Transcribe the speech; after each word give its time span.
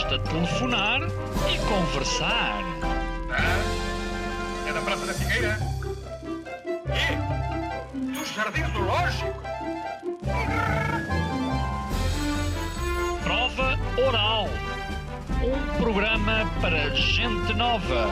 Basta 0.00 0.18
telefonar 0.20 1.00
e 1.02 1.58
conversar. 1.68 2.62
Ah, 3.30 4.66
é 4.66 4.72
da 4.72 4.80
Praça 4.80 5.04
da 5.04 5.12
Figueira? 5.12 5.58
E? 6.88 8.34
Jardins 8.34 8.70
do 8.70 8.80
Lógico? 8.80 9.42
Prova 13.22 13.78
Oral. 14.08 14.48
Um 15.44 15.82
programa 15.82 16.50
para 16.62 16.94
gente 16.94 17.52
nova. 17.52 18.08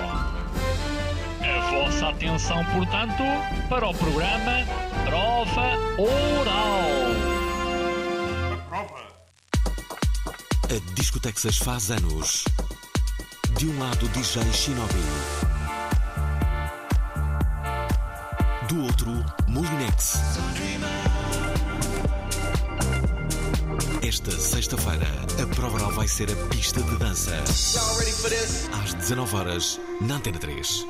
A 1.41 1.71
vossa 1.71 2.09
atenção, 2.09 2.63
portanto, 2.67 3.23
para 3.71 3.89
o 3.89 3.95
programa 3.95 4.67
Prova 5.07 5.71
Oral. 5.97 7.38
A 10.71 10.95
Discotexas 10.95 11.57
faz 11.59 11.91
anos. 11.91 12.45
De 13.59 13.67
um 13.69 13.79
lado, 13.79 14.09
DJ 14.09 14.43
Shinobi. 14.53 14.95
Do 18.69 18.83
outro, 18.83 19.11
Molinex. 19.49 20.19
Esta 24.03 24.31
sexta-feira, 24.31 25.07
a 25.43 25.55
prova 25.55 25.91
vai 25.93 26.07
ser 26.07 26.31
a 26.31 26.49
pista 26.49 26.83
de 26.83 26.97
dança. 26.99 27.35
Às 28.83 28.95
19 28.95 29.37
horas 29.37 29.81
na 30.01 30.17
Antena 30.17 30.39
3. 30.39 30.87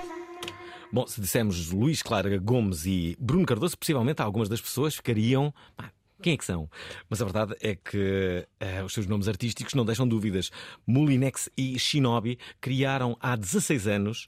Bom, 0.92 1.06
se 1.06 1.20
dissemos 1.20 1.70
Luís 1.70 2.03
Clara 2.03 2.36
Gomes 2.38 2.86
e 2.86 3.16
Bruno 3.20 3.47
Cardoso, 3.47 3.77
possivelmente 3.77 4.22
algumas 4.22 4.48
das 4.48 4.60
pessoas 4.60 4.97
ficariam. 4.97 5.53
"Pá, 5.77 5.91
quem 6.22 6.34
é 6.34 6.36
que 6.36 6.44
são? 6.44 6.69
Mas 7.08 7.22
a 7.22 7.24
verdade 7.24 7.56
é 7.61 7.74
que 7.77 8.47
eh, 8.61 8.83
os 8.83 8.92
seus 8.92 9.06
nomes 9.06 9.28
artísticos 9.28 9.74
não 9.74 9.84
deixam 9.84 10.06
dúvidas. 10.06 10.50
Molinex 10.86 11.48
e 11.56 11.78
Shinobi 11.78 12.38
criaram 12.60 13.16
há 13.20 13.36
16 13.36 13.86
anos 13.86 14.27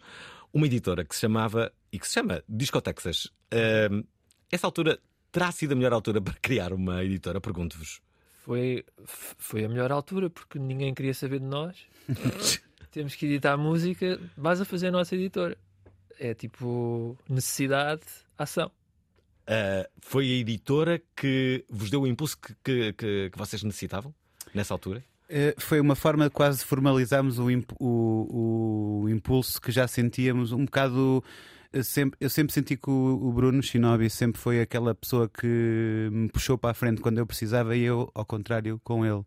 uma 0.52 0.66
editora 0.66 1.04
que 1.04 1.14
se 1.14 1.22
chamava 1.22 1.72
e 1.92 1.98
que 1.98 2.06
se 2.06 2.14
chama 2.14 2.42
Discotexas. 2.48 3.28
Ahm, 3.52 4.04
essa 4.50 4.66
altura 4.66 4.98
terá 5.32 5.50
sido 5.52 5.72
a 5.72 5.76
melhor 5.76 5.92
altura 5.92 6.20
para 6.20 6.34
criar 6.34 6.72
uma 6.72 7.04
editora? 7.04 7.40
Pergunto-vos. 7.40 8.00
Foi, 8.44 8.84
foi 9.04 9.64
a 9.64 9.68
melhor 9.68 9.92
altura 9.92 10.30
porque 10.30 10.58
ninguém 10.58 10.94
queria 10.94 11.14
saber 11.14 11.40
de 11.40 11.46
nós. 11.46 11.76
Temos 12.90 13.14
que 13.14 13.26
editar 13.26 13.56
música, 13.56 14.18
vais 14.36 14.60
a 14.60 14.64
fazer 14.64 14.88
a 14.88 14.92
nossa 14.92 15.14
editora. 15.14 15.56
É 16.18 16.34
tipo 16.34 17.16
necessidade, 17.28 18.02
ação. 18.36 18.70
Ah, 19.52 19.88
foi 20.00 20.26
a 20.30 20.34
editora 20.36 21.02
que 21.16 21.64
vos 21.68 21.90
deu 21.90 22.02
o 22.02 22.06
impulso 22.06 22.38
que, 22.38 22.54
que, 22.62 22.92
que- 22.92 23.30
que 23.30 23.38
vocês 23.38 23.62
necessitavam 23.64 24.14
nessa 24.54 24.72
altura? 24.74 25.02
Eh, 25.28 25.54
Foi 25.58 25.80
uma 25.80 25.94
forma 25.96 26.24
de 26.24 26.30
quase 26.30 26.64
formalizarmos 26.64 27.38
o, 27.40 27.50
imp- 27.50 27.72
o- 27.80 29.02
o 29.04 29.08
impulso 29.08 29.60
que 29.60 29.72
já 29.72 29.86
sentíamos 29.88 30.52
um 30.52 30.64
bocado. 30.64 31.22
eh, 31.72 31.82
Sempre, 31.82 32.16
eu 32.20 32.28
sempre 32.30 32.52
senti 32.52 32.76
que 32.76 32.90
o 32.90 33.32
Bruno 33.32 33.62
Shinobi 33.62 34.08
sempre 34.10 34.40
foi 34.40 34.60
aquela 34.60 34.94
pessoa 34.94 35.28
que 35.28 36.08
me 36.12 36.28
puxou 36.28 36.56
para 36.58 36.70
a 36.70 36.74
frente 36.74 37.00
quando 37.00 37.18
eu 37.18 37.26
precisava 37.26 37.76
e 37.76 37.82
eu, 37.82 38.10
ao 38.14 38.24
contrário, 38.24 38.80
com 38.84 39.04
ele. 39.06 39.24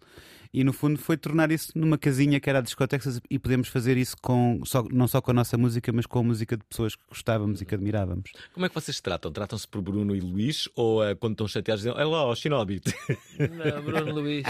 E 0.53 0.63
no 0.63 0.71
fundo 0.71 0.99
foi 0.99 1.17
tornar 1.17 1.51
isso 1.51 1.71
numa 1.73 1.97
casinha 1.97 2.39
que 2.39 2.47
era 2.47 2.59
a 2.59 2.61
discotecas 2.61 3.19
e 3.27 3.39
podemos 3.39 3.67
fazer 3.69 3.97
isso 3.97 4.15
com, 4.21 4.61
só, 4.63 4.83
não 4.91 5.07
só 5.07 5.19
com 5.19 5.31
a 5.31 5.33
nossa 5.33 5.57
música, 5.57 5.91
mas 5.91 6.05
com 6.05 6.19
a 6.19 6.23
música 6.23 6.55
de 6.55 6.63
pessoas 6.63 6.95
que 6.95 7.01
gostávamos 7.09 7.61
e 7.61 7.65
que 7.65 7.73
admirávamos. 7.73 8.31
Como 8.53 8.63
é 8.65 8.69
que 8.69 8.75
vocês 8.75 8.97
se 8.97 9.01
tratam? 9.01 9.31
Tratam-se 9.31 9.67
por 9.67 9.81
Bruno 9.81 10.15
e 10.15 10.19
Luís? 10.19 10.69
Ou 10.75 11.01
ah, 11.01 11.15
quando 11.15 11.33
estão 11.33 11.47
chateados 11.47 11.83
dizem, 11.83 11.97
olha 11.97 12.07
lá, 12.07 12.29
o 12.29 12.35
Shinobi? 12.35 12.81
Não, 13.39 13.81
Bruno 13.81 14.13
Luís, 14.13 14.45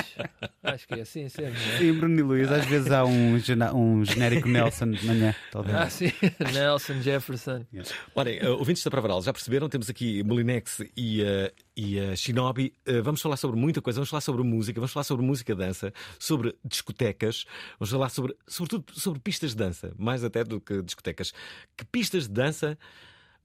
acho 0.62 0.88
que 0.88 0.96
é 0.96 1.02
assim 1.02 1.30
sempre. 1.30 1.58
é? 1.80 1.84
E 1.84 1.94
Bruno 1.94 2.20
e 2.20 2.24
Luís, 2.24 2.52
às 2.52 2.66
vezes 2.66 2.92
há 2.92 3.06
um, 3.06 3.36
um 3.74 4.04
genérico 4.04 4.50
Nelson 4.50 4.92
de 4.92 5.06
manhã, 5.06 5.34
talvez. 5.52 5.76
Ah, 5.76 5.90
sim, 5.90 6.12
Nelson 6.54 7.02
Jefferson. 7.02 7.66
Olhem, 8.14 8.40
ah, 8.42 8.50
ouvintes 8.52 8.84
da 8.84 8.92
Pravaral, 8.92 9.22
já 9.22 9.32
perceberam? 9.32 9.70
Temos 9.70 9.90
aqui 9.90 10.22
Molinex 10.24 10.82
e, 10.98 11.24
ah, 11.24 11.52
e 11.76 12.00
ah, 12.00 12.16
Shinobi. 12.16 12.74
Ah, 12.88 13.02
vamos 13.02 13.22
falar 13.22 13.38
sobre 13.38 13.60
muita 13.60 13.82
coisa. 13.82 14.00
Vamos 14.00 14.10
falar 14.10 14.22
sobre 14.22 14.44
música, 14.44 14.80
vamos 14.80 14.92
falar 14.92 15.04
sobre 15.04 15.26
música 15.26 15.56
dança, 15.56 15.94
sobre 16.20 16.56
discotecas, 16.64 17.46
vamos 17.80 17.92
falar 17.92 18.10
sobre, 18.10 18.36
sobretudo 18.48 19.00
sobre 19.00 19.20
pistas 19.20 19.52
de 19.52 19.58
dança, 19.58 19.94
mais 19.98 20.24
até 20.24 20.44
do 20.44 20.60
que 20.60 20.82
discotecas. 20.82 21.34
Que 21.76 21.86
pistas 21.86 22.28
de 22.28 22.34
dança 22.34 22.78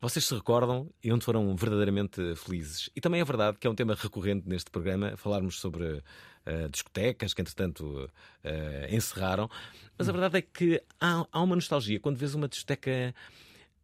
vocês 0.01 0.25
se 0.25 0.35
recordam 0.35 0.89
e 1.03 1.13
onde 1.13 1.25
foram 1.25 1.57
verdadeiramente 1.57 2.35
felizes? 2.37 2.89
E 2.95 3.01
também 3.01 3.21
é 3.21 3.25
verdade 3.25 3.59
que 3.59 3.67
é 3.67 3.71
um 3.71 3.75
tema 3.75 3.95
recorrente 3.95 4.49
neste 4.49 4.71
programa, 4.71 5.17
falarmos 5.17 5.59
sobre 5.59 6.03
ah, 6.47 6.69
discotecas 6.71 7.35
que, 7.35 7.41
entretanto, 7.41 8.09
ah, 8.45 8.95
encerraram. 8.95 9.51
Mas 9.97 10.09
a 10.09 10.13
verdade 10.13 10.39
é 10.39 10.43
que 10.43 10.81
há, 11.01 11.27
há 11.33 11.43
uma 11.43 11.57
nostalgia 11.57 11.99
quando 11.99 12.17
vês 12.17 12.35
uma 12.35 12.49
discoteca 12.49 13.15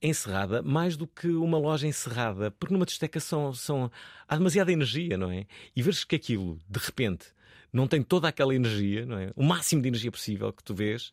encerrada 0.08 0.62
mais 0.62 0.96
do 0.96 1.06
que 1.06 1.28
uma 1.28 1.58
loja 1.58 1.86
encerrada, 1.86 2.50
porque 2.52 2.72
numa 2.72 2.84
discoteca 2.86 3.18
são, 3.20 3.52
são, 3.52 3.90
há 4.28 4.36
demasiada 4.36 4.70
energia, 4.72 5.16
não 5.16 5.30
é? 5.30 5.46
E 5.74 5.82
veres 5.82 6.04
que 6.04 6.16
aquilo, 6.16 6.58
de 6.68 6.78
repente, 6.78 7.26
não 7.72 7.86
tem 7.86 8.02
toda 8.02 8.28
aquela 8.28 8.54
energia, 8.54 9.04
não 9.06 9.18
é? 9.18 9.32
O 9.34 9.42
máximo 9.42 9.82
de 9.82 9.88
energia 9.88 10.10
possível 10.10 10.52
que 10.52 10.62
tu 10.62 10.74
vês, 10.74 11.12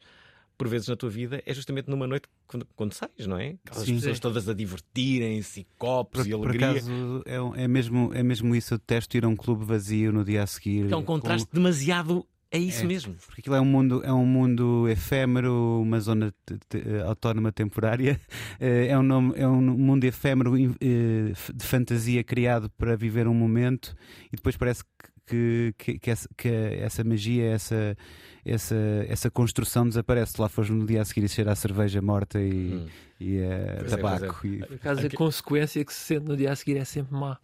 por 0.58 0.68
vezes 0.68 0.88
na 0.88 0.96
tua 0.96 1.10
vida, 1.10 1.42
é 1.46 1.54
justamente 1.54 1.90
numa 1.90 2.06
noite 2.06 2.28
quando, 2.46 2.68
quando 2.76 2.94
sais, 2.94 3.26
não 3.26 3.38
é? 3.40 3.56
Aquelas 3.66 3.88
Sim. 3.88 3.96
pessoas 3.96 4.20
todas 4.20 4.48
a 4.48 4.54
divertirem-se, 4.54 5.62
e 5.62 5.68
copos 5.78 6.22
Por, 6.22 6.28
e 6.28 6.32
por 6.32 6.50
alegria. 6.50 6.70
acaso 6.72 7.24
é, 7.26 7.64
é 7.64 7.68
mesmo, 7.68 8.12
é 8.14 8.22
mesmo 8.22 8.56
isso. 8.56 8.74
Eu 8.76 8.78
detesto 8.78 9.18
ir 9.18 9.26
a 9.26 9.28
um 9.28 9.36
clube 9.36 9.66
vazio 9.66 10.12
no 10.12 10.24
dia 10.24 10.44
a 10.44 10.48
seguir. 10.48 10.92
É 10.92 10.96
um 10.96 11.02
com- 11.02 11.14
contraste 11.20 11.48
demasiado. 11.52 12.28
É 12.54 12.58
isso 12.58 12.84
É. 12.84 12.88
mesmo. 12.88 13.16
Porque 13.26 13.40
aquilo 13.42 13.56
é 13.56 13.62
um 13.62 13.66
mundo, 13.66 14.02
é 14.04 14.12
um 14.12 14.26
mundo 14.26 14.88
efêmero, 14.90 15.82
uma 15.82 16.00
zona 16.02 16.34
te- 16.46 16.58
te- 16.70 16.84
eh, 16.86 17.02
autónoma 17.04 17.52
temporária. 17.52 18.20
Eh, 18.60 18.88
É 18.88 18.98
um, 18.98 19.04
nome, 19.04 19.34
é 19.38 19.48
um 19.48 19.62
mundo 19.62 20.04
efêmero 20.04 20.54
eh, 20.58 21.34
de 21.56 21.66
fantasia 21.66 22.24
criado 22.24 22.70
para 22.78 22.96
viver 22.98 23.28
um 23.28 23.34
momento 23.34 23.96
e 24.32 24.36
depois 24.36 24.56
parece 24.58 24.84
que, 25.26 25.74
que, 25.78 25.98
que, 25.98 26.12
essa, 26.12 26.28
que 26.38 26.48
essa 26.50 27.04
magia, 27.06 27.46
essa, 27.52 27.96
essa, 28.44 28.76
essa 29.08 29.32
construção 29.32 29.88
desaparece. 29.88 30.34
Se 30.34 30.42
lá 30.42 30.50
fores 30.50 30.70
no 30.70 30.86
dia 30.86 31.02
a 31.02 31.06
seguir 31.06 31.24
e 31.24 31.30
cheira 31.30 31.54
a 31.54 31.56
cerveja 31.56 32.02
morta 32.02 32.40
e, 32.40 32.74
Hum. 32.76 32.88
e 33.20 33.40
a 33.44 33.78
Pois 33.80 33.94
é, 33.94 33.96
tabaco. 33.96 34.38
pois 34.42 34.54
e- 34.54 34.58
Por 34.58 34.76
acaso, 34.76 35.06
Aqui- 35.08 35.16
a 35.16 35.18
consequência 35.18 35.86
que 35.86 35.94
se 35.94 36.00
sente 36.02 36.26
no 36.28 36.36
dia 36.36 36.52
a 36.52 36.56
seguir 36.56 36.78
é 36.78 36.84
sempre 36.86 37.16
má. 37.16 37.38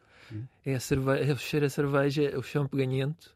É, 0.65 0.75
a 0.75 0.79
cerve... 0.81 1.11
é 1.29 1.31
o 1.31 1.37
cheiro 1.37 1.65
a 1.65 1.69
cerveja, 1.69 2.37
o 2.37 2.43
chão 2.43 2.67
peganhento, 2.67 3.31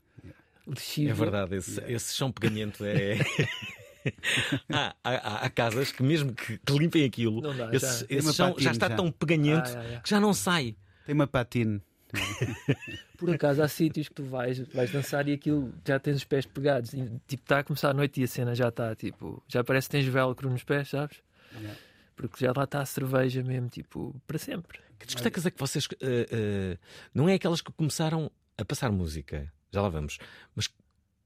lexívio. 0.67 1.11
É 1.11 1.13
verdade, 1.13 1.55
esse, 1.55 1.81
esse 1.87 2.15
chão 2.15 2.31
peganhento 2.31 2.83
é. 2.85 3.17
há, 4.71 4.95
há- 5.03 5.45
há 5.45 5.49
casas 5.49 5.91
que, 5.91 6.01
mesmo 6.03 6.33
que, 6.33 6.57
que 6.57 6.73
limpem 6.77 7.03
aquilo, 7.05 7.41
Não 7.41 7.55
dá, 7.55 7.69
esse, 7.73 7.99
já. 8.01 8.05
Esse 8.09 8.33
chão 8.33 8.49
patina 8.49 8.63
já 8.63 8.71
está 8.71 8.89
já. 8.89 8.95
tão 8.95 9.11
peganhento 9.11 9.69
Ah, 9.75 10.01
que 10.01 10.09
já 10.09 10.19
não 10.19 10.33
sai. 10.33 10.75
Tem 11.05 11.13
uma 11.15 11.27
patine. 11.27 11.81
Por 13.17 13.29
acaso 13.33 13.61
há 13.61 13.67
sítios 13.67 14.07
que 14.09 14.15
tu 14.15 14.23
vais, 14.23 14.59
vais 14.73 14.91
dançar 14.91 15.27
e 15.27 15.33
aquilo 15.33 15.73
já 15.87 15.99
tens 15.99 16.17
os 16.17 16.23
pés 16.25 16.45
pegados. 16.45 16.93
E, 16.93 17.03
tipo, 17.27 17.43
está 17.43 17.59
a 17.59 17.63
começar 17.63 17.91
a 17.91 17.93
noite 17.93 18.19
e 18.19 18.23
a 18.23 18.27
cena 18.27 18.55
já 18.55 18.69
está, 18.69 18.95
tipo, 18.95 19.41
já 19.47 19.63
parece 19.63 19.87
que 19.87 19.91
tens 19.91 20.05
velcro 20.05 20.49
nos 20.49 20.63
pés, 20.63 20.89
sabes? 20.89 21.17
Porque 22.15 22.43
já 22.45 22.51
lá 22.55 22.63
está 22.63 22.81
a 22.81 22.85
cerveja 22.85 23.43
mesmo, 23.43 23.69
tipo, 23.69 24.19
para 24.27 24.37
sempre. 24.37 24.79
Que 24.99 25.05
discotecas 25.05 25.45
é 25.45 25.51
que 25.51 25.59
vocês. 25.59 25.87
eh, 26.01 26.27
eh, 26.31 26.77
não 27.13 27.29
é 27.29 27.33
aquelas 27.35 27.61
que 27.61 27.71
começaram 27.71 28.31
a 28.57 28.65
passar 28.65 28.91
música, 28.91 29.51
já 29.71 29.81
lá 29.81 29.89
vamos, 29.89 30.17
mas 30.55 30.69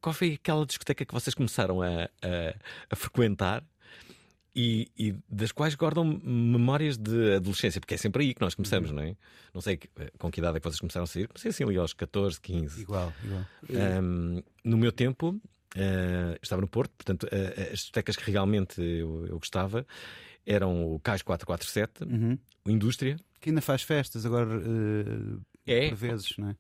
qual 0.02 0.14
foi 0.14 0.34
aquela 0.34 0.66
discoteca 0.66 1.04
que 1.06 1.14
vocês 1.14 1.34
começaram 1.34 1.82
a, 1.82 2.04
a- 2.06 2.56
a 2.90 2.96
frequentar? 2.96 3.64
E, 4.58 4.90
e 4.98 5.14
das 5.30 5.52
quais 5.52 5.76
guardam 5.76 6.06
memórias 6.24 6.96
de 6.98 7.34
adolescência, 7.36 7.82
porque 7.82 7.96
é 7.96 7.98
sempre 7.98 8.24
aí 8.24 8.34
que 8.34 8.40
nós 8.40 8.56
começamos, 8.56 8.90
não 8.90 9.04
é? 9.04 9.14
Não 9.54 9.60
sei 9.60 9.76
que- 9.76 9.90
com 10.18 10.32
que 10.32 10.40
idade 10.40 10.56
é 10.56 10.60
que 10.62 10.64
vocês 10.70 10.80
começaram 10.80 11.04
a 11.04 11.08
sair, 11.08 11.28
comecei 11.28 11.50
assim 11.52 11.66
ali 11.66 11.76
aos 11.76 11.92
14, 11.92 12.40
15. 12.40 12.82
Igual, 12.82 13.12
igual. 13.22 13.46
Um, 14.02 14.42
no 14.64 14.78
meu 14.78 14.94
tempo, 14.94 15.32
uh, 15.32 16.40
estava 16.42 16.62
no 16.62 16.70
Porto, 16.70 16.92
portanto, 16.98 17.24
uh, 17.26 17.62
as 17.74 17.80
discotecas 17.80 18.16
que 18.16 18.32
realmente 18.32 18.82
eu, 18.82 19.26
eu 19.28 19.38
gostava 19.40 19.86
eram 20.46 20.86
o 20.94 21.02
Cais 21.02 21.22
447, 21.22 22.06
Uhum. 22.06 22.38
o 22.64 22.70
Indústria, 22.72 23.18
Que 23.42 23.50
ainda 23.50 23.62
faz 23.62 23.82
festas 23.82 24.26
agora 24.26 24.50
eh, 25.68 25.86
É. 25.86 25.90
por 25.90 25.98
vezes, 25.98 26.38
não 26.38 26.52
é? 26.52 26.56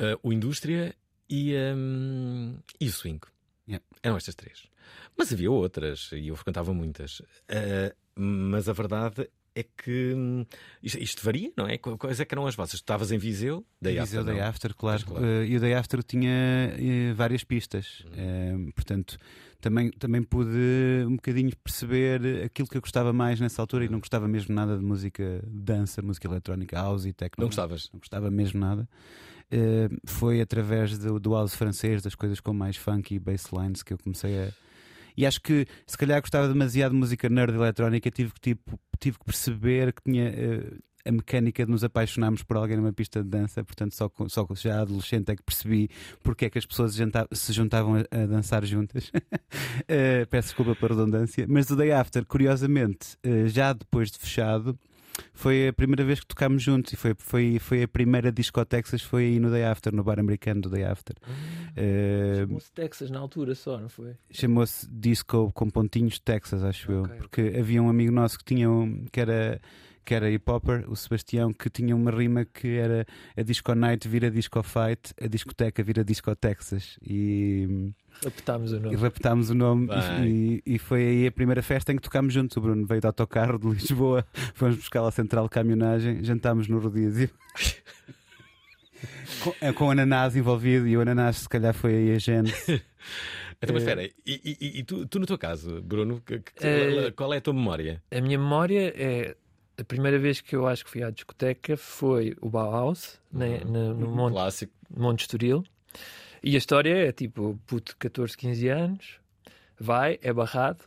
Uh, 0.00 0.18
o 0.22 0.32
Indústria 0.32 0.94
e, 1.28 1.54
um, 1.74 2.58
e 2.80 2.88
o 2.88 2.92
Swing. 2.92 3.20
Yeah. 3.68 3.84
Eram 4.02 4.16
estas 4.16 4.34
três. 4.34 4.64
Mas 5.16 5.32
havia 5.32 5.50
outras 5.50 6.10
e 6.12 6.28
eu 6.28 6.36
frequentava 6.36 6.72
muitas. 6.72 7.20
Uh, 7.20 7.94
mas 8.14 8.68
a 8.68 8.72
verdade 8.72 9.28
é 9.54 9.62
que 9.62 10.14
hum, 10.14 10.44
isto, 10.82 10.98
isto, 10.98 11.24
varia, 11.24 11.52
não 11.56 11.66
é? 11.66 11.76
Quais 11.78 12.20
é 12.20 12.24
que 12.24 12.34
eram 12.34 12.46
as 12.46 12.54
vossas? 12.54 12.74
Estavas 12.74 13.12
em 13.12 13.18
Viseu? 13.18 13.64
Day 13.80 13.98
Viseu, 14.00 14.20
After, 14.20 14.34
Day 14.34 14.42
After, 14.42 14.74
claro. 14.74 15.04
claro. 15.04 15.24
Uh, 15.24 15.44
e 15.44 15.56
o 15.56 15.60
Day 15.60 15.74
After 15.74 16.02
tinha 16.02 16.30
uh, 16.74 17.14
várias 17.14 17.44
pistas. 17.44 18.04
Uhum. 18.16 18.68
Uh, 18.68 18.72
portanto, 18.72 19.18
também, 19.60 19.90
também 19.90 20.22
pude 20.22 21.04
um 21.06 21.16
bocadinho 21.16 21.50
perceber 21.62 22.44
aquilo 22.44 22.66
que 22.66 22.76
eu 22.76 22.80
gostava 22.80 23.12
mais 23.12 23.38
nessa 23.38 23.62
altura 23.62 23.84
e 23.84 23.88
não 23.88 24.00
gostava 24.00 24.26
mesmo 24.26 24.54
nada 24.54 24.76
de 24.76 24.84
música 24.84 25.42
dança, 25.46 26.02
música 26.02 26.26
eletrónica, 26.26 26.76
house 26.76 27.04
e 27.04 27.12
techno. 27.12 27.42
Não 27.42 27.48
gostavas? 27.48 27.90
Não 27.92 28.00
gostava 28.00 28.30
mesmo 28.30 28.58
nada. 28.58 28.88
foi 30.06 30.40
através 30.40 30.98
do, 30.98 31.20
do 31.20 31.32
house 31.32 31.54
francês, 31.54 32.02
das 32.02 32.14
coisas 32.14 32.40
com 32.40 32.52
mais 32.52 32.76
funk 32.76 33.14
e 33.14 33.18
basslines 33.18 33.82
que 33.82 33.92
eu 33.92 33.98
comecei 33.98 34.36
a 34.38 34.52
e 35.16 35.26
acho 35.26 35.40
que 35.40 35.66
se 35.86 35.96
calhar 35.96 36.20
gostava 36.20 36.48
demasiado 36.48 36.92
de 36.92 36.98
música 36.98 37.28
nerd 37.28 37.54
eletrónica, 37.54 38.10
tive 38.10 38.32
que, 38.32 38.40
tipo, 38.40 38.78
tive 38.98 39.18
que 39.18 39.24
perceber 39.24 39.92
que 39.92 40.02
tinha. 40.02 40.30
Uh, 40.30 40.92
a 41.04 41.10
mecânica 41.10 41.64
de 41.64 41.70
nos 41.70 41.82
apaixonarmos 41.82 42.42
por 42.42 42.56
alguém 42.56 42.76
numa 42.76 42.92
pista 42.92 43.22
de 43.22 43.28
dança, 43.28 43.64
portanto, 43.64 43.94
só, 43.94 44.10
só 44.28 44.46
já 44.54 44.80
adolescente 44.80 45.30
é 45.30 45.36
que 45.36 45.42
percebi 45.42 45.90
porque 46.22 46.44
é 46.44 46.50
que 46.50 46.58
as 46.58 46.66
pessoas 46.66 46.96
se 47.32 47.52
juntavam 47.52 47.96
a, 47.96 48.00
a 48.22 48.26
dançar 48.26 48.64
juntas. 48.64 49.08
uh, 49.08 50.26
peço 50.30 50.48
desculpa 50.48 50.76
pela 50.76 50.94
redundância, 50.94 51.46
mas 51.48 51.68
o 51.70 51.76
Day 51.76 51.92
After, 51.92 52.24
curiosamente, 52.24 53.16
uh, 53.26 53.48
já 53.48 53.72
depois 53.72 54.10
de 54.10 54.18
fechado, 54.18 54.78
foi 55.34 55.68
a 55.68 55.72
primeira 55.72 56.04
vez 56.04 56.20
que 56.20 56.26
tocámos 56.26 56.62
juntos 56.62 56.92
e 56.92 56.96
foi, 56.96 57.14
foi, 57.18 57.58
foi 57.58 57.82
a 57.82 57.88
primeira 57.88 58.30
disco 58.30 58.64
Texas, 58.64 59.02
foi 59.02 59.24
aí 59.24 59.40
no 59.40 59.50
Day 59.50 59.64
After, 59.64 59.94
no 59.94 60.04
bar 60.04 60.18
americano 60.18 60.62
do 60.62 60.70
Day 60.70 60.84
After. 60.84 61.16
Uh, 61.26 62.46
Chamou-se 62.46 62.72
Texas 62.72 63.10
na 63.10 63.18
altura 63.18 63.54
só, 63.54 63.78
não 63.78 63.88
foi? 63.88 64.14
Chamou-se 64.30 64.88
Disco 64.90 65.50
com 65.52 65.68
pontinhos 65.68 66.18
Texas, 66.18 66.62
acho 66.62 66.92
okay, 66.92 67.14
eu, 67.14 67.18
porque 67.18 67.42
okay. 67.42 67.60
havia 67.60 67.82
um 67.82 67.88
amigo 67.88 68.12
nosso 68.12 68.38
que 68.38 68.44
tinha 68.44 68.70
um, 68.70 69.04
que 69.10 69.20
era 69.20 69.60
que 70.04 70.14
era 70.14 70.30
hip 70.30 70.50
hopper, 70.50 70.84
o 70.90 70.96
Sebastião, 70.96 71.52
que 71.52 71.70
tinha 71.70 71.94
uma 71.94 72.10
rima 72.10 72.44
que 72.44 72.76
era 72.76 73.06
a 73.36 73.42
Disco 73.42 73.74
Night 73.74 74.08
vira 74.08 74.30
Disco 74.30 74.62
Fight, 74.62 75.14
a 75.20 75.26
discoteca 75.26 75.82
vira 75.82 76.04
Disco 76.04 76.34
Texas. 76.36 76.98
E 77.02 77.92
Repetámos 78.22 78.72
o 78.72 78.80
nome. 78.80 78.94
E 78.94 78.98
repetámos 78.98 79.50
o 79.50 79.54
nome 79.54 79.88
e, 80.24 80.62
e, 80.66 80.78
foi 80.78 81.02
aí 81.02 81.26
a 81.26 81.32
primeira 81.32 81.62
festa 81.62 81.92
em 81.92 81.96
que 81.96 82.02
tocámos 82.02 82.32
juntos. 82.32 82.56
O 82.56 82.60
Bruno 82.60 82.86
veio 82.86 83.00
de 83.00 83.06
autocarro 83.06 83.58
de 83.58 83.68
Lisboa, 83.68 84.24
fomos 84.54 84.76
buscar 84.76 85.04
a 85.04 85.10
central 85.10 85.44
de 85.44 85.50
caminhonagem, 85.50 86.22
jantámos 86.22 86.68
no 86.68 86.78
rodízio. 86.78 87.30
com, 89.42 89.54
é, 89.60 89.72
com 89.72 89.86
o 89.86 89.90
ananás 89.90 90.36
envolvido 90.36 90.86
e 90.86 90.96
o 90.96 91.00
ananás 91.00 91.38
se 91.38 91.48
calhar 91.48 91.74
foi 91.74 91.94
aí 91.94 92.12
a 92.14 92.18
gente. 92.18 92.52
Então, 93.62 93.74
mas 93.74 93.84
espera, 93.84 94.04
e, 94.04 94.12
e, 94.26 94.80
e 94.80 94.82
tu, 94.82 95.06
tu, 95.06 95.20
no 95.20 95.26
teu 95.26 95.38
caso, 95.38 95.80
Bruno, 95.82 96.20
que, 96.26 96.40
que, 96.40 96.66
é, 96.66 97.12
qual 97.12 97.32
é 97.32 97.36
a 97.36 97.40
tua 97.40 97.54
memória? 97.54 98.02
A 98.10 98.20
minha 98.20 98.36
memória 98.36 98.92
é 98.96 99.36
a 99.82 99.84
primeira 99.84 100.18
vez 100.18 100.40
que 100.40 100.54
eu 100.54 100.66
acho 100.66 100.84
que 100.84 100.90
fui 100.90 101.02
à 101.02 101.10
discoteca 101.10 101.76
foi 101.76 102.36
o 102.40 102.48
Bauhaus, 102.48 103.18
uhum. 103.32 103.58
no, 103.66 103.94
no, 103.94 104.08
Monte, 104.08 104.32
Clássico. 104.32 104.72
Monte 104.96 105.20
Estoril. 105.22 105.64
E 106.42 106.54
a 106.54 106.58
história 106.58 107.08
é 107.08 107.12
tipo, 107.12 107.58
puto 107.66 107.92
de 107.92 107.96
14, 107.96 108.36
15 108.36 108.68
anos, 108.68 109.20
vai, 109.78 110.18
é 110.22 110.32
barrado, 110.32 110.84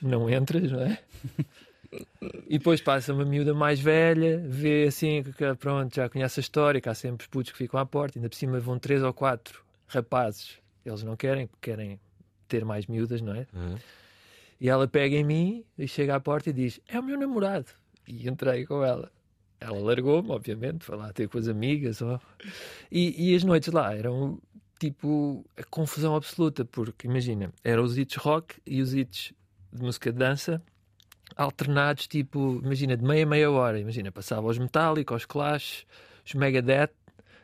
não 0.00 0.28
entras, 0.30 0.70
não 0.70 0.80
é? 0.80 0.98
E 2.46 2.58
depois 2.58 2.82
passa 2.82 3.14
uma 3.14 3.24
miúda 3.24 3.54
mais 3.54 3.80
velha, 3.80 4.42
vê 4.46 4.84
assim, 4.86 5.22
que 5.22 5.32
pronto, 5.54 5.94
já 5.94 6.06
conhece 6.06 6.38
a 6.38 6.42
história, 6.42 6.82
que 6.82 6.88
há 6.88 6.94
sempre 6.94 7.24
os 7.24 7.28
putos 7.28 7.50
que 7.50 7.56
ficam 7.56 7.80
à 7.80 7.86
porta, 7.86 8.18
ainda 8.18 8.28
por 8.28 8.36
cima 8.36 8.60
vão 8.60 8.78
três 8.78 9.02
ou 9.02 9.12
quatro 9.14 9.64
rapazes, 9.86 10.58
eles 10.84 11.02
não 11.02 11.16
querem, 11.16 11.46
porque 11.46 11.70
querem 11.70 11.98
ter 12.46 12.62
mais 12.62 12.86
miúdas, 12.86 13.22
não 13.22 13.34
é? 13.34 13.46
Uhum. 13.54 13.76
E 14.60 14.68
ela 14.68 14.86
pega 14.86 15.16
em 15.16 15.24
mim 15.24 15.64
e 15.78 15.88
chega 15.88 16.14
à 16.14 16.20
porta 16.20 16.50
e 16.50 16.52
diz: 16.52 16.80
É 16.88 16.98
o 16.98 17.02
meu 17.02 17.18
namorado. 17.18 17.66
E 18.08 18.26
entrei 18.26 18.64
com 18.64 18.82
ela. 18.82 19.12
Ela 19.60 19.78
largou-me, 19.78 20.30
obviamente, 20.30 20.84
foi 20.84 20.96
lá 20.96 21.12
ter 21.12 21.28
com 21.28 21.36
as 21.36 21.46
amigas. 21.46 22.00
Ó. 22.00 22.18
E, 22.90 23.30
e 23.30 23.36
as 23.36 23.44
noites 23.44 23.72
lá 23.72 23.94
eram 23.94 24.40
tipo 24.78 25.44
a 25.56 25.64
confusão 25.64 26.16
absoluta, 26.16 26.64
porque 26.64 27.06
imagina, 27.06 27.52
eram 27.62 27.82
os 27.82 27.98
hits 27.98 28.16
rock 28.16 28.54
e 28.64 28.80
os 28.80 28.94
hits 28.94 29.32
de 29.72 29.82
música 29.82 30.12
de 30.12 30.18
dança 30.18 30.62
alternados, 31.36 32.06
tipo, 32.06 32.60
imagina, 32.64 32.96
de 32.96 33.04
meia 33.04 33.26
meia 33.26 33.50
hora. 33.50 33.78
Imagina, 33.78 34.10
passava 34.10 34.46
os 34.46 34.58
Metallica, 34.58 35.14
os 35.14 35.26
Clash, 35.26 35.84
os 36.24 36.34
Megadeth, 36.34 36.90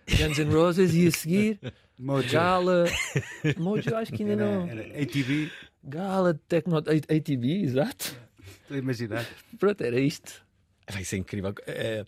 Guns 0.08 0.38
N' 0.38 0.52
Roses 0.52 0.94
e 0.94 1.06
a 1.06 1.10
seguir 1.10 1.58
Mojo. 1.98 2.32
Gala, 2.32 2.84
Mojo 3.58 3.94
acho 3.94 4.12
que 4.12 4.22
ainda 4.22 4.36
não. 4.36 4.66
Era, 4.66 4.82
era 4.82 5.02
ATV. 5.02 5.50
Gala, 5.82 6.40
Tecno, 6.48 6.78
ATV, 6.78 7.62
exato. 7.62 8.16
Estou 8.62 8.76
a 8.76 8.78
imaginar. 8.78 9.26
Pronto, 9.58 9.82
era 9.82 10.00
isto. 10.00 10.43
Vai 10.90 11.04
ser 11.04 11.16
incrível. 11.16 11.54
É, 11.66 12.04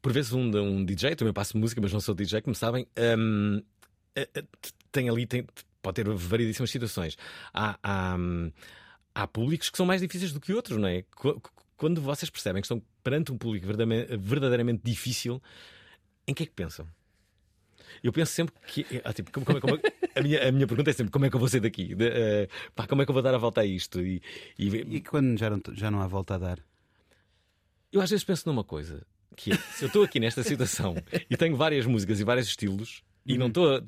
por 0.00 0.12
vezes 0.12 0.32
um, 0.32 0.56
um 0.56 0.84
DJ, 0.84 1.16
também 1.16 1.34
passo 1.34 1.58
música, 1.58 1.80
mas 1.80 1.92
não 1.92 2.00
sou 2.00 2.14
DJ, 2.14 2.40
como 2.40 2.54
sabem, 2.54 2.86
um, 3.18 3.60
eh, 4.14 4.28
eh, 4.34 4.44
tem 4.92 5.08
ali, 5.08 5.26
tem, 5.26 5.44
pode 5.82 5.96
ter 5.96 6.08
variedíssimas 6.08 6.70
situações. 6.70 7.16
Há, 7.52 7.78
há, 7.82 8.16
há 9.14 9.26
públicos 9.26 9.68
que 9.68 9.76
são 9.76 9.84
mais 9.84 10.00
difíceis 10.00 10.32
do 10.32 10.40
que 10.40 10.52
outros, 10.52 10.78
não 10.78 10.88
é? 10.88 11.04
Quando 11.76 12.00
vocês 12.00 12.30
percebem 12.30 12.62
que 12.62 12.66
estão 12.66 12.82
perante 13.02 13.32
um 13.32 13.36
público 13.36 13.66
verdadeiramente 13.66 14.82
difícil, 14.82 15.42
em 16.26 16.32
que 16.32 16.44
é 16.44 16.46
que 16.46 16.52
pensam? 16.52 16.86
Eu 18.02 18.12
penso 18.12 18.32
sempre 18.32 18.54
que. 18.66 18.84
Ah, 19.04 19.12
tipo, 19.12 19.30
como, 19.32 19.44
como, 19.46 19.60
como, 19.60 19.80
a, 20.14 20.22
minha, 20.22 20.48
a 20.48 20.52
minha 20.52 20.66
pergunta 20.66 20.90
é 20.90 20.92
sempre 20.92 21.12
como 21.12 21.24
é 21.26 21.30
que 21.30 21.36
eu 21.36 21.40
vou 21.40 21.48
sair 21.48 21.60
daqui? 21.60 21.94
De, 21.94 22.06
uh, 22.08 22.48
pá, 22.74 22.86
como 22.86 23.02
é 23.02 23.04
que 23.04 23.10
eu 23.10 23.14
vou 23.14 23.22
dar 23.22 23.34
a 23.34 23.38
volta 23.38 23.60
a 23.60 23.64
isto? 23.64 24.00
E, 24.00 24.22
e... 24.58 24.66
e 24.66 25.00
quando 25.00 25.38
já 25.38 25.50
não, 25.50 25.60
já 25.72 25.90
não 25.90 26.00
há 26.00 26.06
volta 26.06 26.34
a 26.34 26.38
dar? 26.38 26.58
Eu 27.92 28.00
às 28.00 28.10
vezes 28.10 28.24
penso 28.24 28.48
numa 28.48 28.64
coisa, 28.64 29.06
que 29.36 29.52
é, 29.52 29.56
se 29.56 29.84
eu 29.84 29.86
estou 29.86 30.02
aqui 30.02 30.18
nesta 30.20 30.42
situação 30.42 30.94
e 31.30 31.36
tenho 31.36 31.56
várias 31.56 31.86
músicas 31.86 32.20
e 32.20 32.24
vários 32.24 32.48
estilos, 32.48 33.02
e 33.24 33.36
não 33.36 33.46
uhum. 33.46 33.48
estou 33.48 33.76
a, 33.76 33.82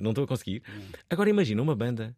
não 0.00 0.10
estou 0.10 0.24
a 0.24 0.26
conseguir. 0.26 0.62
Agora 1.10 1.28
imagina 1.28 1.60
uma 1.60 1.74
banda 1.74 2.16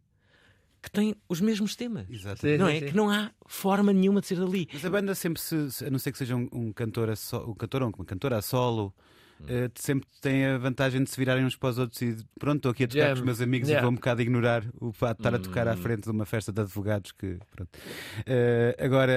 que 0.81 0.91
tem 0.91 1.15
os 1.27 1.41
mesmos 1.41 1.75
temas. 1.75 2.05
Exatamente. 2.09 2.59
Não 2.59 2.67
é? 2.67 2.79
Sim. 2.79 2.85
Que 2.87 2.95
não 2.95 3.09
há 3.09 3.31
forma 3.45 3.91
nenhuma 3.91 4.21
de 4.21 4.27
ser 4.27 4.39
dali. 4.39 4.69
Mas 4.71 4.85
a 4.85 4.89
banda 4.89 5.15
sempre 5.15 5.41
se, 5.41 5.85
a 5.85 5.89
não 5.89 5.99
ser 5.99 6.11
que 6.11 6.17
seja 6.17 6.35
um, 6.35 6.47
um 6.51 6.71
cantor 6.71 7.09
a 7.09 7.15
so, 7.15 7.37
um 7.49 7.53
cantor 7.53 7.81
ou 7.81 7.89
uma 7.89 8.05
cantora 8.05 8.37
a 8.37 8.41
solo. 8.41 8.93
Uh, 9.39 9.69
sempre 9.75 10.07
tem 10.19 10.45
a 10.45 10.57
vantagem 10.57 11.03
de 11.03 11.11
se 11.11 11.17
virarem 11.17 11.45
uns 11.45 11.55
para 11.55 11.69
os 11.69 11.77
outros 11.77 12.01
e 12.01 12.17
pronto, 12.39 12.57
estou 12.57 12.71
aqui 12.71 12.85
a 12.85 12.87
tocar 12.87 13.01
Jam. 13.01 13.13
com 13.13 13.19
os 13.19 13.25
meus 13.25 13.39
amigos 13.39 13.69
yeah. 13.69 13.79
e 13.79 13.83
vou 13.83 13.91
um 13.91 13.95
bocado 13.95 14.19
ignorar 14.19 14.65
o 14.81 14.91
fato 14.91 15.17
de 15.17 15.21
estar 15.21 15.35
a 15.35 15.39
tocar 15.39 15.67
à 15.67 15.73
hum. 15.73 15.77
frente 15.77 16.05
de 16.05 16.09
uma 16.09 16.25
festa 16.25 16.51
de 16.51 16.59
advogados 16.59 17.11
que 17.11 17.37
pronto. 17.51 17.69
Uh, 17.77 18.83
agora, 18.83 19.13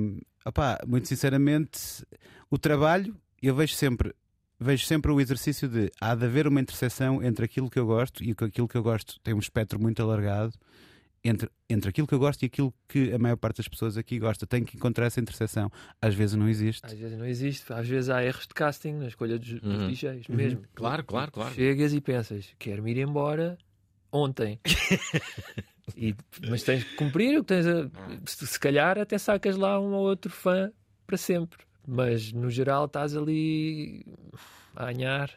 uh, 0.00 0.20
opá, 0.44 0.78
muito 0.86 1.08
sinceramente, 1.08 2.04
o 2.50 2.58
trabalho 2.58 3.16
eu 3.42 3.54
vejo 3.54 3.74
sempre 3.74 4.14
vejo 4.58 4.86
sempre 4.86 5.12
o 5.12 5.20
exercício 5.20 5.68
de 5.68 5.90
há 6.00 6.14
de 6.14 6.24
haver 6.24 6.46
uma 6.46 6.60
interseção 6.60 7.22
entre 7.22 7.44
aquilo 7.44 7.68
que 7.68 7.78
eu 7.78 7.86
gosto 7.86 8.24
e 8.24 8.30
aquilo 8.30 8.68
que 8.68 8.76
eu 8.76 8.82
gosto 8.82 9.20
tem 9.20 9.34
um 9.34 9.38
espectro 9.38 9.80
muito 9.80 10.00
alargado 10.02 10.54
entre, 11.24 11.50
entre 11.68 11.88
aquilo 11.88 12.06
que 12.06 12.14
eu 12.14 12.18
gosto 12.18 12.42
e 12.42 12.46
aquilo 12.46 12.72
que 12.86 13.12
a 13.12 13.18
maior 13.18 13.36
parte 13.36 13.56
das 13.56 13.68
pessoas 13.68 13.96
aqui 13.96 14.18
gosta. 14.18 14.46
Tenho 14.46 14.66
que 14.66 14.76
encontrar 14.76 15.06
essa 15.06 15.20
interseção. 15.20 15.72
Às 16.00 16.14
vezes 16.14 16.36
não 16.36 16.48
existe. 16.48 16.84
Às 16.84 16.92
vezes 16.92 17.18
não 17.18 17.24
existe. 17.24 17.72
Às 17.72 17.88
vezes 17.88 18.10
há 18.10 18.22
erros 18.22 18.46
de 18.46 18.52
casting 18.52 18.92
na 18.92 19.08
escolha 19.08 19.38
dos, 19.38 19.52
uhum. 19.52 19.88
dos 19.88 19.98
DJs, 19.98 20.28
uhum. 20.28 20.36
mesmo. 20.36 20.62
Claro, 20.74 21.02
claro, 21.02 21.32
claro. 21.32 21.54
Chegas 21.54 21.94
e 21.94 22.00
pensas, 22.00 22.54
quero-me 22.58 22.90
ir 22.90 22.98
embora 22.98 23.56
ontem. 24.12 24.60
e, 25.96 26.14
mas 26.48 26.62
tens 26.62 26.84
que 26.84 26.96
cumprir 26.96 27.38
o 27.38 27.42
que 27.42 27.48
tens 27.48 27.66
a, 27.66 27.90
se, 28.26 28.46
se 28.46 28.58
calhar 28.58 28.98
até 28.98 29.18
sacas 29.18 29.56
lá 29.56 29.78
um 29.78 29.92
ou 29.92 30.06
outro 30.08 30.30
fã 30.30 30.72
para 31.06 31.16
sempre. 31.16 31.58
Mas 31.86 32.32
no 32.32 32.50
geral 32.50 32.86
estás 32.86 33.14
ali 33.14 34.04
a 34.74 34.86
anhar. 34.86 35.30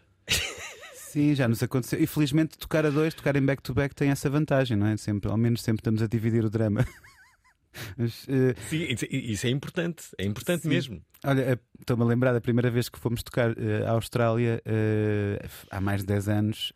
Sim, 0.93 1.35
já 1.35 1.47
nos 1.47 1.61
aconteceu. 1.61 2.01
E 2.01 2.07
felizmente 2.07 2.57
tocar 2.57 2.85
a 2.85 2.89
dois, 2.89 3.13
tocar 3.13 3.35
em 3.35 3.45
back-to-back 3.45 3.95
tem 3.95 4.09
essa 4.09 4.29
vantagem, 4.29 4.77
não 4.77 4.87
é? 4.87 4.97
Sempre, 4.97 5.29
ao 5.29 5.37
menos 5.37 5.61
sempre 5.61 5.81
estamos 5.81 6.01
a 6.01 6.07
dividir 6.07 6.45
o 6.45 6.49
drama. 6.49 6.85
Mas, 7.97 8.23
uh... 8.23 8.55
Sim, 8.69 8.87
isso 9.11 9.45
é 9.45 9.49
importante, 9.49 10.05
é 10.17 10.25
importante 10.25 10.63
Sim. 10.63 10.69
mesmo. 10.69 11.01
Olha, 11.23 11.41
eh, 11.41 11.59
estou-me 11.79 12.03
a 12.03 12.05
lembrar 12.05 12.33
da 12.33 12.41
primeira 12.41 12.69
vez 12.71 12.89
que 12.89 12.99
fomos 12.99 13.23
tocar 13.23 13.51
uh, 13.51 13.85
à 13.85 13.91
Austrália 13.91 14.61
uh, 14.65 15.47
há 15.69 15.81
mais 15.81 16.01
de 16.01 16.07
10 16.07 16.29
anos. 16.29 16.73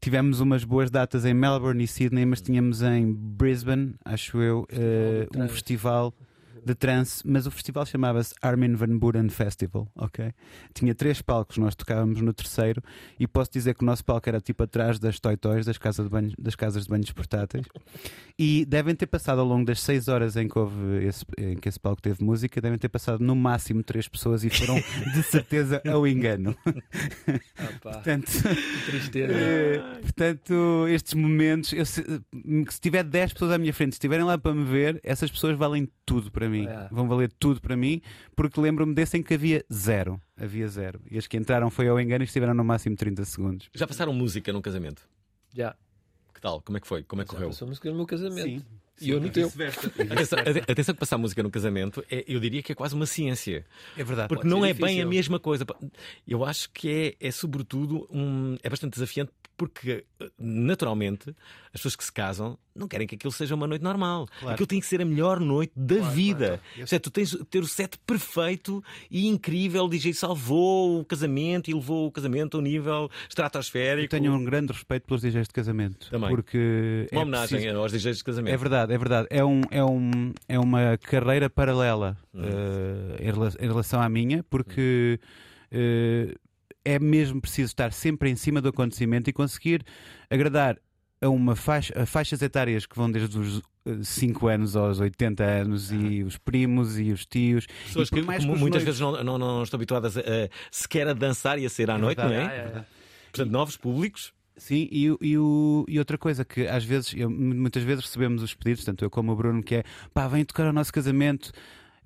Tivemos 0.00 0.40
umas 0.40 0.64
boas 0.64 0.90
datas 0.90 1.24
em 1.24 1.34
Melbourne 1.34 1.82
e 1.82 1.86
Sydney, 1.86 2.24
mas 2.24 2.40
tínhamos 2.40 2.82
em 2.82 3.12
Brisbane, 3.12 3.94
acho 4.04 4.40
eu, 4.40 4.66
um 5.36 5.48
festival 5.48 6.14
de 6.64 6.74
trance, 6.74 7.22
mas 7.26 7.46
o 7.46 7.50
festival 7.50 7.84
chamava-se 7.86 8.34
Armin 8.42 8.74
van 8.74 8.98
Buren 8.98 9.28
Festival, 9.28 9.88
ok? 9.96 10.32
Tinha 10.74 10.94
três 10.94 11.20
palcos, 11.22 11.58
nós 11.58 11.74
tocávamos 11.74 12.20
no 12.20 12.32
terceiro 12.32 12.82
e 13.18 13.26
posso 13.26 13.50
dizer 13.52 13.74
que 13.74 13.82
o 13.82 13.86
nosso 13.86 14.04
palco 14.04 14.28
era 14.28 14.40
tipo 14.40 14.62
atrás 14.62 14.98
das 14.98 15.18
toy-toys, 15.20 15.66
das, 15.66 15.78
casas 15.78 16.06
de 16.06 16.10
banho, 16.10 16.32
das 16.38 16.54
casas 16.54 16.84
de 16.84 16.90
banhos 16.90 17.10
portáteis 17.12 17.66
e 18.38 18.64
devem 18.64 18.94
ter 18.94 19.06
passado 19.06 19.40
ao 19.40 19.46
longo 19.46 19.64
das 19.64 19.80
seis 19.80 20.08
horas 20.08 20.36
em 20.36 20.46
que, 20.48 20.58
houve 20.58 21.04
esse, 21.04 21.24
em 21.36 21.56
que 21.56 21.68
esse 21.68 21.78
palco 21.80 22.00
teve 22.00 22.22
música, 22.22 22.60
devem 22.60 22.78
ter 22.78 22.88
passado 22.88 23.22
no 23.22 23.34
máximo 23.34 23.82
três 23.82 24.06
pessoas 24.08 24.44
e 24.44 24.50
foram 24.50 24.76
de 25.14 25.22
certeza 25.22 25.82
ao 25.88 26.06
engano. 26.06 26.56
Ah, 27.58 27.68
Portanto, 27.80 28.30
tristeza. 28.86 29.32
eh, 29.32 29.80
portanto, 30.02 30.86
estes 30.88 31.14
momentos, 31.14 31.72
eu 31.72 31.84
se, 31.84 32.02
se 32.70 32.80
tiver 32.80 33.02
10 33.02 33.32
pessoas 33.32 33.52
à 33.52 33.58
minha 33.58 33.72
frente, 33.72 33.92
se 33.92 33.96
estiverem 33.96 34.24
lá 34.24 34.38
para 34.38 34.54
me 34.54 34.64
ver, 34.64 35.00
essas 35.02 35.30
pessoas 35.30 35.56
valem 35.56 35.88
tudo 36.06 36.30
para 36.30 36.47
mim. 36.48 36.66
É. 36.66 36.88
Vão 36.90 37.08
valer 37.08 37.30
tudo 37.38 37.60
para 37.60 37.76
mim, 37.76 38.00
porque 38.36 38.60
lembro-me 38.60 38.94
desse 38.94 39.16
em 39.16 39.22
que 39.22 39.34
havia 39.34 39.64
zero. 39.72 40.20
Havia 40.36 40.68
zero. 40.68 41.00
E 41.10 41.18
as 41.18 41.26
que 41.26 41.36
entraram 41.36 41.70
foi 41.70 41.88
ao 41.88 42.00
engano 42.00 42.22
e 42.22 42.26
estiveram 42.26 42.54
no 42.54 42.64
máximo 42.64 42.96
30 42.96 43.24
segundos. 43.24 43.68
Já 43.74 43.86
passaram 43.86 44.12
música 44.12 44.52
num 44.52 44.60
casamento? 44.62 45.02
Já. 45.54 45.74
Que 46.34 46.40
tal? 46.40 46.60
Como 46.62 46.78
é 46.78 46.80
que 46.80 46.86
foi? 46.86 47.02
Como 47.02 47.20
é 47.22 47.24
que 47.24 47.30
Já 47.30 47.34
correu? 47.36 47.48
passou 47.50 47.66
música 47.68 47.90
no 47.90 47.96
meu 47.96 48.06
casamento. 48.06 48.42
Sim. 48.60 48.62
E 49.00 49.10
eu 49.10 49.20
no 49.20 49.30
teu. 49.30 49.46
Atenção, 50.10 50.38
ate- 50.40 50.70
atenção 50.72 50.92
que 50.94 50.98
passar 50.98 51.16
música 51.18 51.40
num 51.40 51.50
casamento 51.50 52.04
é, 52.10 52.24
eu 52.26 52.40
diria 52.40 52.60
que 52.64 52.72
é 52.72 52.74
quase 52.74 52.96
uma 52.96 53.06
ciência. 53.06 53.64
É 53.96 54.02
verdade. 54.02 54.28
Porque 54.28 54.46
não 54.46 54.64
é 54.64 54.72
bem 54.74 54.84
a 54.84 54.88
difícil. 54.88 55.08
mesma 55.08 55.38
coisa. 55.38 55.64
Eu 56.26 56.44
acho 56.44 56.68
que 56.70 57.16
é, 57.20 57.28
é 57.28 57.30
sobretudo 57.30 58.08
um, 58.10 58.56
é 58.60 58.68
bastante 58.68 58.94
desafiante 58.94 59.30
porque 59.58 60.04
eh, 60.20 60.30
naturalmente 60.38 61.30
as 61.66 61.72
pessoas 61.80 61.96
que 61.96 62.04
se 62.04 62.12
casam 62.12 62.56
não 62.74 62.86
querem 62.86 63.08
que 63.08 63.16
aquilo 63.16 63.32
seja 63.32 63.54
uma 63.56 63.66
noite 63.66 63.82
normal. 63.82 64.26
Claro. 64.38 64.54
Aquilo 64.54 64.66
tem 64.68 64.78
que 64.80 64.86
ser 64.86 65.02
a 65.02 65.04
melhor 65.04 65.40
noite 65.40 65.72
da 65.76 65.96
vida. 66.10 66.60
claro. 66.74 66.88
Seja, 66.88 67.00
tu 67.00 67.10
tens 67.10 67.30
de 67.30 67.44
ter 67.44 67.58
o 67.58 67.66
set 67.66 67.98
perfeito 68.06 68.82
e 69.10 69.26
incrível. 69.26 69.84
O 69.84 69.88
DJ 69.88 70.14
salvou 70.14 71.00
o 71.00 71.04
casamento 71.04 71.68
e 71.70 71.74
levou 71.74 72.06
o 72.06 72.12
casamento 72.12 72.56
a 72.56 72.60
um 72.60 72.62
nível 72.62 73.10
estratosférico. 73.28 74.14
Eu 74.14 74.20
tenho 74.20 74.32
um 74.32 74.44
grande 74.44 74.72
respeito 74.72 75.06
pelos 75.08 75.22
DJs 75.22 75.48
de 75.48 75.52
casamento. 75.52 76.08
Também. 76.08 76.30
Porque 76.30 77.08
Uma 77.10 77.20
é 77.20 77.22
homenagem 77.24 77.58
preciso- 77.58 77.78
aos 77.80 77.90
DJs 77.92 78.18
de 78.18 78.24
casamento. 78.24 78.54
É 78.54 78.56
verdade, 78.56 78.92
é 78.94 78.98
verdade. 78.98 79.26
É, 79.28 79.44
um, 79.44 79.60
é, 79.72 79.84
um, 79.84 80.32
é 80.48 80.58
uma 80.58 80.96
carreira 80.98 81.50
paralela 81.50 82.16
Hum. 82.32 82.42
eh, 82.44 83.24
em, 83.24 83.32
rela- 83.32 83.52
em 83.58 83.66
relação 83.66 84.00
à 84.00 84.08
minha, 84.08 84.44
porque 84.44 85.18
eh, 85.72 86.32
é 86.94 86.98
mesmo 86.98 87.40
preciso 87.40 87.66
estar 87.66 87.92
sempre 87.92 88.30
em 88.30 88.36
cima 88.36 88.60
do 88.60 88.68
acontecimento 88.68 89.28
e 89.28 89.32
conseguir 89.32 89.82
agradar 90.30 90.78
a 91.20 91.28
uma 91.28 91.56
faixa, 91.56 91.92
a 92.00 92.06
faixas 92.06 92.40
etárias 92.42 92.86
que 92.86 92.96
vão 92.96 93.10
desde 93.10 93.36
os 93.38 93.60
5 94.02 94.46
anos 94.46 94.76
aos 94.76 95.00
80 95.00 95.42
anos 95.44 95.90
e 95.90 96.22
os 96.22 96.38
primos 96.38 96.98
e 96.98 97.10
os 97.10 97.26
tios. 97.26 97.66
Pessoas 97.86 98.08
e 98.08 98.12
que, 98.12 98.22
mais 98.22 98.44
os 98.44 98.60
muitas 98.60 98.82
vezes 98.82 99.00
não, 99.00 99.24
não, 99.24 99.38
não 99.38 99.62
estão 99.62 99.76
habituadas 99.78 100.16
a, 100.16 100.22
sequer 100.70 101.08
a 101.08 101.12
dançar 101.12 101.58
e 101.58 101.66
a 101.66 101.70
sair 101.70 101.90
à 101.90 101.98
noite, 101.98 102.18
não 102.18 102.28
verdade, 102.28 102.52
é? 102.54 102.60
Ah, 102.62 102.76
é, 102.76 102.78
é. 102.78 102.84
Portanto, 103.32 103.50
novos 103.52 103.76
públicos. 103.76 104.32
Sim, 104.56 104.88
e, 104.90 105.04
e, 105.20 105.38
o- 105.38 105.84
e 105.88 105.98
outra 106.00 106.18
coisa 106.18 106.44
que 106.44 106.66
às 106.66 106.84
vezes, 106.84 107.14
eu- 107.16 107.30
muitas 107.30 107.82
vezes 107.84 108.04
recebemos 108.04 108.42
os 108.42 108.54
pedidos, 108.54 108.84
tanto 108.84 109.04
eu 109.04 109.10
como 109.10 109.30
o 109.32 109.36
Bruno, 109.36 109.62
que 109.62 109.76
é 109.76 109.84
pá, 110.12 110.26
vem 110.26 110.44
tocar 110.44 110.66
ao 110.66 110.72
nosso 110.72 110.92
casamento. 110.92 111.52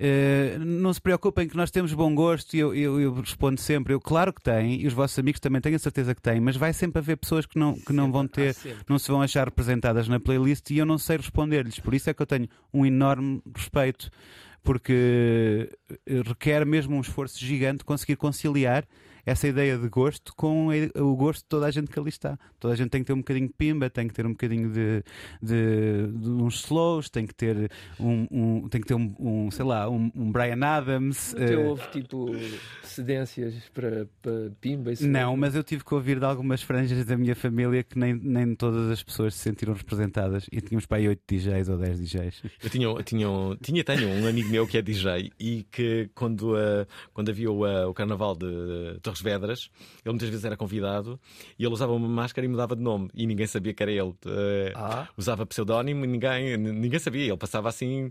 Eh, 0.05 0.57
não 0.59 0.93
se 0.93 1.01
preocupem 1.01 1.47
que 1.49 1.57
nós 1.57 1.71
temos 1.71 1.95
bom 1.95 2.13
gosto 2.13 2.55
e 2.55 2.59
eu, 2.59 2.75
eu- 2.75 3.01
eu 3.01 3.15
respondo 3.15 3.61
sempre, 3.61 3.95
eu 3.95 4.01
claro 4.01 4.33
que 4.33 4.43
têm, 4.43 4.81
e 4.81 4.87
os 4.89 4.93
vossos 4.93 5.17
amigos 5.17 5.39
também 5.41 5.61
tenho 5.61 5.77
a 5.77 5.79
certeza 5.79 6.13
que 6.13 6.21
têm, 6.21 6.41
mas 6.41 6.57
vai 6.57 6.73
sempre 6.73 6.99
haver 6.99 7.17
pessoas 7.17 7.47
que 7.47 7.57
não, 7.57 7.75
que 7.75 7.93
não 7.93 8.11
vão 8.11 8.27
ter, 8.27 8.53
não 8.89 8.99
se 8.99 9.09
vão 9.09 9.23
achar 9.23 9.45
representadas 9.47 10.09
na 10.09 10.19
playlist 10.19 10.71
e 10.71 10.79
eu 10.79 10.85
não 10.87 10.99
sei 10.99 11.19
responder-lhes. 11.19 11.79
Por 11.79 11.95
isso 11.95 12.11
é 12.11 12.15
que 12.15 12.21
eu 12.21 12.27
tenho 12.27 12.49
um 12.75 12.85
enorme 12.85 13.41
respeito, 13.55 14.11
porque 14.63 15.69
eh, 16.07 16.23
requer 16.27 16.65
mesmo 16.67 16.97
um 16.97 17.01
esforço 17.01 17.39
gigante 17.39 17.85
conseguir 17.85 18.17
conciliar 18.17 18.85
essa 19.25 19.47
ideia 19.49 19.79
de 19.79 19.89
gosto 19.89 20.35
com 20.35 20.69
o 20.97 21.17
gosto 21.17 21.41
de 21.43 21.49
toda 21.49 21.67
a 21.67 21.71
gente 21.71 21.91
que 21.91 21.99
ali 21.99 22.09
está. 22.09 22.39
Toda 22.59 22.75
a 22.75 22.77
gente 22.77 22.91
tem 22.91 23.03
que 23.03 23.07
ter 23.07 23.13
um 23.13 23.19
bocadinho 23.19 23.47
de 23.49 23.55
pimba, 23.55 23.89
tem 23.91 24.09
que 24.09 24.15
ter 24.15 24.27
um 24.27 24.31
bocadinho 24.31 24.71
de, 24.71 25.03
de, 25.43 26.07
de 26.19 26.29
uns 26.31 26.65
slows, 26.65 27.09
tem 27.09 27.27
que 27.27 27.35
ter 27.35 27.71
um, 28.01 28.27
um- 28.31 28.69
tem 28.69 28.81
que 28.81 28.87
ter 28.87 28.95
um, 28.95 29.15
um, 29.19 29.51
sei 29.51 29.65
lá, 29.65 29.89
um, 29.89 30.11
um 30.15 30.31
Brian 30.33 30.65
Adams. 30.65 31.35
Teu 31.35 31.61
eh, 31.61 31.67
houve 31.69 31.87
tipo 31.91 32.27
cedências 32.83 33.55
para, 33.73 34.07
para 34.21 34.51
Pimba 34.61 34.93
e 34.93 35.07
não, 35.07 35.37
mas 35.37 35.55
eu 35.55 35.63
tive 35.63 35.85
que 35.85 35.95
ouvir 35.95 36.19
de 36.19 36.25
algumas 36.25 36.63
franjas 36.63 37.05
da 37.05 37.17
minha 37.17 37.35
família 37.35 37.83
que 37.83 37.99
nem, 37.99 38.15
nem 38.15 38.55
todas 38.55 38.91
as 38.91 39.03
pessoas 39.03 39.35
se 39.35 39.41
sentiram 39.41 39.75
representadas 39.75 40.47
e 40.51 40.61
tínhamos 40.61 40.87
para 40.87 40.99
aí 40.99 41.09
8 41.09 41.21
DJs 41.27 41.69
ou 41.69 41.79
10 41.79 42.01
DJs. 42.01 42.43
Eu 42.63 42.71
tinha, 42.71 42.87
eu 42.87 43.03
tinha, 43.03 43.29
um- 43.31 43.57
tinha 43.57 43.85
tenho 43.85 44.09
um 44.09 44.27
amigo 44.27 44.49
meu 44.51 44.67
que 44.67 44.77
é 44.79 44.83
DJ 44.83 45.31
e 45.39 45.65
que 45.71 46.11
quando, 46.15 46.57
ah, 46.57 46.87
quando 47.13 47.31
havia 47.31 47.51
o, 47.51 47.65
ah, 47.65 47.89
o 47.89 47.95
carnaval 47.95 48.35
de 48.37 48.99
Torres 49.13 49.21
Vedras, 49.23 49.71
ele 50.05 50.13
muitas 50.13 50.29
vezes 50.29 50.45
era 50.45 50.57
convidado 50.57 51.21
e 51.59 51.65
ele 51.65 51.73
usava 51.73 51.93
uma 51.93 52.09
máscara 52.09 52.45
e 52.45 52.49
mudava 52.49 52.75
de 52.75 52.83
nome 52.83 53.11
e 53.15 53.27
ninguém 53.27 53.47
sabia 53.47 53.75
que 53.75 53.83
era 53.83 53.93
ele. 53.93 54.15
Ah, 54.75 55.03
Ah, 55.03 55.09
Usava 55.17 55.45
pseudónimo 55.47 56.05
e 56.05 56.09
ninguém, 56.09 56.57
ninguém 56.57 56.99
sabia. 56.99 57.27
Ele 57.27 57.37
passava 57.37 57.69
assim. 57.69 58.11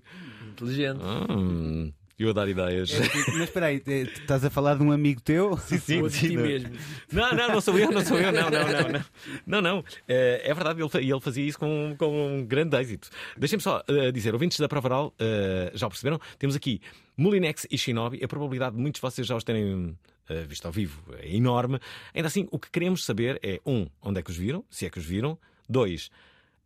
inteligente. 0.52 1.00
Hum, 1.30 1.92
eu 2.20 2.30
a 2.30 2.34
dar 2.34 2.48
ideias. 2.48 2.92
Mas 3.34 3.42
espera 3.42 3.68
aí, 3.68 3.82
estás 3.88 4.46
a 4.46 4.50
falar 4.52 4.76
de 4.76 4.84
um 4.84 4.92
amigo 4.92 5.20
teu? 5.22 5.58
Sim, 5.58 5.78
sim, 5.80 6.02
Ou 6.04 6.08
de 6.08 6.14
sim, 6.16 6.28
ti 6.30 6.38
mesmo. 6.38 6.70
Não, 7.12 7.32
não, 7.34 7.48
não 7.54 7.62
sou 7.62 7.78
eu, 7.80 7.92
não 7.92 8.06
sou 8.06 8.20
eu, 8.20 8.32
não, 8.32 8.50
não, 8.50 8.62
não, 8.62 8.90
não. 8.92 9.06
Não, 9.48 9.62
não. 9.62 9.84
Eh, 10.08 10.42
é 10.46 10.54
verdade, 10.54 10.80
ele, 10.82 11.12
ele 11.12 11.20
fazia 11.20 11.44
isso 11.46 11.58
com, 11.58 11.96
com 11.98 12.28
um 12.38 12.46
grande 12.46 12.78
êxito. 12.78 13.10
Deixem-me 13.38 13.64
só 13.64 13.82
eh, 13.88 14.12
dizer, 14.12 14.34
ouvintes 14.34 14.60
da 14.60 14.68
Prova 14.70 14.88
Oral, 14.88 15.14
eh, 15.20 15.72
já 15.74 15.88
o 15.88 15.90
perceberam? 15.90 16.20
Temos 16.38 16.56
aqui 16.56 16.80
Molinex 17.18 17.66
e 17.72 17.78
Shinobi. 17.78 18.24
A 18.24 18.28
probabilidade 18.28 18.76
de 18.76 18.82
muitos 18.82 19.00
de 19.00 19.02
vocês 19.02 19.26
já 19.28 19.36
os 19.36 19.44
terem 19.44 19.98
visto 20.48 20.66
ao 20.66 20.72
vivo 20.72 21.02
é 21.20 21.36
enorme. 21.36 21.80
Ainda 22.14 22.28
assim, 22.28 22.48
o 22.52 22.60
que 22.60 22.70
queremos 22.70 23.06
saber 23.06 23.40
é, 23.44 23.60
um, 23.66 23.88
onde 24.02 24.20
é 24.20 24.24
que 24.24 24.32
os 24.32 24.38
viram, 24.38 24.64
se 24.70 24.86
é 24.86 24.90
que 24.90 25.00
os 25.00 25.06
viram. 25.06 25.38
Dois, 25.68 26.10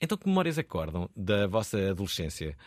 então 0.01 0.17
que 0.17 0.27
memórias 0.27 0.57
acordam 0.57 1.10
da 1.15 1.48
vossa 1.48 1.91
adolescência? 1.91 2.57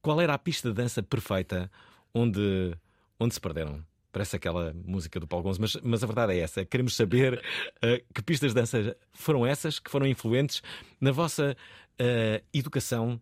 Qual 0.00 0.20
era 0.20 0.34
a 0.34 0.38
pista 0.38 0.68
de 0.68 0.74
dança 0.74 1.02
perfeita 1.02 1.70
onde, 2.12 2.76
onde 3.18 3.34
se 3.34 3.40
perderam? 3.40 3.84
Parece 4.12 4.36
aquela 4.36 4.72
música 4.74 5.18
do 5.18 5.26
Paulo 5.26 5.42
Gonzo, 5.42 5.60
mas, 5.60 5.76
mas 5.82 6.04
a 6.04 6.06
verdade 6.06 6.34
é 6.34 6.38
essa. 6.38 6.64
Queremos 6.64 6.94
saber 6.94 7.42
eh, 7.82 8.02
que 8.14 8.22
pistas 8.22 8.52
de 8.52 8.60
dança 8.60 8.96
foram 9.12 9.44
essas 9.44 9.80
que 9.80 9.90
foram 9.90 10.06
influentes 10.06 10.62
na 11.00 11.10
vossa 11.10 11.56
eh, 11.98 12.42
educação 12.52 13.20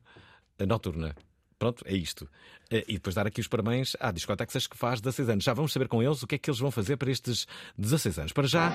eh, 0.59 0.67
noturna. 0.67 1.15
Pronto, 1.63 1.85
é 1.87 1.95
isto. 1.95 2.29
Eh, 2.73 2.85
e 2.89 2.95
depois 2.95 3.15
dar 3.15 3.25
aqui 3.25 3.41
os 3.41 3.47
parabéns 3.47 3.95
à 4.01 4.11
Discotexas 4.11 4.67
que 4.67 4.77
faz 4.77 5.01
16 5.01 5.29
anos. 5.29 5.45
Já 5.45 5.55
vamos 5.55 5.73
saber 5.73 5.87
com 5.87 6.03
eles 6.03 6.21
o 6.21 6.27
que 6.27 6.35
é 6.35 6.39
que 6.39 6.51
eles 6.51 6.59
vão 6.59 6.73
fazer 6.73 6.97
para 6.97 7.09
estes 7.09 7.47
16 7.79 8.19
anos. 8.19 8.33
Para 8.33 8.49
já, 8.49 8.73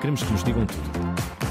queremos 0.00 0.24
que 0.24 0.32
nos 0.32 0.42
digam 0.42 0.66
tudo. 0.66 1.45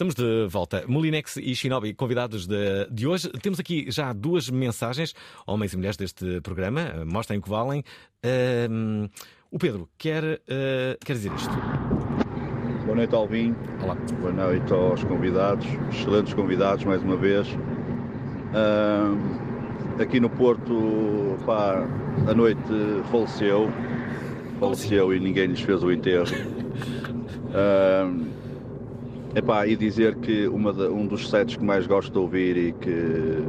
Estamos 0.00 0.14
de 0.14 0.46
volta. 0.48 0.82
Molinex 0.88 1.36
e 1.36 1.54
Shinobi, 1.54 1.92
convidados 1.92 2.46
de, 2.46 2.86
de 2.90 3.06
hoje. 3.06 3.28
Temos 3.42 3.60
aqui 3.60 3.84
já 3.90 4.14
duas 4.14 4.48
mensagens, 4.48 5.14
homens 5.46 5.74
e 5.74 5.76
mulheres 5.76 5.98
deste 5.98 6.40
programa. 6.40 7.04
Mostrem 7.04 7.38
o 7.38 7.42
que 7.42 7.50
valem. 7.50 7.84
Ahm, 8.24 9.10
o 9.50 9.58
Pedro 9.58 9.90
quer, 9.98 10.40
eh, 10.48 10.96
quer 11.04 11.12
dizer 11.12 11.30
isto. 11.34 11.52
Boa 12.86 12.96
noite, 12.96 13.14
Alvin. 13.14 13.54
Olá. 13.82 13.94
Boa 14.22 14.32
noite 14.32 14.72
aos 14.72 15.04
convidados, 15.04 15.66
excelentes 15.92 16.32
convidados 16.32 16.82
mais 16.82 17.02
uma 17.02 17.18
vez. 17.18 17.46
Ahm, 18.54 20.00
aqui 20.00 20.18
no 20.18 20.30
Porto, 20.30 21.36
pá, 21.44 21.86
a 22.26 22.32
noite 22.32 22.62
faleceu, 23.10 23.70
faleceu 24.58 25.14
e 25.14 25.20
ninguém 25.20 25.48
lhes 25.48 25.60
fez 25.60 25.82
o 25.82 25.92
enterro. 25.92 26.24
Epá, 29.34 29.66
e 29.66 29.76
dizer 29.76 30.16
que 30.16 30.48
uma 30.48 30.72
da- 30.72 30.90
um 30.90 31.06
dos 31.06 31.28
sets 31.30 31.56
que 31.56 31.64
mais 31.64 31.86
gosto 31.86 32.12
de 32.12 32.18
ouvir 32.18 32.56
e 32.56 32.72
que 32.72 33.44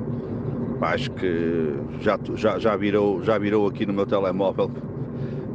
pá, 0.79 0.93
acho 0.93 1.09
que 1.11 1.73
já, 2.01 2.19
já, 2.35 2.59
já, 2.59 2.75
virou, 2.75 3.23
já 3.23 3.37
virou 3.37 3.67
aqui 3.67 3.85
no 3.85 3.93
meu 3.93 4.05
telemóvel 4.05 4.69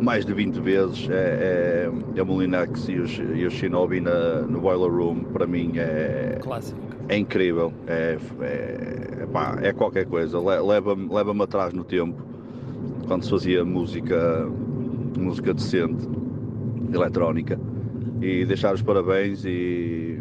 mais 0.00 0.26
de 0.26 0.34
20 0.34 0.60
vezes 0.60 1.08
é, 1.08 1.88
é, 2.14 2.18
é 2.18 2.22
o 2.22 2.26
Molinex 2.26 2.88
e 2.88 2.98
os, 2.98 3.18
e 3.34 3.46
o 3.46 3.50
Shinobi 3.50 4.00
na, 4.00 4.42
no 4.42 4.60
Boiler 4.60 4.90
Room. 4.90 5.24
Para 5.24 5.46
mim 5.46 5.72
é, 5.76 6.38
Clássico. 6.42 6.78
é 7.08 7.16
incrível, 7.16 7.72
é, 7.86 8.18
é, 8.42 9.22
epá, 9.22 9.58
é 9.62 9.72
qualquer 9.72 10.06
coisa, 10.06 10.38
Le- 10.38 10.60
leva-me 10.60 11.08
leva 11.12 11.44
atrás 11.44 11.72
no 11.72 11.82
tempo, 11.84 12.20
quando 13.06 13.22
se 13.24 13.30
fazia 13.30 13.64
música, 13.64 14.46
música 15.16 15.54
decente, 15.54 16.06
eletrónica, 16.92 17.58
e 18.20 18.44
deixar 18.44 18.74
os 18.74 18.82
parabéns 18.82 19.44
e, 19.46 20.15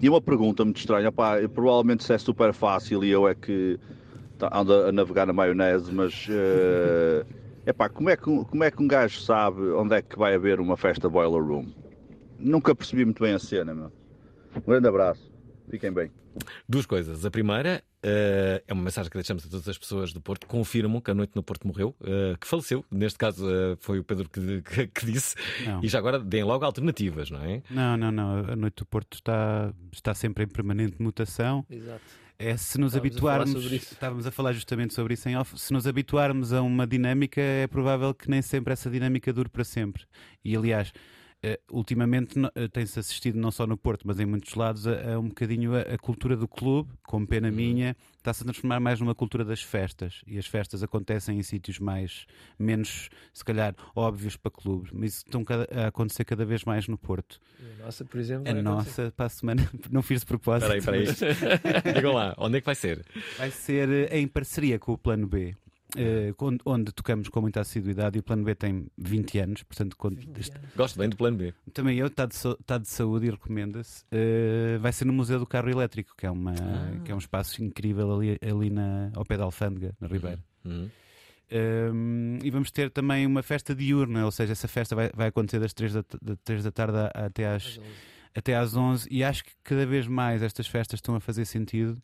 e 0.00 0.08
uma 0.08 0.20
pergunta 0.22 0.64
muito 0.64 0.78
estranha, 0.78 1.08
epá, 1.08 1.36
provavelmente 1.52 2.00
isso 2.00 2.12
é 2.12 2.18
super 2.18 2.52
fácil 2.52 3.04
e 3.04 3.10
eu 3.10 3.28
é 3.28 3.34
que 3.34 3.78
tá- 4.38 4.50
ando 4.52 4.72
a 4.74 4.92
navegar 4.92 5.26
na 5.26 5.32
maionese, 5.32 5.92
mas 5.92 6.26
eh, 6.30 7.26
epá, 7.66 7.88
como, 7.90 8.10
é 8.10 8.16
que, 8.16 8.24
como 8.24 8.64
é 8.64 8.70
que 8.70 8.82
um 8.82 8.88
gajo 8.88 9.20
sabe 9.20 9.60
onde 9.72 9.96
é 9.96 10.02
que 10.02 10.18
vai 10.18 10.34
haver 10.34 10.60
uma 10.60 10.76
festa 10.76 11.08
Boiler 11.10 11.42
Room? 11.44 11.72
Nunca 12.38 12.74
percebi 12.76 13.04
muito 13.04 13.22
bem 13.22 13.34
a 13.34 13.38
cena, 13.38 13.74
meu. 13.74 13.92
Um 14.56 14.60
grande 14.72 14.88
abraço, 14.88 15.27
fiquem 15.70 15.92
bem. 15.92 16.10
Duas 16.68 16.86
coisas. 16.86 17.24
A 17.24 17.30
primeira 17.30 17.82
eh, 18.02 18.62
é 18.66 18.72
uma 18.72 18.82
mensagem 18.82 19.10
que 19.10 19.16
deixamos 19.16 19.44
a 19.46 19.48
todas 19.48 19.68
as 19.68 19.76
pessoas 19.78 20.12
do 20.12 20.20
Porto. 20.20 20.46
Confirmam 20.46 21.00
que 21.00 21.10
a 21.10 21.14
noite 21.14 21.32
no 21.34 21.42
Porto 21.42 21.66
morreu, 21.66 21.94
eh, 22.02 22.36
que 22.40 22.46
faleceu. 22.46 22.84
Neste 22.90 23.18
caso 23.18 23.48
eh, 23.48 23.76
foi 23.80 23.98
o 23.98 24.04
Pedro 24.04 24.28
que, 24.28 24.40
que- 24.62 24.86
que 24.88 25.06
disse. 25.06 25.34
Não. 25.64 25.82
E 25.82 25.88
já 25.88 25.98
agora 25.98 26.18
deem 26.18 26.44
logo 26.44 26.64
alternativas, 26.64 27.30
não 27.30 27.42
é? 27.44 27.62
Não, 27.70 27.96
não, 27.96 28.10
não. 28.12 28.38
A 28.52 28.56
Noite 28.56 28.76
do 28.78 28.86
Porto 28.86 29.14
está, 29.14 29.72
está 29.92 30.14
sempre 30.14 30.44
em 30.44 30.48
permanente 30.48 31.00
mutação. 31.00 31.64
Exato. 31.70 32.00
É 32.40 32.56
se 32.56 32.78
nos 32.78 32.94
Estávamos 32.94 33.16
a 33.16 33.20
falar 33.20 33.34
habituarmos, 33.42 33.72
estávamos 33.72 34.26
a 34.26 34.30
falar 34.30 34.52
justamente 34.52 34.94
sobre 34.94 35.14
isso 35.14 35.28
em 35.28 35.36
off, 35.36 35.58
se 35.58 35.72
nos 35.72 35.88
habituarmos 35.88 36.52
a 36.52 36.62
uma 36.62 36.86
dinâmica, 36.86 37.40
é 37.40 37.66
provável 37.66 38.14
que 38.14 38.30
nem 38.30 38.40
sempre 38.42 38.72
essa 38.72 38.88
dinâmica 38.88 39.32
dure 39.32 39.48
para 39.48 39.64
sempre. 39.64 40.04
E 40.44 40.54
aliás, 40.56 40.92
ultimamente 41.70 42.38
no- 42.38 42.50
eh, 42.54 42.66
tem-se 42.68 42.98
assistido 42.98 43.38
não 43.38 43.50
só 43.50 43.66
no 43.66 43.76
Porto, 43.76 44.02
mas 44.06 44.18
em 44.18 44.26
muitos 44.26 44.54
lados 44.54 44.86
a, 44.86 45.14
a 45.14 45.18
um 45.20 45.28
bocadinho 45.28 45.74
a, 45.74 45.82
a 45.82 45.98
cultura 45.98 46.36
do 46.36 46.48
clube, 46.48 46.90
com 47.06 47.24
pena 47.24 47.50
minha, 47.50 47.96
está-se 48.16 48.42
a 48.42 48.44
transformar 48.44 48.80
mais 48.80 48.98
numa 49.00 49.14
cultura 49.14 49.44
das 49.44 49.62
festas. 49.62 50.20
E 50.26 50.36
as 50.38 50.46
festas 50.46 50.82
acontecem 50.82 51.38
em 51.38 51.42
sítios 51.42 51.78
mais, 51.78 52.26
menos, 52.58 53.08
se 53.32 53.44
calhar, 53.44 53.74
óbvios 53.94 54.36
para 54.36 54.50
clubes, 54.50 54.90
mas 54.92 55.14
isso 55.14 55.24
estão 55.26 55.44
cada- 55.44 55.68
a 55.72 55.86
acontecer 55.86 56.24
cada 56.24 56.44
vez 56.44 56.64
mais 56.64 56.88
no 56.88 56.98
Porto. 56.98 57.38
E 57.60 57.80
a 57.80 57.84
nossa, 57.84 58.04
por 58.04 58.18
exemplo, 58.18 58.48
A 58.48 58.52
vai 58.52 58.60
acontecer. 58.60 59.02
nossa, 59.02 59.12
para 59.16 59.26
a 59.26 59.28
semana, 59.28 59.70
não 59.90 60.02
fiz 60.02 60.20
de 60.20 60.26
propósito. 60.26 60.72
Espera 60.74 60.96
aí, 60.96 61.04
espera 61.04 61.82
aí. 61.86 61.92
Digam 61.94 62.12
lá, 62.14 62.34
onde 62.36 62.58
é 62.58 62.60
que 62.60 62.66
vai 62.66 62.74
ser? 62.74 63.04
Vai 63.36 63.50
ser 63.50 63.88
eh, 63.88 64.18
em 64.18 64.26
parceria 64.26 64.78
com 64.78 64.92
o 64.92 64.98
Plano 64.98 65.26
B. 65.26 65.54
eh, 65.96 66.34
onde, 66.38 66.58
onde 66.64 66.92
tocamos 66.92 67.28
com 67.28 67.40
muita 67.40 67.60
assiduidade 67.60 68.18
e 68.18 68.20
o 68.20 68.22
Plano 68.22 68.44
B 68.44 68.54
tem 68.54 68.86
20 68.98 69.38
anos, 69.38 69.62
portanto, 69.62 69.96
com- 69.96 70.10
Gosto 70.76 70.98
bem 70.98 71.08
do 71.08 71.16
plano 71.16 71.36
B. 71.38 71.54
também 71.72 71.98
eu, 71.98 72.06
está 72.08 72.26
de, 72.26 72.34
está 72.34 72.78
de 72.78 72.88
saúde 72.88 73.26
e 73.26 73.30
recomenda-se. 73.30 74.04
Eh, 74.10 74.78
vai 74.80 74.92
ser 74.92 75.04
no 75.04 75.12
Museu 75.12 75.38
do 75.38 75.46
Carro 75.46 75.70
Elétrico, 75.70 76.14
que 76.16 76.26
é, 76.26 76.30
uma, 76.30 76.54
que 77.04 77.10
é 77.10 77.14
um 77.14 77.18
espaço 77.18 77.62
incrível 77.62 78.14
ali, 78.14 78.38
ali 78.42 78.70
na, 78.70 79.10
ao 79.14 79.24
pé 79.24 79.36
da 79.36 79.44
Alfândega, 79.44 79.94
na 80.00 80.08
Ribeira. 80.08 80.38
Uhum. 80.64 80.90
Um, 81.50 82.38
e 82.42 82.50
vamos 82.50 82.70
ter 82.70 82.90
também 82.90 83.24
uma 83.24 83.42
festa 83.42 83.74
diurna, 83.74 84.24
ou 84.26 84.30
seja, 84.30 84.52
essa 84.52 84.68
festa 84.68 84.94
vai, 84.94 85.10
vai 85.14 85.28
acontecer 85.28 85.58
das 85.58 85.72
3 85.72 85.94
da, 85.94 86.04
da, 86.20 86.36
3 86.44 86.62
da 86.64 86.70
tarde 86.70 86.96
até 87.14 87.46
às, 87.46 87.80
até 88.34 88.54
às 88.54 88.76
11 88.76 89.08
e 89.10 89.24
acho 89.24 89.44
que 89.44 89.52
cada 89.64 89.86
vez 89.86 90.06
mais 90.06 90.42
estas 90.42 90.66
festas 90.66 90.98
estão 90.98 91.14
a 91.14 91.20
fazer 91.20 91.46
sentido 91.46 91.96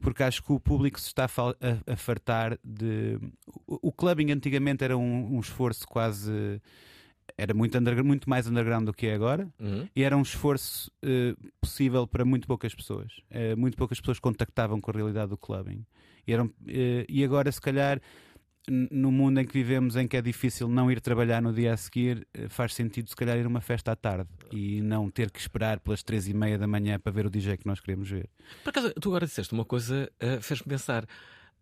porque 0.00 0.22
acho 0.22 0.42
que 0.42 0.52
o 0.52 0.60
público 0.60 0.98
se 1.00 1.06
está 1.08 1.24
a, 1.24 1.96
fartar 1.96 2.58
de. 2.64 3.18
O, 3.66 3.90
clubbing 3.92 4.30
antigamente 4.32 4.84
era 4.84 4.96
um, 4.96 5.36
um 5.36 5.40
esforço 5.40 5.86
quase. 5.86 6.60
Era 7.36 7.52
muito, 7.54 7.76
undergr- 7.78 8.02
muito 8.04 8.28
mais 8.28 8.46
underground 8.46 8.86
do 8.86 8.92
que 8.92 9.06
é 9.06 9.14
agora 9.14 9.48
Uhum. 9.60 9.86
e 9.94 10.02
era 10.02 10.16
um 10.16 10.22
esforço 10.22 10.90
eh, 11.02 11.34
possível 11.60 12.06
para 12.06 12.24
muito 12.24 12.46
poucas 12.48 12.74
pessoas. 12.74 13.12
Eh, 13.30 13.54
muito 13.54 13.76
poucas 13.76 14.00
pessoas 14.00 14.18
contactavam 14.18 14.80
com 14.80 14.90
a 14.90 14.94
realidade 14.94 15.28
do 15.30 15.36
clubbing. 15.36 15.84
E, 16.26 16.32
eram, 16.32 16.50
eh, 16.66 17.04
e 17.08 17.22
agora, 17.22 17.52
se 17.52 17.60
calhar, 17.60 18.00
no 18.70 19.10
mundo 19.10 19.40
em 19.40 19.44
que 19.46 19.52
vivemos, 19.52 19.96
em 19.96 20.06
que 20.06 20.16
é 20.16 20.22
difícil 20.22 20.68
não 20.68 20.90
ir 20.90 21.00
trabalhar 21.00 21.40
no 21.42 21.52
dia 21.52 21.72
a 21.72 21.76
seguir, 21.76 22.26
eh, 22.34 22.48
faz 22.48 22.74
sentido, 22.74 23.08
se 23.08 23.16
calhar, 23.16 23.36
ir 23.38 23.44
a 23.44 23.48
uma 23.48 23.60
festa 23.60 23.92
à 23.92 23.96
tarde 23.96 24.28
e 24.52 24.80
não 24.82 25.10
ter 25.10 25.30
que 25.30 25.38
esperar 25.40 25.80
pelas 25.80 26.02
três 26.02 26.28
e 26.28 26.34
meia 26.34 26.58
da 26.58 26.66
manhã 26.66 26.98
para 26.98 27.10
ver 27.12 27.26
o 27.26 27.30
DJ 27.30 27.56
que 27.56 27.66
nós 27.66 27.80
queremos 27.80 28.08
ver. 28.10 28.28
Por 28.62 28.70
acaso, 28.70 28.92
tu 29.00 29.08
agora 29.08 29.26
disseste 29.26 29.52
uma 29.52 29.64
coisa, 29.64 30.10
eh, 30.20 30.40
fez-me 30.40 30.66
pensar. 30.68 31.06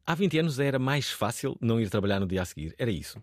Há 0.06 0.14
20 0.14 0.38
anos 0.38 0.58
era 0.60 0.78
mais 0.78 1.10
fácil 1.10 1.56
não 1.60 1.80
ir 1.80 1.90
trabalhar 1.90 2.20
no 2.20 2.26
dia 2.26 2.42
a 2.42 2.44
seguir. 2.44 2.74
Era 2.78 2.90
isso. 2.90 3.20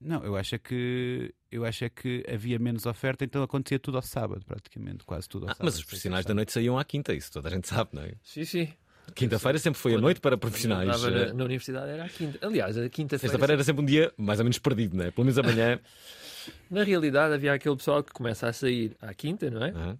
Não, 0.00 0.22
eu 0.22 0.36
acho 0.36 0.54
é 0.54 0.58
que 0.58 1.32
eu 1.50 1.64
acho 1.64 1.84
é 1.84 1.88
que 1.88 2.24
havia 2.28 2.58
menos 2.58 2.84
oferta, 2.84 3.24
então 3.24 3.42
acontecia 3.42 3.78
tudo 3.78 3.96
ao 3.96 4.02
sábado, 4.02 4.44
praticamente, 4.44 5.04
quase 5.04 5.26
tudo 5.28 5.44
ao 5.44 5.50
Ah, 5.50 5.54
sábado. 5.54 5.64
mas 5.66 5.76
os 5.78 5.84
profissionais 5.84 6.26
da 6.26 6.34
noite 6.34 6.52
saíam 6.52 6.78
à 6.78 6.84
quinta, 6.84 7.14
isso 7.14 7.30
toda 7.32 7.48
a 7.48 7.50
gente 7.50 7.68
sabe, 7.68 7.90
não 7.94 8.02
é? 8.02 8.12
Sim, 8.22 8.44
sim. 8.44 8.68
Quinta-feira 9.14 9.58
sempre 9.58 9.80
foi 9.80 9.94
a 9.94 9.98
noite 9.98 10.20
para 10.20 10.36
profissionais. 10.36 11.02
Na, 11.02 11.32
na 11.34 11.44
universidade 11.44 11.90
era 11.90 12.04
a 12.04 12.08
quinta. 12.08 12.38
Aliás, 12.46 12.76
a 12.78 12.88
quinta-feira. 12.88 13.20
Sexta-feira 13.30 13.52
era 13.54 13.64
sempre 13.64 13.82
um 13.82 13.86
dia 13.86 14.12
mais 14.16 14.38
ou 14.38 14.44
menos 14.44 14.58
perdido, 14.58 14.96
não 14.96 15.04
é? 15.04 15.10
Pelo 15.10 15.24
menos 15.24 15.38
amanhã. 15.38 15.78
Na 16.70 16.82
realidade, 16.84 17.32
havia 17.32 17.54
aquele 17.54 17.74
pessoal 17.76 18.02
que 18.04 18.12
começa 18.12 18.46
a 18.46 18.52
sair 18.52 18.94
à 19.00 19.14
quinta, 19.14 19.50
não 19.50 19.64
é? 19.64 19.70
Aham. 19.70 19.98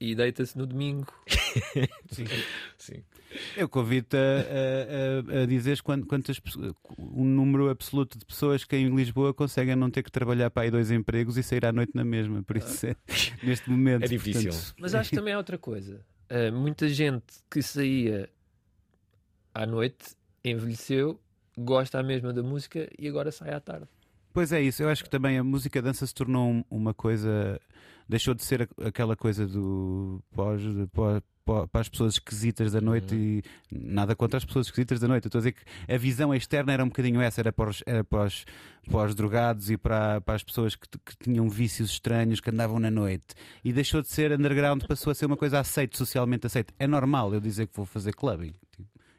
E 0.00 0.14
deita-se 0.14 0.56
no 0.58 0.66
domingo. 0.66 1.12
Sim. 2.78 3.02
Eu 3.56 3.68
convido-te 3.68 4.16
a, 4.16 5.38
a, 5.38 5.42
a, 5.42 5.46
dizeres 5.46 5.80
quant- 5.80 6.04
quantas 6.06 6.38
pessoas- 6.40 6.72
um 6.98 7.24
número 7.24 7.70
absoluto 7.70 8.18
de 8.18 8.24
pessoas 8.24 8.64
que 8.64 8.76
em 8.76 8.94
Lisboa 8.94 9.32
conseguem 9.32 9.76
não 9.76 9.90
ter 9.90 10.02
que 10.02 10.10
trabalhar 10.10 10.50
para 10.50 10.64
aí 10.64 10.70
dois 10.70 10.90
empregos 10.90 11.36
e 11.38 11.42
sair 11.42 11.64
à 11.64 11.72
noite 11.72 11.92
na 11.94 12.04
mesma. 12.04 12.42
Por 12.42 12.56
isso, 12.56 12.86
é, 12.86 12.96
neste 13.42 13.70
momento. 13.70 14.04
É 14.04 14.08
difícil. 14.08 14.50
portanto, 14.50 14.74
Mas 14.78 14.94
acho 14.94 15.10
que 15.10 15.16
também 15.16 15.32
há 15.34 15.38
outra 15.38 15.56
coisa. 15.56 16.00
Uh, 16.30 16.52
muita 16.52 16.88
gente 16.88 17.24
que 17.50 17.62
saía 17.62 18.28
à 19.54 19.66
noite 19.66 20.16
envelheceu, 20.44 21.20
gosta 21.56 21.98
a 21.98 22.02
mesma 22.02 22.32
da 22.32 22.42
música 22.42 22.88
e 22.98 23.08
agora 23.08 23.30
sai 23.30 23.52
à 23.54 23.60
tarde. 23.60 23.86
Pois 24.32 24.50
é 24.52 24.60
isso, 24.62 24.82
eu 24.82 24.88
acho 24.88 25.04
que 25.04 25.10
também 25.10 25.36
a 25.38 25.44
música 25.44 25.82
dança 25.82 26.06
se 26.06 26.14
tornou 26.14 26.50
um- 26.50 26.64
uma 26.70 26.94
coisa. 26.94 27.60
Deixou 28.08 28.34
de 28.34 28.42
ser 28.42 28.68
aquela 28.84 29.14
coisa 29.14 29.46
do 29.46 30.22
pós, 30.34 30.60
pós- 30.92 31.22
pó- 31.44 31.66
para 31.66 31.80
as 31.82 31.88
pessoas 31.88 32.14
esquisitas 32.14 32.72
da 32.72 32.80
noite 32.80 33.14
e 33.14 33.42
nada 33.70 34.16
contra 34.16 34.38
as 34.38 34.44
pessoas 34.44 34.66
esquisitas 34.66 35.00
da 35.00 35.06
noite. 35.06 35.26
Eu 35.26 35.28
estou 35.28 35.38
a 35.38 35.42
dizer 35.42 35.52
que 35.52 35.92
a 35.92 35.98
visão 35.98 36.34
externa 36.34 36.72
era 36.72 36.82
um 36.82 36.88
bocadinho 36.88 37.20
essa, 37.20 37.40
era 37.42 37.52
para 37.52 37.68
os, 37.70 37.82
era 37.86 38.02
para 38.02 38.24
os, 38.24 38.44
para 38.90 39.06
os 39.06 39.14
drogados 39.14 39.70
e 39.70 39.76
para, 39.76 40.20
para 40.22 40.34
as 40.34 40.42
pessoas 40.42 40.74
que, 40.74 40.88
que 40.88 41.16
tinham 41.24 41.48
vícios 41.48 41.90
estranhos 41.90 42.40
que 42.40 42.48
andavam 42.50 42.78
na 42.80 42.90
noite. 42.90 43.34
E 43.62 43.70
deixou 43.72 44.00
de 44.00 44.08
ser 44.08 44.32
underground, 44.32 44.82
passou 44.84 45.10
a 45.10 45.14
ser 45.14 45.26
uma 45.26 45.36
coisa 45.36 45.60
aceite, 45.60 45.96
socialmente 45.98 46.46
aceite. 46.46 46.72
É 46.78 46.86
normal 46.86 47.32
eu 47.34 47.40
dizer 47.40 47.66
que 47.66 47.76
vou 47.76 47.84
fazer 47.86 48.14
clubbing. 48.14 48.54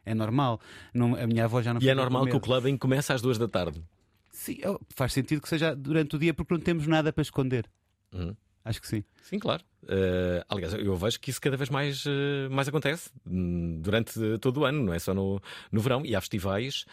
É 0.05 0.13
normal. 0.13 0.59
Não, 0.93 1.15
a 1.15 1.27
minha 1.27 1.45
avó 1.45 1.61
já 1.61 1.73
não 1.73 1.81
E 1.81 1.89
é 1.89 1.95
normal 1.95 2.25
que 2.25 2.35
o 2.35 2.39
clubbing 2.39 2.77
comece 2.77 3.11
às 3.13 3.21
duas 3.21 3.37
da 3.37 3.47
tarde. 3.47 3.83
Sim, 4.31 4.57
faz 4.95 5.13
sentido 5.13 5.41
que 5.41 5.49
seja 5.49 5.75
durante 5.75 6.15
o 6.15 6.19
dia 6.19 6.33
porque 6.33 6.53
não 6.53 6.61
temos 6.61 6.87
nada 6.87 7.13
para 7.13 7.21
esconder. 7.21 7.69
Uhum. 8.11 8.35
Acho 8.65 8.81
que 8.81 8.87
sim. 8.87 9.03
Sim, 9.21 9.39
claro. 9.39 9.63
Eh, 9.87 10.43
aliás, 10.47 10.73
eu 10.73 10.95
vejo 10.95 11.19
que 11.19 11.29
isso 11.29 11.41
cada 11.41 11.57
vez 11.57 11.69
mais, 11.69 12.05
eh, 12.07 12.47
mais 12.49 12.67
acontece 12.67 13.09
hum, 13.27 13.79
durante 13.81 14.13
todo 14.39 14.61
o 14.61 14.65
ano, 14.65 14.81
não 14.83 14.93
é 14.93 14.99
só 14.99 15.13
no, 15.13 15.41
no 15.71 15.81
verão. 15.81 16.05
E 16.05 16.15
há 16.15 16.21
festivais. 16.21 16.85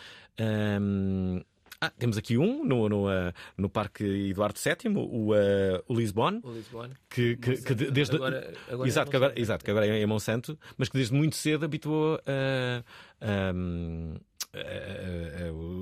hum, 0.81 1.41
ah, 1.81 1.91
temos 1.91 2.19
aqui 2.19 2.37
um 2.37 2.65
no, 2.65 2.89
no, 2.89 3.11
eh, 3.11 3.33
no 3.57 3.71
Parque 3.71 4.05
Eduardo 4.05 4.59
VII, 4.59 4.93
o, 4.97 5.35
eh, 5.35 5.83
o 5.89 5.95
Lisbon, 5.95 6.41
O 6.43 6.53
Lisboa. 6.53 6.91
que, 7.09 7.37
que, 7.37 7.57
que 7.63 7.75
de- 7.75 7.91
desde. 7.91 8.17
Agora- 8.17 8.53
agora 8.69 8.87
é 8.87 8.89
exato, 8.89 9.11
que 9.11 9.17
agora, 9.17 9.41
exato, 9.41 9.65
que 9.65 9.71
agora 9.71 9.87
é 9.87 10.03
em 10.03 10.07
Monsanto, 10.07 10.59
mas 10.77 10.89
que 10.89 10.97
desde 10.99 11.15
muito 11.15 11.37
cedo 11.37 11.65
habituou 11.65 12.21
a- 12.27 12.85
a- 13.21 13.53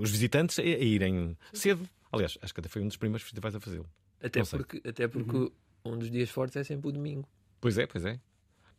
os 0.00 0.10
visitantes 0.10 0.58
a, 0.58 0.62
irem 0.62 1.36
cedo. 1.52 1.88
Aliás, 2.12 2.38
acho 2.42 2.54
que 2.54 2.60
até 2.60 2.68
foi 2.68 2.82
um 2.82 2.86
dos 2.88 2.96
primeiros 2.96 3.22
festivais 3.22 3.54
a 3.54 3.60
fazê-lo. 3.60 3.86
Até 4.22 4.42
porque, 4.44 4.82
até 4.88 5.08
porque 5.08 5.52
um 5.84 5.96
dos 5.98 6.10
dias 6.10 6.30
fortes 6.30 6.56
é 6.56 6.64
sempre 6.64 6.88
o 6.88 6.92
domingo. 6.92 7.28
Pois 7.60 7.76
é, 7.78 7.86
pois 7.86 8.04
é. 8.04 8.18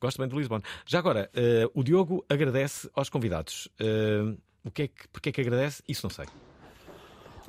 Gosto 0.01 0.17
bem 0.19 0.27
de 0.29 0.35
Lisbon. 0.35 0.61
Já 0.85 0.99
agora, 0.99 1.29
eh, 1.33 1.69
o 1.73 1.83
Diogo 1.83 2.25
agradece 2.29 2.89
aos 2.93 3.09
convidados. 3.09 3.67
Eh, 3.79 4.35
o 4.63 4.71
que 4.71 4.83
é 4.83 4.87
que, 4.87 5.07
porque 5.09 5.29
é 5.29 5.31
que 5.31 5.41
agradece? 5.41 5.83
Isso 5.87 6.05
não 6.05 6.09
sei. 6.09 6.25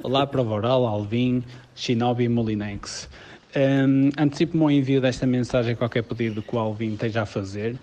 Olá, 0.03 0.27
Prova 0.27 0.55
Oral, 0.55 0.87
Alvin, 0.87 1.45
Shinobi 1.75 2.25
e 2.25 2.29
Molinex. 2.29 3.07
Um, 3.55 4.09
Antecipo-me 4.19 4.65
o 4.65 4.71
envio 4.71 4.99
desta 4.99 5.27
mensagem 5.27 5.75
a 5.75 5.77
qualquer 5.77 6.03
pedido 6.03 6.41
que 6.41 6.57
o 6.57 6.59
Alvin 6.59 6.95
esteja 6.95 7.21
a 7.23 7.27
fazer, 7.27 7.77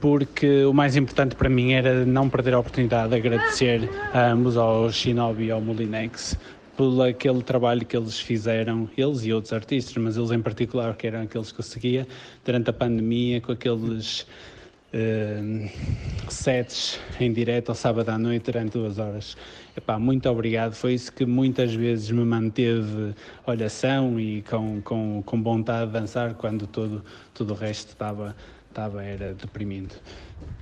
porque 0.00 0.64
o 0.64 0.72
mais 0.72 0.96
importante 0.96 1.36
para 1.36 1.50
mim 1.50 1.72
era 1.72 2.06
não 2.06 2.30
perder 2.30 2.54
a 2.54 2.60
oportunidade 2.60 3.10
de 3.10 3.16
agradecer 3.16 3.90
a 4.14 4.30
ambos, 4.30 4.56
ao 4.56 4.90
Shinobi 4.90 5.44
e 5.44 5.50
ao 5.50 5.60
Molinex, 5.60 6.38
pelo 6.78 7.02
aquele 7.02 7.42
trabalho 7.42 7.84
que 7.84 7.94
eles 7.94 8.18
fizeram, 8.18 8.88
eles 8.96 9.22
e 9.26 9.30
outros 9.30 9.52
artistas, 9.52 9.94
mas 10.02 10.16
eles 10.16 10.30
em 10.30 10.40
particular, 10.40 10.96
que 10.96 11.08
eram 11.08 11.20
aqueles 11.20 11.52
que 11.52 11.60
eu 11.60 11.64
seguia, 11.64 12.08
durante 12.42 12.70
a 12.70 12.72
pandemia, 12.72 13.38
com 13.38 13.52
aqueles 13.52 14.26
eh, 14.92 15.70
sets 16.28 16.98
em 17.20 17.32
direto 17.32 17.68
ao 17.68 17.74
sábado 17.74 18.08
à 18.08 18.18
noite 18.18 18.50
durante 18.50 18.72
duas 18.72 18.98
horas. 18.98 19.36
Epá, 19.76 19.98
muito 19.98 20.28
obrigado, 20.28 20.74
foi 20.74 20.94
isso 20.94 21.12
que 21.12 21.24
muitas 21.24 21.74
vezes 21.74 22.10
me 22.10 22.24
manteve 22.24 23.14
olhação 23.46 24.18
e 24.18 24.42
com, 24.42 24.80
com, 24.82 25.22
com 25.24 25.42
vontade 25.42 25.86
de 25.86 25.92
dançar 25.92 26.34
quando 26.34 26.66
todo, 26.66 27.04
todo 27.32 27.52
o 27.52 27.54
resto 27.54 27.90
estava, 27.90 28.34
estava 28.68 29.04
era 29.04 29.32
deprimindo. 29.32 29.94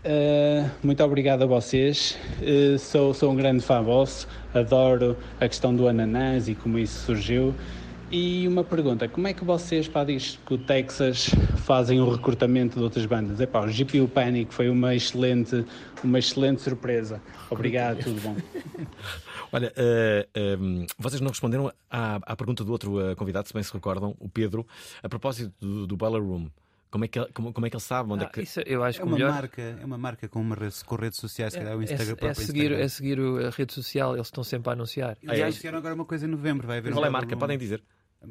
Uh, 0.05 0.69
muito 0.83 1.03
obrigado 1.03 1.43
a 1.43 1.47
vocês. 1.47 2.19
Uh, 2.41 2.79
sou, 2.79 3.15
sou 3.15 3.33
um 3.33 3.37
grande 3.37 3.63
fã 3.63 3.83
vosso, 3.83 4.29
adoro 4.53 5.17
a 5.41 5.49
questão 5.49 5.75
do 5.75 5.89
ananás 5.89 6.49
e 6.49 6.55
como 6.55 6.79
isso 6.79 7.07
surgiu. 7.07 7.55
E 8.11 8.49
uma 8.49 8.65
pergunta, 8.65 9.07
como 9.07 9.29
é 9.29 9.35
que 9.35 9.45
vocês 9.45 9.87
para 9.87 10.01
a 10.01 10.05
Disco 10.05 10.57
Texas 10.57 11.27
fazem 11.59 12.01
o 12.01 12.11
recrutamento 12.11 12.79
de 12.79 12.83
outras 12.83 13.05
bandas? 13.05 13.39
Epá, 13.39 13.61
o 13.61 13.67
GPU 13.71 14.09
Panic 14.09 14.53
foi 14.55 14.71
uma 14.71 14.95
excelente, 14.95 15.63
uma 16.03 16.19
excelente 16.19 16.63
surpresa. 16.63 17.21
Obrigado, 17.51 18.03
tudo 18.03 18.19
bom. 18.23 18.35
Olha, 19.53 19.73
uh, 19.77 20.59
um, 20.63 20.87
vocês 20.99 21.21
não 21.21 21.29
responderam 21.29 21.71
à, 21.91 22.17
à 22.17 22.35
pergunta 22.37 22.65
do 22.65 22.73
outro 22.73 23.13
uh, 23.13 23.15
convidado, 23.15 23.47
se 23.47 23.53
bem 23.53 23.63
se 23.63 23.73
recordam, 23.73 24.15
o 24.19 24.29
Pedro, 24.29 24.67
a 25.03 25.09
propósito 25.09 25.53
do, 25.61 25.87
do 25.87 25.97
Boiler 25.97 26.23
Room. 26.23 26.49
Como 26.91 27.05
é, 27.05 27.09
que, 27.09 27.23
como, 27.35 27.53
como 27.53 27.67
é 27.67 27.71
que 27.71 27.77
ele 27.77 27.83
sabe 27.83 28.11
onde 28.11 28.25
Ah, 28.25 28.29
é 28.29 28.31
que. 28.33 28.41
isso 28.41 28.61
eu 28.65 28.83
acho 28.83 28.99
É 28.99 29.03
que 29.03 29.07
o 29.07 29.11
uma 29.11 29.17
melhor 29.19 29.31
marca, 29.33 29.61
é 29.61 29.85
uma 29.85 29.99
marca 29.99 30.27
com, 30.27 30.41
uma 30.41 30.55
rede, 30.57 30.83
com 30.87 30.97
redes 30.97 31.19
sociais, 31.19 31.53
se 31.53 31.59
calhar 31.59 31.77
o 31.77 31.83
é, 31.83 31.85
Instagram, 31.85 32.13
é, 32.13 32.17
próprio 32.17 32.47
seguir, 32.47 32.61
Instagram. 32.63 32.85
é 32.85 32.89
seguir 32.89 33.21
o- 33.21 33.47
a 33.47 33.51
rede 33.51 33.75
social, 33.75 34.15
eles 34.17 34.27
estão 34.29 34.43
sempre 34.43 34.71
a 34.71 34.73
anunciar. 34.73 35.19
Eles 35.23 35.43
anunciaram 35.43 35.77
agora 35.77 35.95
uma 35.95 36.07
coisa 36.07 36.25
em 36.25 36.31
novembro, 36.31 36.67
vai 36.67 36.79
haver 36.79 36.91
Qual 36.93 37.03
um 37.03 37.05
é 37.05 37.09
a 37.09 37.13
marca? 37.13 37.37
Podem 37.37 37.59
dizer. 37.59 37.83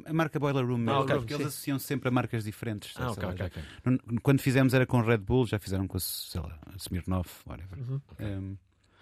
A 0.06 0.12
marca 0.13 0.38
Boiler 0.39 0.65
Room 0.65 0.78
mesmo, 0.80 0.91
Ah, 0.91 1.00
ok. 1.02 1.15
porque 1.15 1.34
eles 1.34 1.43
Sim. 1.45 1.47
associam 1.47 1.80
sempre 1.80 2.10
a 2.10 2.12
marcas 2.12 2.43
diferentes. 2.43 2.93
Ah, 2.97 3.10
sei 3.13 3.23
ok, 3.23 3.23
lá, 3.23 3.30
ok, 3.30 3.38
já. 3.38 3.45
ok. 3.45 3.63
Não- 3.86 4.17
Quando 4.21 4.41
fizemos 4.41 4.73
era 4.73 4.86
com 4.86 5.00
Red 5.02 5.19
Bull, 5.19 5.45
já 5.47 5.58
fizeram 5.60 5.88
com 5.88 5.95
a, 5.97 6.00
sei 6.00 6.41
lá, 6.41 6.60
a 6.65 6.76
Smirnoff, 6.78 7.41
whatever. 7.47 7.80
Uhum. 7.80 8.02
Um, 8.19 8.58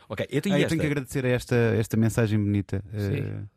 Ok, 0.08 0.28
eu 0.30 0.40
tenho 0.40 0.56
ah, 0.56 0.60
eu 0.62 0.68
tenho 0.68 0.80
que 0.82 0.86
agradecer 0.86 1.26
a 1.26 1.30
esta, 1.30 1.56
esta 1.56 1.98
mensagem 1.98 2.38
bonita. 2.38 2.84
Sim. 2.96 3.48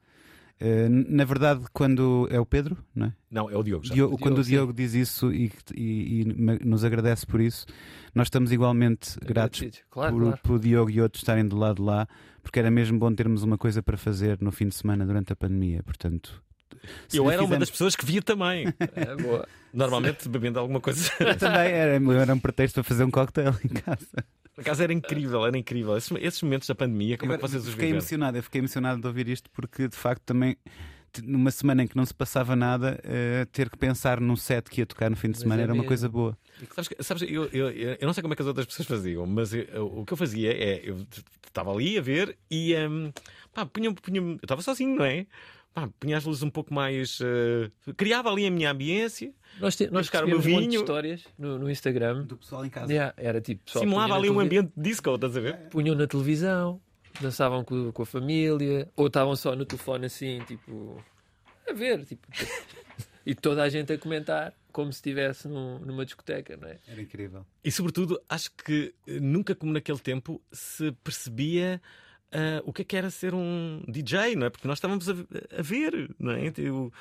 Uh, 0.60 0.88
na 1.14 1.24
verdade, 1.24 1.62
quando 1.72 2.26
é 2.32 2.40
o 2.40 2.46
Pedro, 2.46 2.76
não 2.94 3.06
é? 3.08 3.12
Não, 3.30 3.48
é 3.50 3.56
o 3.56 3.62
Diogo 3.62 3.84
já. 3.84 3.94
Diogo- 3.94 4.16
Diogo, 4.16 4.22
quando 4.22 4.38
o 4.38 4.44
sim. 4.44 4.50
Diogo 4.52 4.72
diz 4.72 4.92
isso 4.94 5.30
e, 5.32 5.52
e- 5.74 6.22
e 6.22 6.24
nos 6.64 6.82
agradece 6.84 7.24
por 7.26 7.40
isso, 7.40 7.64
nós 8.14 8.26
estamos 8.26 8.50
igualmente 8.50 9.10
gratos 9.20 9.60
Agradecidos. 9.60 9.82
Claro, 9.90 10.14
por, 10.16 10.22
claro. 10.22 10.38
por 10.42 10.52
o 10.56 10.58
Diogo 10.58 10.90
e 10.90 11.00
outros 11.00 11.20
estarem 11.22 11.46
do 11.46 11.56
lado 11.56 11.84
lá, 11.84 12.08
porque 12.42 12.58
era 12.58 12.70
mesmo 12.72 12.98
bom 12.98 13.14
termos 13.14 13.42
uma 13.44 13.56
coisa 13.58 13.82
para 13.82 13.96
fazer 13.96 14.38
no 14.40 14.50
fim 14.50 14.66
de 14.66 14.74
semana 14.74 15.06
durante 15.06 15.32
a 15.32 15.36
pandemia. 15.36 15.82
Portanto, 15.84 16.42
Eu 17.12 17.30
era 17.30 17.40
uma 17.42 17.46
fizemos- 17.46 17.58
das 17.58 17.70
pessoas 17.70 17.96
que 17.96 18.04
via 18.04 18.22
também. 18.22 18.66
É, 18.94 19.14
boa. 19.16 19.46
Normalmente 19.72 20.28
bebendo 20.28 20.58
alguma 20.58 20.80
coisa. 20.80 21.10
Também 21.38 21.72
era, 21.72 22.00
era 22.22 22.34
um 22.34 22.38
pretexto 22.38 22.74
para 22.76 22.84
fazer 22.84 23.04
um 23.04 23.10
cocktail 23.10 23.54
em 23.64 23.68
casa. 23.68 24.24
Por 24.54 24.62
acaso 24.62 24.82
era 24.82 24.92
incrível, 24.92 25.46
era 25.46 25.56
incrível. 25.56 25.96
Esses, 25.96 26.10
esses 26.20 26.42
momentos 26.42 26.66
da 26.66 26.74
pandemia, 26.74 27.16
como 27.18 27.32
é 27.32 27.36
que 27.36 27.44
Agora, 27.44 27.48
vocês 27.52 27.62
os 27.62 27.70
fiquei 27.70 27.86
viveram? 27.86 27.98
emocionado, 28.00 28.38
eu 28.38 28.42
fiquei 28.42 28.60
emocionado 28.60 29.00
de 29.00 29.06
ouvir 29.06 29.28
isto 29.28 29.48
porque 29.50 29.86
de 29.88 29.96
facto 29.96 30.22
também 30.22 30.56
numa 31.22 31.50
semana 31.50 31.82
em 31.82 31.86
que 31.86 31.96
não 31.96 32.04
se 32.04 32.12
passava 32.14 32.54
nada, 32.54 33.00
eh, 33.02 33.46
ter 33.50 33.70
que 33.70 33.78
pensar 33.78 34.20
num 34.20 34.36
set 34.36 34.68
que 34.68 34.80
ia 34.82 34.86
tocar 34.86 35.08
no 35.10 35.16
fim 35.16 35.30
de 35.30 35.38
semana 35.38 35.62
é 35.62 35.64
era 35.64 35.72
uma 35.74 35.84
coisa 35.84 36.08
boa. 36.08 36.36
Sabes, 36.74 36.90
sabes, 37.00 37.22
eu, 37.22 37.44
eu, 37.46 37.70
eu 37.70 38.06
não 38.06 38.12
sei 38.12 38.20
como 38.22 38.34
é 38.34 38.36
que 38.36 38.42
as 38.42 38.48
outras 38.48 38.66
pessoas 38.66 38.86
faziam, 38.86 39.26
mas 39.26 39.52
eu- 39.54 39.62
eu- 39.72 39.86
o 40.00 40.04
que 40.04 40.12
eu 40.12 40.16
fazia 40.16 40.52
é 40.52 40.82
eu 40.84 41.06
estava 41.46 41.72
ali 41.72 41.96
a 41.98 42.02
ver 42.02 42.36
e 42.50 42.74
hum, 42.76 43.10
pá, 43.54 43.64
punha, 43.64 43.92
punha, 43.94 44.20
eu 44.20 44.34
estava 44.42 44.60
sozinho, 44.60 44.96
não 44.96 45.04
é? 45.04 45.26
Pá, 45.80 45.88
punha 46.00 46.16
as 46.16 46.24
luzes 46.24 46.42
um 46.42 46.50
pouco 46.50 46.72
mais. 46.74 47.18
eh, 47.20 47.70
criava 47.96 48.30
ali 48.30 48.46
a 48.46 48.50
minha 48.50 48.70
ambiência, 48.70 49.32
Nós, 49.60 49.76
te, 49.76 49.86
nós 49.90 50.06
buscar 50.06 50.24
o 50.24 50.26
meu 50.28 50.36
recebemos 50.38 50.46
um 50.46 50.60
monte 50.60 50.70
de 50.70 50.76
vinho. 50.76 50.80
histórias 50.80 51.24
no, 51.38 51.58
no 51.58 51.70
Instagram. 51.70 52.24
Do 52.24 52.36
pessoal 52.36 52.64
em 52.64 52.70
casa. 52.70 52.92
Yeah, 52.92 53.14
era 53.16 53.40
tipo, 53.40 53.64
pessoal 53.64 53.84
simulava 53.84 54.14
ali 54.16 54.28
um 54.30 54.40
ambiente 54.40 54.72
de 54.76 54.82
disco, 54.82 55.14
estás 55.14 55.36
a 55.36 55.40
ver? 55.40 55.56
Punham 55.70 55.94
na 55.94 56.06
televisão, 56.06 56.80
dançavam 57.20 57.62
com, 57.64 57.92
com 57.92 58.02
a 58.02 58.06
família, 58.06 58.88
ou 58.96 59.06
estavam 59.06 59.36
só 59.36 59.54
no 59.54 59.64
telefone 59.64 60.06
assim, 60.06 60.40
tipo, 60.46 61.02
a 61.68 61.72
ver, 61.72 62.04
tipo, 62.04 62.26
e 63.24 63.34
toda 63.34 63.62
a 63.62 63.68
gente 63.68 63.92
a 63.92 63.98
comentar, 63.98 64.52
como 64.72 64.92
se 64.92 64.98
estivesse 64.98 65.46
num- 65.48 65.78
numa 65.80 66.04
discoteca, 66.04 66.56
não 66.56 66.68
é? 66.68 66.76
Era 66.88 67.00
incrível. 67.02 67.44
E 67.64 67.70
sobretudo, 67.70 68.20
acho 68.28 68.50
que 68.64 68.94
eh, 69.06 69.20
nunca 69.20 69.54
como 69.54 69.72
naquele 69.72 69.98
tempo 69.98 70.40
se 70.52 70.92
percebia 71.04 71.80
ah, 72.32 72.62
o 72.64 72.72
que 72.72 72.82
é 72.82 72.84
que 72.84 72.96
era 72.96 73.10
ser 73.10 73.34
um 73.34 73.82
DJ, 73.88 74.36
não 74.36 74.46
é? 74.46 74.50
Porque 74.50 74.68
nós 74.68 74.78
estávamos 74.78 75.08
a, 75.08 75.12
a 75.12 75.62
ver, 75.62 76.14
não 76.18 76.32
é? 76.32 76.52
Eu- 76.58 76.92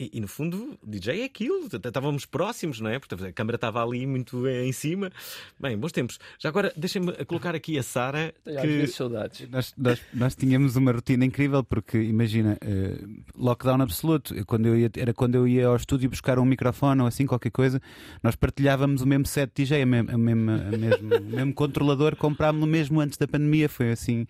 e, 0.00 0.10
e, 0.14 0.20
no 0.20 0.26
fundo, 0.26 0.78
DJ 0.82 1.20
é 1.20 1.24
aquilo, 1.24 1.66
estávamos 1.66 2.24
próximos, 2.24 2.80
não 2.80 2.88
é? 2.88 2.98
Porque 2.98 3.22
a 3.22 3.32
câmara 3.34 3.56
estava 3.56 3.84
ali 3.84 4.06
muito 4.06 4.48
em 4.48 4.72
cima. 4.72 5.12
Bem, 5.60 5.76
bons 5.76 5.92
tempos. 5.92 6.18
Já 6.38 6.48
agora, 6.48 6.72
deixem-me 6.74 7.12
colocar 7.26 7.54
aqui 7.54 7.78
a 7.78 7.82
Sara. 7.82 8.34
Que... 8.42 8.86
saudades. 8.86 9.46
Nós, 9.50 9.74
nós, 9.76 10.00
nós 10.14 10.34
tínhamos 10.34 10.74
uma 10.74 10.90
rotina 10.90 11.22
incrível 11.26 11.62
porque, 11.62 11.98
imagina, 11.98 12.56
eh, 12.62 12.98
lockdown 13.36 13.82
absoluto. 13.82 14.34
Eu, 14.34 14.46
Quando 14.46 14.64
eu 14.68 14.78
ia, 14.78 14.90
era 14.96 15.12
quando 15.12 15.34
eu 15.34 15.46
ia 15.46 15.66
ao 15.66 15.76
estúdio 15.76 16.08
buscar 16.08 16.38
um 16.38 16.46
microfone 16.46 17.02
ou 17.02 17.06
assim, 17.06 17.26
qualquer 17.26 17.50
coisa, 17.50 17.78
nós 18.22 18.34
partilhávamos 18.34 19.02
o 19.02 19.06
mesmo 19.06 19.26
set 19.26 19.52
DJ, 19.54 19.82
a 19.82 19.86
mesmo, 19.86 20.12
a 20.12 20.16
mesmo, 20.16 20.50
o 20.50 21.36
mesmo 21.36 21.52
controlador, 21.54 22.16
comprámos-lo 22.16 22.66
mesmo 22.66 23.00
antes 23.00 23.18
da 23.18 23.28
pandemia. 23.28 23.68
Foi 23.68 23.90
assim. 23.90 24.26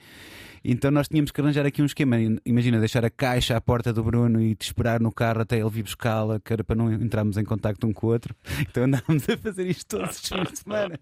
Então 0.62 0.90
nós 0.90 1.08
tínhamos 1.08 1.30
que 1.30 1.40
arranjar 1.40 1.64
aqui 1.64 1.80
um 1.80 1.86
esquema. 1.86 2.16
Imagina, 2.44 2.78
deixar 2.78 3.04
a 3.04 3.10
caixa 3.10 3.56
à 3.56 3.60
porta 3.60 3.92
do 3.92 4.02
Bruno 4.04 4.40
e 4.40 4.54
te 4.54 4.66
esperar 4.66 5.00
no 5.00 5.10
carro 5.10 5.40
até 5.40 5.58
ele 5.58 5.70
vir 5.70 5.82
buscá-la, 5.82 6.38
que 6.38 6.52
era 6.52 6.62
para 6.62 6.76
não 6.76 6.92
entrarmos 6.92 7.38
em 7.38 7.44
contacto 7.44 7.86
um 7.86 7.92
com 7.92 8.06
o 8.06 8.10
outro. 8.10 8.34
Então 8.70 8.84
andávamos 8.84 9.28
a 9.28 9.36
fazer 9.36 9.66
isto 9.66 9.96
todos 9.98 10.20
os 10.20 10.28
fins 10.28 10.52
de 10.52 10.58
semana. 10.58 11.00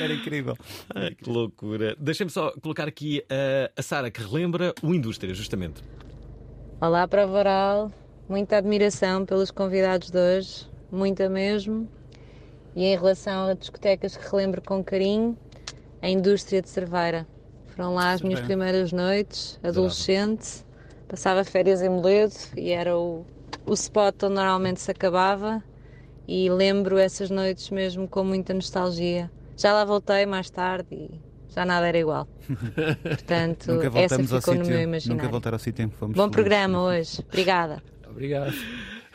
Era 0.00 0.14
incrível. 0.14 0.56
Ai, 0.94 1.14
que 1.14 1.28
loucura. 1.28 1.94
Deixem-me 1.98 2.30
só 2.30 2.50
colocar 2.60 2.88
aqui 2.88 3.22
a 3.76 3.82
Sara, 3.82 4.10
que 4.10 4.22
relembra 4.22 4.74
o 4.82 4.94
Indústria, 4.94 5.34
justamente. 5.34 5.82
Olá, 6.80 7.06
Prova 7.06 7.38
Oral. 7.38 7.92
Muita 8.28 8.56
admiração 8.56 9.26
pelos 9.26 9.50
convidados 9.50 10.10
de 10.10 10.18
hoje, 10.18 10.66
muita 10.90 11.28
mesmo. 11.28 11.86
E 12.74 12.84
em 12.84 12.96
relação 12.96 13.48
a 13.48 13.54
discotecas 13.54 14.16
que 14.16 14.28
relembro 14.28 14.62
com 14.62 14.82
carinho, 14.82 15.36
a 16.00 16.08
indústria 16.08 16.62
de 16.62 16.68
Cerveira. 16.70 17.26
Foram 17.76 17.94
lá 17.94 18.12
as 18.12 18.22
minhas 18.22 18.40
primeiras 18.40 18.92
noites, 18.92 19.58
adolescente. 19.62 20.64
Passava 21.08 21.44
férias 21.44 21.82
em 21.82 21.88
Moledo 21.88 22.34
e 22.56 22.70
era 22.70 22.96
o, 22.96 23.26
o 23.66 23.72
spot 23.74 24.14
onde 24.24 24.34
normalmente 24.34 24.80
se 24.80 24.90
acabava. 24.90 25.62
E 26.26 26.48
lembro 26.48 26.96
essas 26.98 27.30
noites 27.30 27.70
mesmo 27.70 28.08
com 28.08 28.24
muita 28.24 28.54
nostalgia. 28.54 29.30
Já 29.56 29.72
lá 29.72 29.84
voltei 29.84 30.24
mais 30.24 30.48
tarde 30.50 30.86
e 30.92 31.20
já 31.48 31.64
nada 31.64 31.86
era 31.86 31.98
igual. 31.98 32.26
Portanto, 33.02 33.72
Nunca 33.72 33.98
essa 33.98 34.18
ficou 34.18 34.54
no 34.54 34.60
meu 34.60 34.64
sítio. 34.64 34.80
imaginário. 34.80 35.22
Nunca 35.22 35.30
voltar 35.30 35.52
ao 35.52 35.58
sítio 35.58 35.84
em 35.84 35.88
que 35.88 35.96
fomos. 35.96 36.16
Bom 36.16 36.22
felizes. 36.24 36.34
programa 36.34 36.82
hoje. 36.82 37.20
Obrigada. 37.28 37.82
Obrigado. 38.08 38.54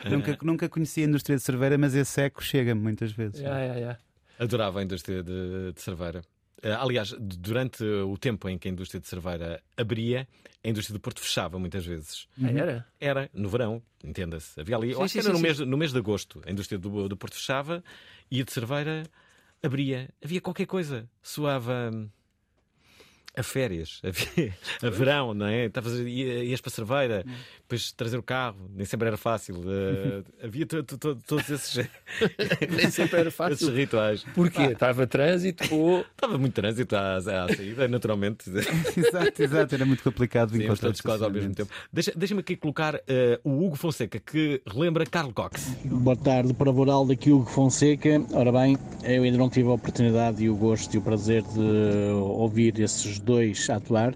Nunca, 0.04 0.38
nunca 0.42 0.68
conheci 0.68 1.02
a 1.02 1.06
indústria 1.06 1.36
de 1.36 1.42
cerveira, 1.42 1.76
mas 1.76 1.94
esse 1.94 2.20
eco 2.22 2.42
chega-me 2.42 2.80
muitas 2.80 3.12
vezes. 3.12 3.40
Yeah, 3.40 3.60
yeah, 3.60 3.78
yeah. 3.78 3.98
Adorava 4.38 4.80
a 4.80 4.82
indústria 4.82 5.22
de, 5.22 5.72
de 5.74 5.80
cerveira. 5.80 6.22
Eh, 6.62 6.72
aliás, 6.72 7.14
durante 7.18 7.82
o 7.84 8.16
tempo 8.18 8.48
em 8.48 8.58
que 8.58 8.68
a 8.68 8.70
indústria 8.70 9.00
de 9.00 9.06
cerveira 9.06 9.62
abria, 9.76 10.28
a 10.62 10.68
indústria 10.68 10.96
do 10.96 11.00
Porto 11.00 11.20
fechava 11.20 11.58
muitas 11.58 11.84
vezes. 11.86 12.26
Ah, 12.42 12.50
era? 12.50 12.86
Era, 13.00 13.30
no 13.32 13.48
verão, 13.48 13.82
entenda-se. 14.04 14.60
Havia 14.60 14.76
ali, 14.76 14.94
Sim, 14.94 15.02
acho 15.02 15.14
que 15.14 15.22
sim, 15.22 15.28
era 15.28 15.32
no, 15.32 15.38
sim, 15.38 15.42
mês, 15.42 15.58
no 15.58 15.76
mês 15.76 15.92
de 15.92 15.98
agosto, 15.98 16.42
a 16.46 16.50
indústria 16.50 16.78
do, 16.78 17.08
do 17.08 17.16
Porto 17.16 17.34
fechava 17.34 17.82
e 18.30 18.40
a 18.40 18.44
de 18.44 18.52
cerveira 18.52 19.04
abria. 19.62 20.08
Havia 20.22 20.40
qualquer 20.40 20.66
coisa. 20.66 21.08
Soava 21.22 21.90
hum, 21.92 22.08
a 23.36 23.42
férias, 23.42 24.00
havia, 24.02 24.52
a 24.82 24.90
verão, 24.90 25.32
não 25.34 25.46
é? 25.46 25.66
Estavas, 25.66 25.92
ias 26.00 26.60
para 26.60 26.68
a 26.70 26.72
cerveira, 26.74 27.24
depois 27.60 27.92
trazer 27.92 28.18
o 28.18 28.22
carro, 28.22 28.56
nem 28.74 28.84
sempre 28.84 29.06
era 29.08 29.16
fácil. 29.16 29.62
eh, 29.66 30.22
havia 30.44 30.66
to- 30.66 30.82
to- 30.82 30.98
to- 30.98 31.14
todos 31.26 31.48
esses, 31.48 31.88
Nem 32.76 32.90
sempre 32.90 33.20
era 33.20 33.30
fácil. 33.30 33.54
esses 33.54 33.68
rituais. 33.68 34.24
Porquê? 34.34 34.62
Estava 34.62 35.06
trânsito 35.06 35.72
ou. 35.74 36.00
Estava 36.00 36.36
muito 36.38 36.54
trânsito 36.54 36.96
à, 36.96 37.16
à 37.16 37.20
saída, 37.54 37.86
naturalmente. 37.88 38.50
exato, 38.96 39.42
exato. 39.42 39.74
Era 39.74 39.84
muito 39.86 40.02
complicado 40.02 40.50
Sim, 40.50 40.64
encontrar 40.64 40.88
todos 40.88 41.00
quase 41.00 41.22
ao 41.24 41.30
mesmo 41.30 41.54
tempo. 41.54 41.70
Deixa- 41.92 42.12
Deixa-me 42.16 42.40
aqui 42.40 42.56
colocar 42.56 43.00
eh, 43.06 43.38
o 43.44 43.64
Hugo 43.64 43.76
Fonseca, 43.76 44.18
que 44.18 44.60
relembra 44.66 45.06
Carl 45.06 45.32
Cox. 45.32 45.76
Boa 45.84 46.16
tarde, 46.16 46.52
para 46.52 46.70
Voral 46.72 47.06
daqui 47.06 47.30
Hugo 47.30 47.48
Fonseca. 47.48 48.20
Ora 48.32 48.50
bem, 48.50 48.76
eu 49.04 49.22
ainda 49.22 49.38
não 49.38 49.48
tive 49.48 49.68
a 49.68 49.72
oportunidade 49.72 50.42
e 50.42 50.50
o 50.50 50.56
gosto 50.56 50.92
e 50.94 50.98
o 50.98 51.02
prazer 51.02 51.42
de 51.42 51.60
ouvir 52.12 52.78
esses 52.80 53.19
dois 53.20 53.68
atuar, 53.70 54.14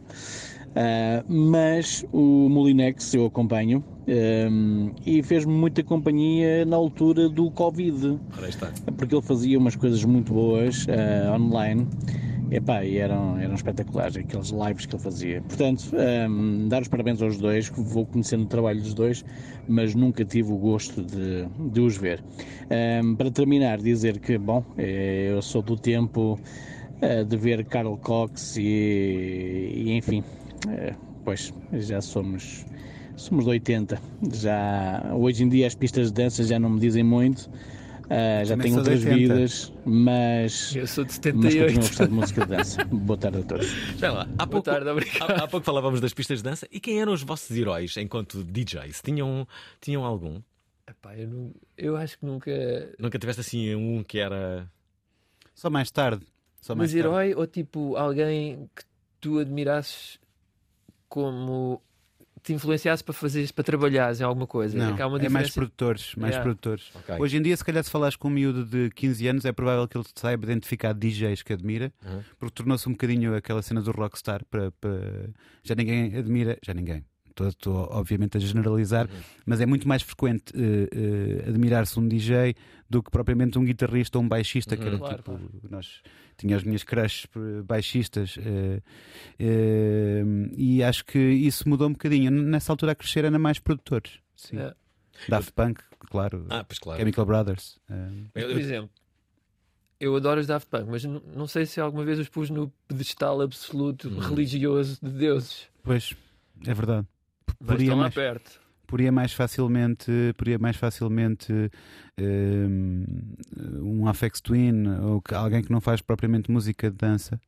Ah, 0.77 1.23
mas 1.29 2.05
o 2.12 2.49
Molinex 2.49 3.14
eu 3.14 3.27
acompanho 3.27 3.83
ah, 4.09 4.93
e 5.07 5.23
fez-me 5.23 5.53
muita 5.53 5.83
companhia 5.85 6.64
na 6.64 6.77
altura 6.77 7.29
do 7.29 7.51
Covid, 7.51 8.19
porque 8.97 9.14
ele 9.14 9.23
fazia 9.23 9.59
umas 9.59 9.77
coisas 9.77 10.05
muito 10.05 10.33
boas 10.33 10.87
ah, 10.88 11.35
online. 11.37 11.87
Epá, 12.51 12.85
e 12.85 12.99
eram, 12.99 13.38
eram 13.38 13.55
espetaculares 13.55 14.17
aqueles 14.17 14.51
lives 14.51 14.87
que 14.87 14.95
ele 14.95 15.03
fazia. 15.03 15.43
Portanto, 15.43 15.90
hum, 16.29 16.69
dar 16.69 16.83
os 16.83 16.88
parabéns 16.88 17.21
aos 17.23 17.38
dois, 17.38 17.71
que 17.71 17.81
vou 17.81 18.07
conhecendo 18.07 18.45
o 18.45 18.47
trabalho 18.47 18.81
dos 18.81 18.95
dois, 18.95 19.25
mas 19.67 19.95
nunca 19.95 20.25
tive 20.25 20.53
o 20.53 20.57
gosto 20.57 21.03
de, 21.03 21.47
de 21.73 21.81
os 21.81 21.97
ver. 21.97 22.23
Hum, 23.03 23.17
para 23.17 23.31
terminar, 23.31 23.79
dizer 23.79 24.21
que, 24.21 24.37
bom, 24.38 24.62
eh, 24.77 25.31
eu 25.33 25.40
sou 25.43 25.62
do 25.62 25.75
tempo 25.75 26.38
de 27.25 27.37
ver 27.37 27.64
Carl 27.64 27.97
Cox 27.97 28.57
e, 28.57 28.62
e, 29.87 29.93
enfim, 29.93 30.23
eh, 30.69 30.95
pois 31.25 31.53
já 31.73 32.01
somos, 32.01 32.64
somos 33.17 33.45
de 33.45 33.51
80. 33.51 34.01
Já, 34.33 35.11
hoje 35.14 35.45
em 35.45 35.49
dia 35.49 35.67
as 35.67 35.75
pistas 35.75 36.09
de 36.09 36.14
dança 36.23 36.43
já 36.45 36.59
não 36.59 36.71
me 36.71 36.81
dizem 36.81 37.03
muito. 37.03 37.51
Ah, 38.11 38.45
já 38.45 38.55
tenho 38.59 38.77
outras 38.77 39.01
80. 39.03 39.17
vidas, 39.19 39.73
mas. 39.85 40.77
Eu 40.77 40.87
sou 40.87 41.05
de 41.05 41.11
Mas 41.11 41.14
78. 41.55 41.57
continuo 41.57 41.69
a 41.71 41.88
gostar 41.88 42.07
de 42.07 42.12
música 42.12 42.40
de 42.43 42.49
dança. 42.49 42.85
Boa 42.85 43.19
tarde 43.19 43.38
a 43.38 43.43
todos. 43.43 43.67
Espera 43.95 44.12
lá, 44.12 44.29
há 44.38 44.47
pouco, 44.47 44.64
tarde, 44.67 44.88
obrigado. 44.90 45.31
há, 45.31 45.45
há 45.45 45.49
pouco 45.49 45.64
falávamos 45.64 46.03
das 46.03 46.12
pistas 46.12 46.38
de 46.40 46.45
dança 46.45 46.69
e 46.71 46.79
quem 46.81 47.01
eram 47.01 47.12
os 47.14 47.23
vossos 47.23 47.57
heróis 47.57 47.97
enquanto 47.97 48.45
DJs? 48.45 49.01
Tinham, 49.03 49.49
tinham 49.81 50.05
algum? 50.05 50.40
Epá, 50.87 51.17
eu, 51.17 51.27
não- 51.29 51.55
eu 51.79 51.97
acho 51.97 52.19
que 52.19 52.27
nunca. 52.27 52.95
Nunca 52.99 53.19
tiveste 53.19 53.40
assim 53.40 53.75
um 53.75 54.03
que 54.03 54.19
era. 54.19 54.71
Só 55.55 55.71
mais 55.71 55.90
tarde. 55.90 56.27
Só 56.64 56.74
mais 56.74 56.94
Mas 56.94 57.03
tarde. 57.03 57.14
herói 57.18 57.35
ou 57.35 57.46
tipo 57.46 57.94
alguém 57.94 58.70
que 58.74 58.83
tu 59.20 59.38
admirasses 59.38 60.18
como 61.11 61.83
te 62.42 62.55
influenciasse 62.55 63.05
para 63.05 63.12
fazeres, 63.12 63.53
para 63.53 63.62
trabalhares 63.64 64.18
em 64.20 64.24
alguma 64.24 64.46
coisa? 64.46 64.77
Não, 64.79 65.09
uma 65.09 65.18
é 65.18 65.29
mais 65.29 65.50
produtores, 65.50 66.14
mais 66.14 66.33
Yeah. 66.33 66.42
produtores. 66.42 66.90
Ok. 66.94 67.16
Hoje 67.18 67.37
em 67.37 67.42
dia, 67.42 67.55
se 67.55 67.62
calhar, 67.62 67.85
se 67.85 67.90
falares 67.90 68.16
com 68.16 68.29
um 68.29 68.31
miúdo 68.31 68.64
de 68.64 68.88
15 68.94 69.27
anos, 69.29 69.44
é 69.44 69.53
provável 69.53 69.87
que 69.87 69.98
ele 69.98 70.07
saiba 70.14 70.44
identificar 70.44 70.94
DJs 70.94 71.42
que 71.42 71.53
admira, 71.53 71.92
Uhum. 72.03 72.22
porque 72.38 72.55
tornou-se 72.55 72.88
um 72.88 72.92
bocadinho 72.92 73.35
aquela 73.37 73.61
cena 73.61 73.83
do 73.83 73.90
rockstar 73.90 74.42
para, 74.46 74.72
para- 74.72 75.29
já 75.62 75.74
ninguém 75.74 76.16
admira, 76.16 76.59
já 76.64 76.72
ninguém. 76.72 77.05
Estou, 77.35 77.49
estou, 77.49 77.75
obviamente 77.90 78.37
a 78.37 78.40
generalizar, 78.40 79.09
Uhum. 79.11 79.20
mas 79.44 79.61
é 79.61 79.66
muito 79.66 79.88
mais 79.88 80.03
frequente 80.03 80.53
eh, 80.55 80.88
eh, 81.44 81.49
admirar-se 81.49 81.99
um 81.99 82.07
DJ 82.07 82.55
do 82.88 83.03
que 83.03 83.11
propriamente 83.11 83.59
um 83.59 83.64
guitarrista 83.64 84.18
ou 84.18 84.25
um 84.25 84.29
baixista, 84.29 84.77
que 84.77 84.83
Uhum. 84.83 84.88
era 84.90 84.99
Claro, 84.99 85.16
tipo, 85.16 85.31
claro. 85.33 85.51
nós 85.68 86.01
tinha 86.37 86.57
as 86.57 86.62
minhas 86.62 86.85
crushes 86.85 87.27
eh, 87.35 87.62
baixistas 87.62 88.37
eh, 88.38 88.81
e 90.57 90.81
acho 90.85 91.05
que 91.05 91.18
isso 91.18 91.68
mudou 91.68 91.88
um 91.88 91.92
bocadinho. 91.92 92.31
Nessa 92.31 92.73
altura 92.73 92.92
a 92.92 92.94
crescer 92.94 93.25
era 93.25 93.37
mais 93.38 93.59
produtores. 93.59 94.20
Sim. 94.37 94.59
É. 94.59 94.73
Daft 95.29 95.53
Punk, 95.55 95.81
claro. 96.11 96.47
Ah, 96.51 96.62
pois 96.62 96.79
claro. 96.79 97.01
Chemical 97.01 97.27
Brothers. 97.27 97.79
Eu- 98.35 98.49
Por 98.49 98.61
exemplo, 98.61 98.90
eu 99.99 100.14
adoro 100.14 100.40
os 100.40 100.47
Daft 100.47 100.68
Punk, 100.68 100.87
mas 100.88 101.03
não 101.05 101.47
sei 101.49 101.66
se 101.66 101.81
alguma 101.81 102.05
vez 102.05 102.18
os 102.20 102.29
pus 102.29 102.49
no 102.51 102.73
pedestal 102.87 103.40
absoluto 103.40 104.09
Hum. 104.09 104.18
religioso 104.20 104.99
de 105.03 105.11
deuses. 105.11 105.66
pois, 105.83 106.14
é 106.66 106.73
verdade. 106.75 107.07
Poria 107.67 107.97
mais, 107.97 108.15
perto. 108.15 108.61
poria 108.87 109.11
mais 109.13 109.33
facilmente, 109.33 110.11
poria 110.37 110.59
mais 110.59 110.77
facilmente 110.77 111.53
eh, 112.19 112.67
um 113.83 114.07
Afex 114.07 114.41
Twin 114.41 114.87
ou 115.03 115.23
alguém 115.35 115.63
que 115.63 115.71
não 115.73 115.81
faz 115.81 116.01
propriamente 116.01 116.51
música 116.51 116.91
de 116.91 116.97
dança. 116.97 117.41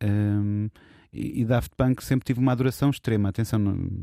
Eh, 0.00 0.70
e, 1.12 1.40
e 1.40 1.44
Daft 1.44 1.72
Punk 1.76 2.02
sempre 2.04 2.24
tive 2.26 2.38
uma 2.40 2.52
adoração 2.52 2.90
extrema. 2.90 3.28
Atenção, 3.30 3.58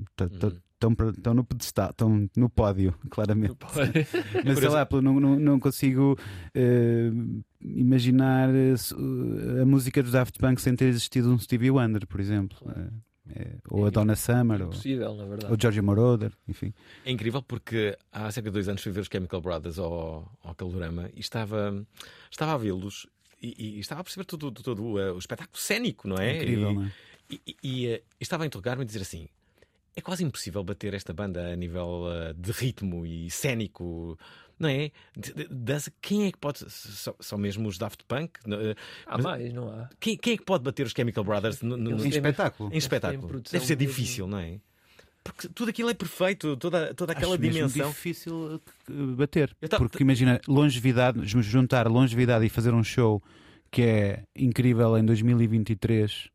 estão 0.10 0.92
Uhum. 1.30 1.34
no 1.34 1.44
pedestal, 1.44 1.90
estão 1.92 2.30
no 2.36 2.50
pódio, 2.50 2.94
claramente. 3.10 3.56
Pode- 3.56 3.92
Mas 4.46 4.60
sei 4.60 4.70
lá, 4.70 4.88
não, 5.02 5.20
não, 5.20 5.40
não 5.40 5.60
consigo 5.60 6.18
eh, 6.54 7.10
imaginar 7.62 8.50
a 9.62 9.66
música 9.66 10.04
dos 10.04 10.12
Daft 10.12 10.38
Punk 10.38 10.62
sem 10.62 10.76
ter 10.76 10.86
existido 10.86 11.32
um 11.32 11.40
Stevie 11.40 11.72
Wonder, 11.72 12.06
por 12.06 12.20
exemplo. 12.20 12.58
Eh, 13.36 13.56
ou 13.70 13.86
a 13.86 13.90
Donna 13.90 14.16
Summer, 14.16 14.62
ou, 14.64 14.70
na 15.16 15.26
verdade. 15.26 15.52
ou 15.52 15.58
Georgia 15.60 15.82
Moroder, 15.82 16.32
enfim. 16.48 16.74
É 17.06 17.12
incrível 17.12 17.42
porque 17.42 17.98
há 18.12 18.32
cerca 18.32 18.50
de 18.50 18.54
dois 18.54 18.68
anos 18.70 18.82
fui 18.82 18.92
ver 18.92 19.02
os 19.02 19.08
Chemical 19.12 19.42
Brothers 19.42 19.80
ao, 19.80 20.32
ao 20.44 20.56
Calorama 20.56 21.10
e 21.16 21.20
estava, 21.20 21.86
estava 22.32 22.54
a 22.54 22.58
vê-los 22.58 23.08
e, 23.42 23.78
e 23.78 23.80
estava 23.80 24.02
a 24.02 24.04
perceber 24.04 24.26
todo, 24.26 24.52
todo, 24.52 24.64
todo, 24.64 25.00
eh, 25.00 25.12
o 25.12 25.18
espetáculo 25.18 25.58
cénico, 25.58 26.08
não 26.08 26.18
é? 26.18 26.36
Incrível, 26.38 26.72
e, 26.72 26.76
não 26.76 26.84
é? 26.84 26.92
E, 27.30 27.42
e- 27.48 27.56
e, 27.64 27.88
eh, 27.88 28.04
estava 28.20 28.44
a 28.44 28.48
interrogar-me 28.48 28.84
e 28.84 28.86
dizer 28.86 29.02
assim: 29.02 29.28
é 29.96 30.02
quase 30.02 30.24
impossível 30.24 30.64
bater 30.64 30.94
esta 30.94 31.14
banda 31.14 31.52
a 31.52 31.56
nível 31.56 32.06
eh, 32.12 32.34
de 32.34 32.52
ritmo 32.52 33.06
e 33.06 33.30
cénico. 33.30 34.18
Não 34.60 34.70
é? 34.70 34.92
Dança, 35.52 35.92
quem 36.02 36.26
é 36.28 36.32
que 36.32 36.38
pode. 36.38 36.60
Só, 36.70 37.14
só 37.20 37.38
mesmo 37.38 37.68
os 37.68 37.78
Daft 37.78 38.04
Punk? 38.08 38.40
Eh, 38.48 38.76
Há 39.06 39.16
mas- 39.18 39.24
mais, 39.26 39.54
não 39.54 39.70
há? 39.70 39.90
Quem, 40.00 40.18
quem 40.18 40.34
é 40.34 40.38
que 40.38 40.44
pode 40.44 40.64
bater 40.64 40.86
os 40.86 40.94
Chemical 40.94 41.24
Brothers 41.24 41.62
no, 41.62 41.78
no- 41.78 41.98
têm- 41.98 42.10
espetáculo? 42.10 42.70
Em 42.74 42.78
espetáculo. 42.78 43.42
Deve 43.52 43.66
ser 43.66 43.78
mesmo. 43.78 43.92
difícil, 43.94 44.28
não 44.28 44.40
é? 44.40 44.60
Porque 45.24 45.48
tudo 45.50 45.70
aquilo 45.70 45.90
é 45.90 45.94
perfeito, 45.94 46.56
toda, 46.58 46.94
toda 46.94 47.12
aquela 47.12 47.34
Acho 47.34 47.42
mesmo 47.42 47.68
dimensão. 47.68 47.90
difícil 47.90 48.62
eh, 48.90 48.94
bater. 49.16 49.54
Tava- 49.70 49.84
Porque 49.90 50.02
imagina, 50.02 50.40
longevidade, 50.48 51.20
juntar 51.26 51.88
longevidade 51.88 52.46
e 52.46 52.50
fazer 52.50 52.74
um 52.74 52.84
show 52.84 53.22
que 53.70 53.82
é 53.84 54.24
incrível 54.36 54.98
em 54.98 55.04
2023. 55.06 56.30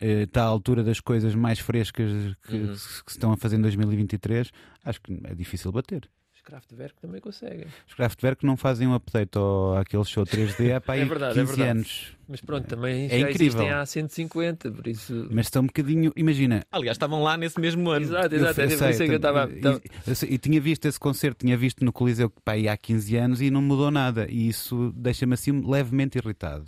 eh, 0.00 0.22
Está 0.22 0.42
à 0.44 0.46
altura 0.46 0.82
das 0.84 1.00
coisas 1.00 1.34
mais 1.34 1.58
frescas 1.58 2.10
que, 2.46 2.54
Uhum. 2.56 2.72
que 2.72 2.78
se 2.78 3.02
estão 3.08 3.32
a 3.32 3.36
fazer 3.36 3.56
em 3.56 3.60
2023. 3.60 4.50
Acho 4.84 5.00
que 5.02 5.20
é 5.24 5.34
difícil 5.34 5.70
bater. 5.72 6.08
Os 6.40 6.42
Kraftwerk 6.42 6.94
também 7.02 7.20
conseguem. 7.20 7.66
Os 7.86 7.92
Kraftwerk 7.94 8.46
não 8.46 8.56
fazem 8.56 8.88
um 8.88 8.94
update 8.94 9.36
ao, 9.36 9.76
àquele 9.76 10.04
show 10.06 10.24
3D 10.24 10.74
há 10.74 10.80
para 10.80 10.94
aí 10.94 11.00
É 11.02 11.04
verdade, 11.04 11.38
é 11.38 11.42
15 11.42 11.46
verdade. 11.56 11.70
anos. 11.78 12.12
Mas 12.26 12.40
pronto, 12.40 12.66
também 12.66 13.04
É 13.06 13.08
já 13.10 13.16
incrível. 13.30 13.46
existem 13.60 13.70
há 13.70 13.84
150, 13.84 14.70
por 14.72 14.86
isso. 14.86 15.28
Mas 15.30 15.46
estão 15.46 15.62
um 15.62 15.66
bocadinho. 15.66 16.10
Imagina, 16.16 16.62
Aliás, 16.72 16.94
estavam 16.96 17.22
lá 17.22 17.36
nesse 17.36 17.60
mesmo 17.60 17.90
ano. 17.90 18.06
Exato, 18.06 18.34
exato. 18.34 18.60
Eu- 18.60 18.64
é 18.68 18.72
eu 18.72 18.78
sei, 18.78 18.88
é 18.88 18.94
que 19.08 19.12
eu 19.12 19.16
estava. 19.16 19.50
e- 19.52 20.10
e- 20.10 20.14
sei, 20.14 20.30
E 20.32 20.38
tinha 20.38 20.60
visto 20.60 20.86
esse 20.86 20.98
concerto, 20.98 21.44
tinha 21.44 21.56
visto 21.58 21.84
no 21.84 21.92
Coliseu 21.92 22.30
pá, 22.42 22.52
aí 22.52 22.68
há 22.68 22.76
15 22.76 23.16
anos 23.16 23.42
e 23.42 23.50
não 23.50 23.60
mudou 23.60 23.90
nada. 23.90 24.26
E 24.30 24.48
isso 24.48 24.92
deixa-me 24.96 25.34
assim 25.34 25.60
levemente 25.60 26.16
irritado. 26.16 26.64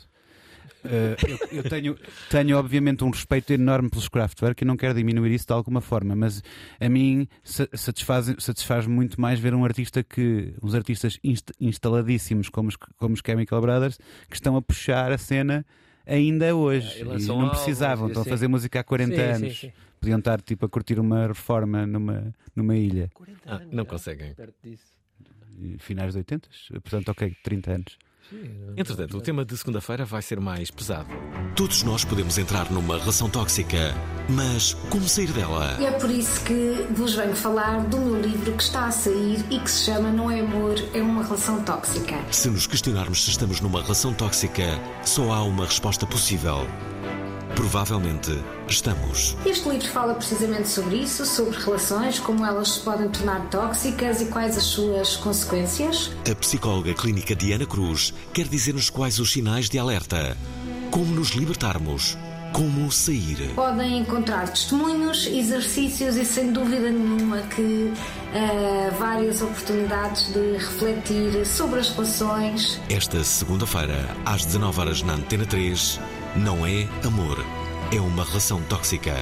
Eh, 0.84 1.16
eu 1.52 1.58
eu 1.58 1.62
tenho, 1.70 1.96
tenho, 2.28 2.58
obviamente, 2.58 3.04
um 3.04 3.10
respeito 3.10 3.52
enorme 3.52 3.88
pelos 3.88 4.08
Kraftwerk 4.08 4.62
e 4.62 4.66
não 4.66 4.76
quero 4.76 4.94
diminuir 4.94 5.32
isso 5.32 5.46
de 5.46 5.52
alguma 5.52 5.80
forma, 5.80 6.14
mas 6.16 6.42
a 6.80 6.88
mim 6.88 7.28
sa- 7.44 7.68
satisfaz, 7.72 8.34
satisfaz 8.38 8.86
muito 8.86 9.20
mais 9.20 9.38
ver 9.38 9.54
um 9.54 9.64
artista 9.64 10.02
que. 10.02 10.54
uns 10.62 10.74
artistas 10.74 11.18
inst- 11.22 11.52
instaladíssimos 11.60 12.48
como 12.48 12.68
os, 12.68 12.76
como 12.76 13.14
os 13.14 13.20
Chemical 13.24 13.60
Brothers 13.60 13.98
que 14.28 14.34
estão 14.34 14.56
a 14.56 14.62
puxar 14.62 15.12
a 15.12 15.18
cena 15.18 15.64
ainda 16.06 16.54
hoje. 16.56 17.00
É, 17.00 17.16
e 17.18 17.26
não 17.26 17.48
precisavam, 17.50 18.08
estão 18.08 18.22
a 18.22 18.26
fazer 18.26 18.48
música 18.48 18.80
há 18.80 18.84
40 18.84 19.14
Sim, 19.14 19.20
sim, 19.20 19.44
anos. 19.46 19.58
sim. 19.60 19.72
Podiam 20.00 20.18
estar 20.18 20.40
tipo, 20.40 20.66
a 20.66 20.68
curtir 20.68 20.98
uma 20.98 21.28
reforma 21.28 21.86
numa, 21.86 22.34
numa 22.56 22.76
ilha. 22.76 23.08
40 23.14 23.38
Ah, 23.46 23.54
anos 23.56 23.68
não 23.72 23.84
já, 23.84 23.90
conseguem. 23.90 24.34
Perto 24.34 24.56
disso. 24.64 24.90
Finais 25.78 26.12
de 26.12 26.18
80, 26.18 26.48
portanto, 26.82 27.08
ok, 27.10 27.36
30 27.42 27.70
anos. 27.72 27.96
Entretanto, 28.76 29.18
o 29.18 29.20
tema 29.20 29.44
de 29.44 29.56
segunda-feira 29.56 30.04
vai 30.04 30.22
ser 30.22 30.40
mais 30.40 30.70
pesado. 30.70 31.08
Todos 31.54 31.82
nós 31.82 32.04
podemos 32.04 32.38
entrar 32.38 32.70
numa 32.70 32.98
relação 32.98 33.28
tóxica, 33.28 33.94
mas 34.28 34.74
como 34.88 35.06
sair 35.06 35.30
dela? 35.32 35.76
E 35.78 35.84
é 35.84 35.90
por 35.92 36.10
isso 36.10 36.42
que 36.44 36.86
vos 36.90 37.14
venho 37.14 37.36
falar 37.36 37.84
do 37.84 37.98
meu 37.98 38.20
livro 38.20 38.52
que 38.52 38.62
está 38.62 38.86
a 38.86 38.90
sair 38.90 39.44
e 39.50 39.58
que 39.58 39.70
se 39.70 39.84
chama 39.84 40.10
Não 40.10 40.30
é 40.30 40.40
Amor, 40.40 40.74
é 40.94 41.02
uma 41.02 41.22
relação 41.22 41.62
tóxica. 41.62 42.16
Se 42.30 42.48
nos 42.48 42.66
questionarmos 42.66 43.24
se 43.24 43.30
estamos 43.30 43.60
numa 43.60 43.82
relação 43.82 44.14
tóxica, 44.14 44.64
só 45.04 45.30
há 45.32 45.42
uma 45.42 45.66
resposta 45.66 46.06
possível. 46.06 46.66
Provavelmente 47.54 48.32
estamos. 48.66 49.36
Este 49.44 49.68
livro 49.68 49.88
fala 49.88 50.14
precisamente 50.14 50.68
sobre 50.68 50.96
isso, 50.96 51.26
sobre 51.26 51.58
relações, 51.58 52.18
como 52.18 52.44
elas 52.44 52.70
se 52.70 52.80
podem 52.80 53.08
tornar 53.10 53.48
tóxicas 53.50 54.20
e 54.22 54.26
quais 54.26 54.56
as 54.56 54.64
suas 54.64 55.16
consequências. 55.16 56.10
A 56.30 56.34
psicóloga 56.34 56.94
clínica 56.94 57.36
Diana 57.36 57.66
Cruz 57.66 58.14
quer 58.32 58.48
dizer-nos 58.48 58.88
quais 58.88 59.18
os 59.18 59.30
sinais 59.32 59.68
de 59.68 59.78
alerta. 59.78 60.36
Como 60.90 61.14
nos 61.14 61.30
libertarmos. 61.30 62.16
Como 62.52 62.92
sair. 62.92 63.50
Podem 63.54 64.00
encontrar 64.00 64.46
testemunhos, 64.50 65.26
exercícios 65.26 66.16
e, 66.16 66.24
sem 66.24 66.52
dúvida 66.52 66.90
nenhuma, 66.90 67.38
que 67.54 67.92
eh, 68.34 68.90
várias 68.98 69.40
oportunidades 69.40 70.30
de 70.34 70.52
refletir 70.52 71.46
sobre 71.46 71.80
as 71.80 71.88
relações. 71.90 72.78
Esta 72.90 73.24
segunda-feira, 73.24 74.06
às 74.26 74.44
19 74.44 74.80
horas 74.80 75.02
na 75.02 75.14
Antena 75.14 75.46
3, 75.46 75.98
não 76.36 76.66
é 76.66 76.84
amor, 77.06 77.36
é 77.94 78.00
uma 78.00 78.24
relação 78.24 78.62
tóxica. 78.64 79.12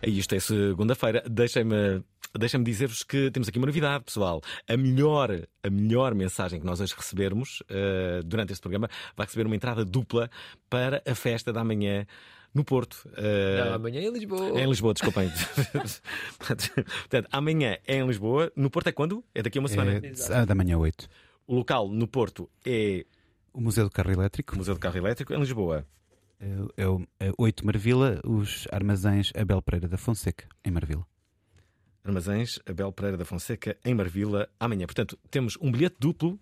É 0.00 0.08
isto, 0.08 0.34
é 0.34 0.40
segunda-feira. 0.40 1.24
Deixem-me 1.28 2.02
deixem 2.38 2.62
dizer-vos 2.62 3.02
que 3.02 3.30
temos 3.30 3.48
aqui 3.48 3.58
uma 3.58 3.66
novidade, 3.66 4.04
pessoal. 4.04 4.42
A 4.68 4.76
melhor, 4.76 5.30
a 5.62 5.70
melhor 5.70 6.14
mensagem 6.14 6.60
que 6.60 6.66
nós 6.66 6.80
hoje 6.80 6.94
recebermos 6.96 7.62
eh, 7.68 8.20
durante 8.24 8.52
este 8.52 8.60
programa 8.60 8.88
vai 9.16 9.26
receber 9.26 9.46
uma 9.46 9.56
entrada 9.56 9.84
dupla 9.84 10.28
para 10.68 11.02
a 11.06 11.14
festa 11.14 11.52
da 11.52 11.64
manhã 11.64 12.06
no 12.52 12.64
Porto. 12.64 13.08
Eh, 13.16 13.64
Não, 13.64 13.74
amanhã 13.74 14.00
é 14.00 14.04
em 14.04 14.12
Lisboa. 14.12 14.60
É 14.60 14.64
em 14.64 14.68
Lisboa, 14.68 14.92
desculpem. 14.94 15.30
Portanto, 16.38 17.28
amanhã 17.32 17.78
é 17.86 17.96
em 17.96 18.06
Lisboa. 18.06 18.52
No 18.54 18.68
Porto 18.68 18.88
é 18.88 18.92
quando? 18.92 19.24
É 19.34 19.42
daqui 19.42 19.58
a 19.58 19.60
uma 19.60 19.68
semana. 19.68 19.92
É, 19.92 20.12
ah, 20.32 20.44
da 20.44 20.54
manhã 20.54 20.76
8. 20.76 21.08
O 21.46 21.54
local 21.56 21.88
no 21.88 22.06
Porto 22.08 22.48
é 22.64 23.04
O 23.52 23.60
Museu 23.60 23.84
do 23.84 23.90
Carro 23.90 24.10
Elétrico. 24.10 24.54
o 24.54 24.58
Museu 24.58 24.74
do 24.74 24.80
Carro 24.80 24.96
Elétrico. 24.96 25.32
Em 25.34 25.38
Lisboa. 25.40 25.86
É, 26.40 26.82
é 26.82 26.88
o 26.88 27.00
é 27.20 27.32
8 27.38 27.64
Marvila, 27.64 28.20
os 28.24 28.66
armazéns 28.72 29.30
Abel 29.36 29.62
Pereira 29.62 29.88
da 29.88 29.96
Fonseca, 29.96 30.46
em 30.64 30.70
Marvila. 30.70 31.06
Armazéns 32.04 32.58
Abel 32.66 32.92
Pereira 32.92 33.16
da 33.16 33.24
Fonseca, 33.24 33.76
em 33.84 33.94
Marvila, 33.94 34.48
amanhã. 34.60 34.84
Portanto, 34.86 35.18
temos 35.30 35.56
um 35.60 35.70
bilhete 35.72 35.96
duplo 35.98 36.38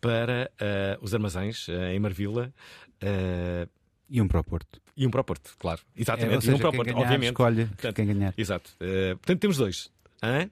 para 0.00 0.50
eh, 0.60 0.98
os 1.02 1.12
armazéns 1.14 1.68
eh, 1.68 1.94
em 1.94 1.98
Marvila 1.98 2.52
eh, 3.00 3.66
E 4.08 4.20
um 4.22 4.28
para 4.28 4.40
o 4.40 4.44
Porto. 4.44 4.80
e 4.96 5.06
um 5.06 5.10
para 5.10 5.20
o 5.20 5.24
Porto, 5.24 5.54
claro. 5.58 5.80
Exatamente, 5.96 6.36
É, 6.36 6.40
seja, 6.42 6.52
e 6.52 6.54
um 6.54 6.58
para 6.58 6.68
o 6.68 6.72
Porto, 6.72 6.86
ganhar, 6.86 7.00
obviamente. 7.00 7.30
escolhe 7.30 7.66
Portanto, 7.66 7.94
quem 7.96 8.06
ganhar. 8.06 8.34
Exato. 8.36 8.70
Portanto, 9.18 9.40
temos 9.40 9.56
dois. 9.56 9.90
Hã? 10.22 10.48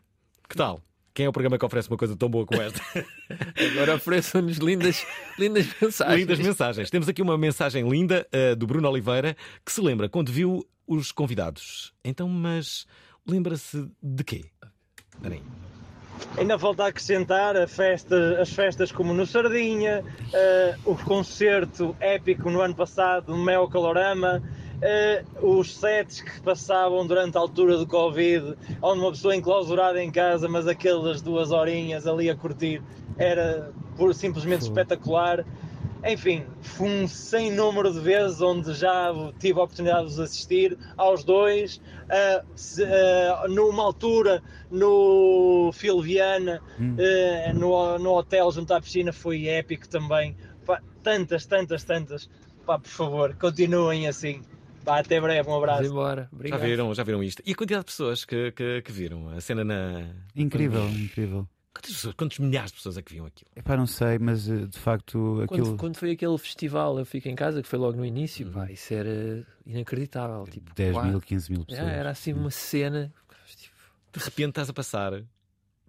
Que 0.48 0.56
tal? 0.56 0.82
Quem 1.18 1.26
é 1.26 1.28
o 1.28 1.32
programa 1.32 1.58
que 1.58 1.64
oferece 1.66 1.88
uma 1.90 1.96
coisa 1.96 2.16
tão 2.16 2.28
boa 2.28 2.46
como 2.46 2.62
esta? 2.62 2.80
Agora 3.72 3.96
ofereçam-nos 3.96 4.58
lindas, 4.58 5.04
lindas 5.36 5.66
mensagens. 5.82 6.16
Lindas 6.20 6.38
mensagens. 6.38 6.90
Temos 6.90 7.08
aqui 7.08 7.20
uma 7.20 7.36
mensagem 7.36 7.88
linda 7.90 8.24
uh, 8.32 8.54
do 8.54 8.68
Bruno 8.68 8.88
Oliveira 8.88 9.36
que 9.66 9.72
se 9.72 9.80
lembra 9.80 10.08
quando 10.08 10.30
viu 10.30 10.64
os 10.86 11.10
convidados. 11.10 11.92
Então, 12.04 12.28
mas 12.28 12.86
lembra-se 13.26 13.90
de 14.00 14.22
quê? 14.22 14.44
Espera 15.12 15.34
aí. 15.34 15.42
Ainda 16.36 16.56
falta 16.56 16.86
acrescentar 16.86 17.56
a 17.56 17.66
festa- 17.66 18.40
as 18.40 18.50
festas 18.52 18.92
como 18.92 19.12
no 19.12 19.26
Sardinha, 19.26 20.04
eh, 20.32 20.76
o 20.84 20.94
concerto 20.94 21.96
épico 21.98 22.48
no 22.48 22.60
ano 22.60 22.76
passado 22.76 23.36
no 23.36 23.44
Mel 23.44 23.66
Calorama, 23.68 24.40
eh, 24.82 25.24
os 25.42 25.76
sets 25.76 26.20
que 26.20 26.40
passavam 26.40 27.06
durante 27.06 27.36
a 27.36 27.40
altura 27.40 27.76
do 27.76 27.86
Covid, 27.86 28.56
onde 28.82 29.00
uma 29.00 29.10
pessoa 29.10 29.34
enclausurada 29.34 30.02
em 30.02 30.10
casa, 30.10 30.48
mas 30.48 30.66
aquelas 30.66 31.20
duas 31.22 31.50
horinhas 31.50 32.06
ali 32.06 32.30
a 32.30 32.36
curtir, 32.36 32.82
era 33.16 33.72
por, 33.96 34.14
simplesmente 34.14 34.62
espetacular. 34.62 35.44
Enfim, 36.06 36.44
foi 36.60 36.88
um 36.88 37.08
sem 37.08 37.50
número 37.50 37.92
de 37.92 37.98
vezes 37.98 38.40
onde 38.40 38.72
já 38.72 39.12
tive 39.40 39.58
a 39.58 39.64
oportunidade 39.64 40.06
de 40.06 40.12
os 40.12 40.20
assistir 40.20 40.78
aos 40.96 41.24
dois. 41.24 41.80
ah, 42.08 42.42
se- 42.54 42.84
ah, 42.84 43.46
numa 43.48 43.82
altura 43.82 44.40
no 44.70 45.70
Filviana, 45.74 46.62
ah, 46.98 47.52
no, 47.52 47.98
no 47.98 48.12
hotel 48.12 48.50
junto 48.52 48.72
à 48.72 48.80
piscina, 48.80 49.12
foi 49.12 49.48
épico 49.48 49.88
também. 49.88 50.36
Pá, 50.64 50.80
tantas, 51.02 51.44
tantas, 51.46 51.82
tantas. 51.82 52.30
Pá, 52.64 52.78
por 52.78 52.88
favor, 52.88 53.34
continuem 53.34 54.06
assim. 54.06 54.40
Pá, 54.88 54.98
até 55.00 55.20
breve, 55.20 55.48
um 55.48 55.54
abraço. 55.56 55.78
Vamos 55.82 55.90
embora. 55.92 56.22
Já 56.22 56.36
Obrigado. 56.36 56.60
viram, 56.62 56.94
já 56.94 57.02
viram 57.02 57.22
isto? 57.22 57.42
E 57.44 57.52
a 57.52 57.54
quantidade 57.54 57.84
de 57.84 57.90
pessoas 57.90 58.24
que, 58.24 58.52
que, 58.52 58.82
que 58.82 58.90
viram 58.92 59.28
a 59.28 59.40
cena 59.40 59.62
na. 59.64 60.06
Incrível, 60.34 60.88
incrível. 60.88 61.48
Quantas 61.74 61.92
pessoas, 61.92 62.14
quantos 62.14 62.38
milhares 62.38 62.70
de 62.72 62.76
pessoas 62.78 62.96
é 62.96 63.02
que 63.02 63.12
viam 63.12 63.26
aquilo? 63.26 63.50
Epá, 63.54 63.76
não 63.76 63.86
sei, 63.86 64.18
mas 64.18 64.48
eh, 64.48 64.66
de 64.66 64.78
facto 64.78 65.42
aquilo. 65.44 65.66
Quando, 65.66 65.76
quando 65.76 65.96
foi 65.96 66.10
aquele 66.12 66.36
festival 66.38 66.98
Eu 66.98 67.04
Fico 67.06 67.28
em 67.28 67.36
Casa, 67.36 67.62
que 67.62 67.68
foi 67.68 67.78
logo 67.78 67.96
no 67.96 68.04
início, 68.04 68.50
pá, 68.50 68.68
isso 68.70 68.92
era 68.94 69.46
inacreditável. 69.64 70.44
Tipo, 70.50 70.74
10 70.74 70.92
quase- 70.94 71.08
mil, 71.10 71.20
15 71.20 71.52
mil 71.52 71.60
É, 71.60 71.64
pessoas. 71.66 71.88
era 71.88 72.10
assim 72.10 72.32
uma 72.32 72.50
cena. 72.50 73.12
De 74.12 74.18
repente 74.24 74.48
estás 74.48 74.70
a 74.70 74.72
passar 74.72 75.22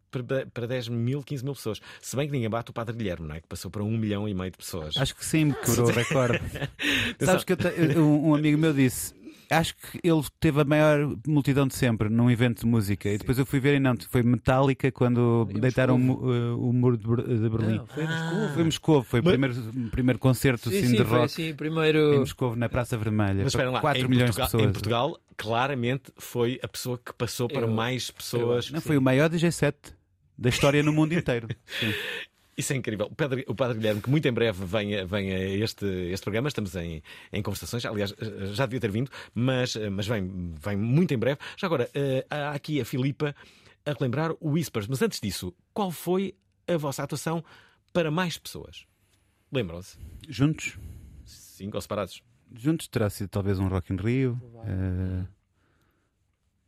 para, 0.09 0.45
para 0.47 0.67
10 0.67 0.89
mil, 0.89 1.23
15 1.23 1.43
mil 1.43 1.53
pessoas. 1.53 1.79
Se 2.01 2.15
bem 2.15 2.25
que 2.27 2.31
ninguém 2.33 2.49
bate 2.49 2.71
o 2.71 2.73
Padre 2.73 2.95
Guilherme, 2.95 3.27
não 3.27 3.35
é? 3.35 3.41
Que 3.41 3.47
passou 3.47 3.69
para 3.71 3.83
um 3.83 3.97
milhão 3.97 4.27
e 4.27 4.33
meio 4.33 4.51
de 4.51 4.57
pessoas. 4.57 4.95
Acho 4.97 5.15
que 5.15 5.25
sim, 5.25 5.53
quebrou 5.65 5.87
o 5.87 5.91
recorde. 5.93 6.39
Sabes 7.23 7.43
que 7.43 7.53
eu 7.53 8.03
um, 8.05 8.35
amigo 8.35 8.57
meu 8.57 8.73
disse. 8.73 9.17
Acho 9.51 9.75
que 9.75 9.99
ele 10.03 10.21
teve 10.39 10.61
a 10.61 10.63
maior 10.63 11.11
multidão 11.25 11.65
de 11.65 11.73
sempre 11.73 12.07
num 12.07 12.29
evento 12.29 12.59
de 12.59 12.67
música. 12.67 13.09
E 13.09 13.17
depois 13.17 13.35
eu 13.39 13.47
fui 13.47 13.59
ver 13.59 13.73
e 13.77 13.79
não, 13.79 13.95
foi 14.07 14.21
Metallica 14.21 14.91
quando 14.91 15.45
deitaram 15.59 15.95
o, 15.97 16.31
eh, 16.31 16.51
o 16.53 16.71
muro 16.71 16.95
de, 16.95 17.07
Ber- 17.07 17.23
de 17.27 17.49
Berlim. 17.49 17.77
Não, 17.77 17.87
foi 18.53 18.61
em 18.61 18.65
Moscou. 18.65 19.01
Foi 19.01 19.21
o 19.21 19.23
Mas- 19.23 19.31
primeiro, 19.33 19.55
primeiro 19.89 20.19
concerto 20.19 20.69
Sim, 20.69 20.77
assim, 20.77 20.87
sim, 20.89 20.95
de 20.97 21.01
rock 21.01 21.23
assim, 21.25 21.55
primeiro- 21.55 22.13
em 22.13 22.19
Moscou, 22.19 22.55
na 22.55 22.69
Praça 22.69 22.95
Vermelha. 22.95 23.39
Mas 23.43 23.47
esperem 23.53 23.71
lá, 23.73 23.81
4 23.81 24.05
em, 24.05 24.07
milhões 24.07 24.35
Portugal, 24.35 24.45
de 24.45 24.51
pessoas. 24.51 24.69
em 24.69 24.73
Portugal, 24.73 25.19
claramente 25.35 26.13
foi 26.19 26.59
a 26.61 26.67
pessoa 26.67 26.99
que 27.03 27.11
passou 27.13 27.47
para 27.47 27.61
Eu- 27.61 27.71
mais 27.71 28.11
pessoas. 28.11 28.69
Não, 28.69 28.79
foi 28.81 28.97
o 28.97 29.01
maior 29.01 29.29
DJ 29.29 29.51
set 29.51 29.75
da 30.39 30.49
história 30.49 30.81
no 30.83 30.91
mundo 30.93 31.13
inteiro. 31.13 31.47
Sim. 31.79 31.93
Isso 32.57 32.73
é 32.73 32.75
incrível. 32.75 33.05
O 33.07 33.15
Padre, 33.15 33.45
o 33.47 33.55
Padre 33.55 33.77
Guilherme, 33.77 34.01
que 34.01 34.09
muito 34.09 34.27
em 34.27 34.33
breve 34.33 34.65
vem, 34.65 34.95
a- 34.99 35.05
vem 35.05 35.31
a 35.33 35.39
este, 35.39 35.85
este 35.85 36.23
programa, 36.23 36.47
estamos 36.49 36.75
em, 36.75 37.01
em 37.31 37.41
conversações, 37.41 37.85
aliás, 37.85 38.13
já 38.53 38.65
devia 38.65 38.81
ter 38.81 38.91
vindo, 38.91 39.09
mas, 39.33 39.75
mas 39.91 40.05
vem, 40.07 40.53
vem 40.61 40.75
muito 40.75 41.13
em 41.13 41.17
breve. 41.17 41.39
Já 41.57 41.67
agora, 41.67 41.89
eh, 41.93 42.25
há 42.29 42.51
aqui 42.51 42.81
a 42.81 42.85
Filipa 42.85 43.33
a 43.85 43.93
relembrar 43.93 44.31
o 44.41 44.49
Whispers, 44.51 44.87
mas 44.87 45.01
antes 45.01 45.21
disso, 45.21 45.53
qual 45.73 45.89
foi 45.89 46.35
a 46.67 46.75
vossa 46.75 47.01
atuação 47.01 47.41
para 47.93 48.11
mais 48.11 48.37
pessoas? 48.37 48.85
Lembram-se? 49.51 49.97
Juntos? 50.27 50.77
Sim, 51.25 51.69
ou 51.73 51.79
separados? 51.81 52.21
Juntos 52.53 52.87
terá 52.89 53.09
sido 53.09 53.29
talvez 53.29 53.57
um 53.57 53.67
Rock 53.69 53.93
in 53.93 53.95
Rio. 53.95 54.37
eh, 54.65 55.25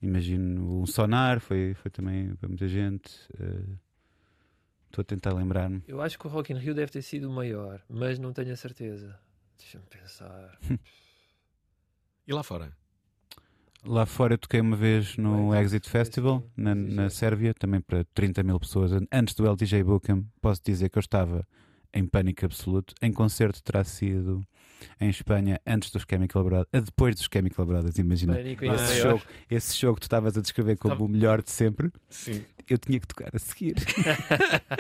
imagino 0.01 0.81
um 0.81 0.85
Sonar, 0.85 1.39
foi, 1.39 1.73
foi 1.75 1.89
também 1.91 2.35
para 2.35 2.47
muita 2.49 2.67
gente. 2.67 3.11
eh, 3.39 3.75
Estou 4.87 5.03
a 5.03 5.05
tentar 5.05 5.33
lembrar-me. 5.33 5.81
Eu 5.87 6.01
acho 6.01 6.19
que 6.19 6.27
o 6.27 6.29
Rock 6.29 6.51
in 6.51 6.57
Rio 6.57 6.75
deve 6.75 6.91
ter 6.91 7.01
sido 7.01 7.29
o 7.29 7.33
maior, 7.33 7.81
mas 7.87 8.19
não 8.19 8.33
tenho 8.33 8.51
a 8.51 8.57
certeza. 8.57 9.17
Deixa-me 9.57 9.85
pensar. 9.85 10.57
E 12.27 12.33
lá 12.33 12.43
fora? 12.43 12.71
Lá 13.83 14.05
fora 14.05 14.35
eu 14.35 14.37
toquei 14.37 14.61
uma 14.61 14.75
vez 14.75 15.17
no 15.17 15.55
Exit 15.55 15.89
Festival, 15.89 16.43
na, 16.55 16.75
na 16.75 17.09
Sérvia, 17.09 17.53
também 17.53 17.81
para 17.81 18.05
30 18.13 18.43
mil 18.43 18.59
pessoas. 18.59 18.91
Antes 19.11 19.33
do 19.33 19.45
LTJ 19.47 19.83
Bookham, 19.83 20.23
posso 20.39 20.61
dizer 20.63 20.89
que 20.89 20.97
eu 20.97 21.01
estava 21.01 21.45
em 21.93 22.05
pânico 22.05 22.45
absoluto. 22.45 22.93
Em 23.01 23.11
concerto 23.11 23.61
terá 23.63 23.83
sido 23.83 24.45
em 24.99 25.09
Espanha, 25.09 25.59
antes 25.65 25.91
dos 25.91 26.03
Chemical 26.09 26.43
Brothers, 26.43 26.85
depois 26.85 27.15
dos 27.15 27.27
Chemical 27.31 27.65
Brothers, 27.65 27.97
imagina. 27.97 28.35
Pânico 28.35 28.65
Esse 28.65 29.01
jogo, 29.01 29.21
esse 29.49 29.77
jogo 29.77 29.95
que 29.95 30.01
tu 30.01 30.03
estavas 30.05 30.37
a 30.37 30.41
descrever 30.41 30.77
como 30.77 30.95
Tá- 30.97 31.03
o 31.03 31.07
melhor 31.07 31.41
de 31.41 31.51
sempre. 31.51 31.91
Sim. 32.09 32.43
Eu 32.71 32.77
tinha 32.77 32.99
que 33.01 33.07
tocar 33.07 33.29
a 33.35 33.39
seguir. 33.39 33.75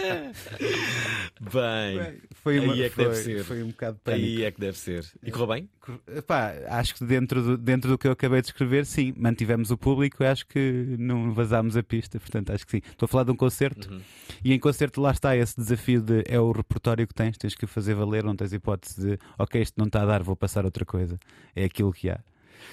Bem, 1.41 2.21
Foi 2.35 2.59
uma- 2.59 2.73
aí 2.73 2.83
é 2.83 2.89
que 2.89 2.95
foi- 2.95 3.03
deve 3.05 3.15
ser. 3.17 3.43
foi 3.43 3.63
um 3.63 3.67
bocado 3.67 3.99
pânico. 4.03 4.25
Aí 4.25 4.43
é 4.43 4.51
que 4.51 4.59
deve 4.59 4.77
ser. 4.77 5.05
E 5.23 5.31
correu 5.31 5.47
bem? 5.47 5.69
Epá, 6.15 6.53
acho 6.69 6.95
que 6.95 7.03
dentro 7.03 7.41
do, 7.41 7.57
dentro 7.57 7.89
do 7.89 7.97
que 7.97 8.07
eu 8.07 8.11
acabei 8.11 8.41
de 8.41 8.47
escrever, 8.47 8.85
sim, 8.85 9.13
mantivemos 9.17 9.71
o 9.71 9.77
público, 9.77 10.23
acho 10.23 10.45
que 10.47 10.95
não 10.97 11.33
vazámos 11.33 11.75
a 11.75 11.83
pista, 11.83 12.19
portanto 12.19 12.51
acho 12.51 12.65
que 12.65 12.71
sim. 12.71 12.81
Estou 12.91 13.05
a 13.05 13.09
falar 13.09 13.23
de 13.23 13.31
um 13.31 13.35
concerto 13.35 13.91
Uhum. 13.91 14.01
e 14.43 14.53
em 14.53 14.59
concerto 14.59 15.01
lá 15.01 15.11
está 15.11 15.35
esse 15.35 15.55
desafio 15.57 16.01
de 16.01 16.23
é 16.27 16.39
o 16.39 16.51
repertório 16.51 17.07
que 17.07 17.13
tens, 17.13 17.37
tens 17.37 17.55
que 17.55 17.65
fazer 17.67 17.93
valer, 17.95 18.23
não 18.23 18.35
tens 18.35 18.53
hipótese 18.53 19.01
de 19.01 19.19
ok, 19.37 19.61
isto 19.61 19.75
não 19.77 19.87
está 19.87 20.03
a 20.03 20.05
dar, 20.05 20.23
vou 20.23 20.35
passar 20.35 20.63
outra 20.65 20.85
coisa. 20.85 21.19
É 21.55 21.65
aquilo 21.65 21.91
que 21.91 22.09
há. 22.09 22.19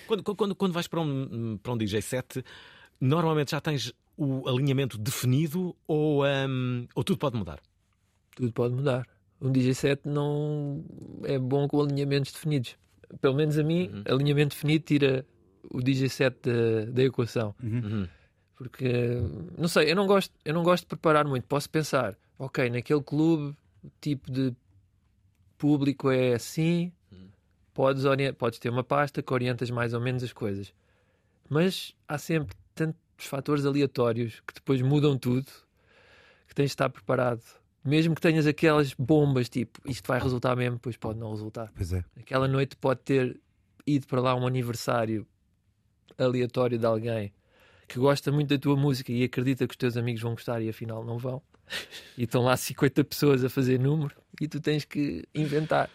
Quando, 0.07 0.23
quando, 0.23 0.55
quando 0.55 0.73
vais 0.73 0.87
para 0.87 1.01
um, 1.01 1.59
para 1.63 1.73
um 1.73 1.79
DJ 1.79 2.03
set, 2.03 2.45
normalmente 3.01 3.53
já 3.53 3.61
tens 3.61 3.93
o 4.19 4.49
alinhamento 4.49 4.99
definido 4.99 5.75
ou, 5.87 6.25
hum, 6.27 6.87
ou 6.95 7.05
tudo 7.05 7.19
pode 7.19 7.37
mudar? 7.37 7.61
Tudo 8.35 8.53
pode 8.53 8.75
mudar. 8.75 9.07
Um 9.41 9.51
DJ 9.53 9.73
set 9.75 10.01
não 10.05 10.85
é 11.25 11.39
bom 11.39 11.69
com 11.69 11.81
alinhamentos 11.81 12.33
definidos. 12.33 12.77
Pelo 13.21 13.35
menos 13.37 13.57
a 13.57 13.63
mim, 13.63 13.89
Uhum. 13.89 14.03
alinhamento 14.15 14.55
definido 14.57 14.85
tira 14.85 15.27
o 15.71 15.81
DJ 15.81 16.09
set 16.09 16.37
da, 16.43 16.91
da 16.91 17.03
equação. 17.05 17.55
Uhum. 17.63 18.09
Porque, 18.57 18.89
não 19.57 19.69
sei, 19.69 19.91
eu 19.93 19.95
não, 19.97 20.07
gosto, 20.07 20.35
eu 20.45 20.53
não 20.53 20.65
gosto 20.65 20.83
de 20.83 20.89
preparar 20.89 21.25
muito. 21.25 21.45
Posso 21.47 21.71
pensar, 21.71 22.19
ok, 22.37 22.69
naquele 22.69 23.03
clube 23.03 23.57
o 23.85 23.91
tipo 24.01 24.31
de 24.33 24.53
público 25.57 26.11
é 26.11 26.35
assim, 26.35 26.93
podes, 27.75 28.05
orien- 28.05 28.33
podes 28.35 28.59
ter 28.59 28.69
uma 28.71 28.85
pasta 28.85 29.23
que 29.23 29.33
orientas 29.33 29.71
mais 29.71 29.95
ou 29.95 30.01
menos 30.01 30.23
as 30.23 30.33
coisas. 30.33 30.73
Mas 31.49 31.95
há 32.07 32.19
sempre 32.19 32.57
tantos 33.19 33.27
fatores 33.27 33.67
aleatórios 33.67 34.41
que 34.47 34.55
depois 34.55 34.81
mudam 34.81 35.19
tudo 35.19 35.47
que 36.47 36.55
tens 36.55 36.67
de 36.67 36.71
estar 36.71 36.89
preparado. 36.89 37.43
Mesmo 37.85 38.15
que 38.15 38.21
tenhas 38.21 38.47
aquelas 38.47 38.95
bombas, 38.95 39.49
tipo, 39.49 39.81
isto 39.85 40.07
vai 40.07 40.21
resultar 40.21 40.55
mesmo, 40.55 40.77
depois 40.77 40.97
pode 40.97 41.19
não 41.19 41.31
resultar. 41.31 41.73
Pois 41.75 41.93
é. 41.93 42.05
Aquela 42.19 42.47
noite 42.47 42.77
pode 42.77 43.01
ter 43.01 43.41
ido 43.87 44.07
para 44.07 44.21
lá 44.21 44.35
um 44.35 44.47
aniversário 44.47 45.27
aleatório 46.17 46.79
de 46.79 46.87
alguém 46.87 47.33
que 47.87 47.99
gosta 47.99 48.31
muito 48.31 48.51
da 48.51 48.59
tua 48.59 48.77
música 48.77 49.11
e 49.11 49.25
acredita 49.25 49.67
que 49.67 49.73
os 49.73 49.77
teus 49.77 49.97
amigos 49.97 50.23
vão 50.23 50.33
gostar 50.33 50.61
e 50.61 50.69
afinal 50.69 51.05
não 51.05 51.19
vão. 51.19 51.43
E 52.17 52.25
estão 52.25 52.43
lá 52.43 52.57
50 52.57 53.05
pessoas 53.05 53.45
a 53.45 53.49
fazer 53.49 53.79
número 53.79 54.15
e 54.41 54.49
tu 54.49 54.61
tens 54.61 54.85
que 54.85 55.25
inventar. 55.35 55.89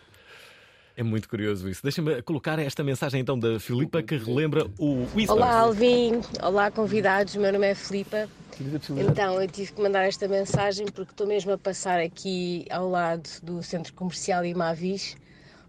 É 0.95 1.01
muito 1.01 1.27
curioso 1.27 1.67
isso. 1.67 1.81
Deixa-me 1.81 2.21
colocar 2.21 2.59
esta 2.59 2.83
mensagem 2.83 3.19
então 3.19 3.37
da 3.37 3.59
Filipa 3.59 4.03
que 4.03 4.15
relembra 4.15 4.67
o 4.77 5.01
Whispers. 5.15 5.29
Olá 5.29 5.59
Alvin, 5.59 6.21
olá 6.41 6.69
convidados, 6.69 7.35
meu 7.35 7.51
nome 7.51 7.67
é 7.67 7.73
Filipa. 7.73 8.29
Então 8.97 9.41
eu 9.41 9.47
tive 9.47 9.73
que 9.73 9.81
mandar 9.81 10.03
esta 10.03 10.27
mensagem 10.27 10.85
porque 10.85 11.11
estou 11.11 11.25
mesmo 11.25 11.51
a 11.51 11.57
passar 11.57 11.99
aqui 11.99 12.67
ao 12.69 12.87
lado 12.87 13.27
do 13.41 13.63
Centro 13.63 13.91
Comercial 13.93 14.45
Imavis, 14.45 15.17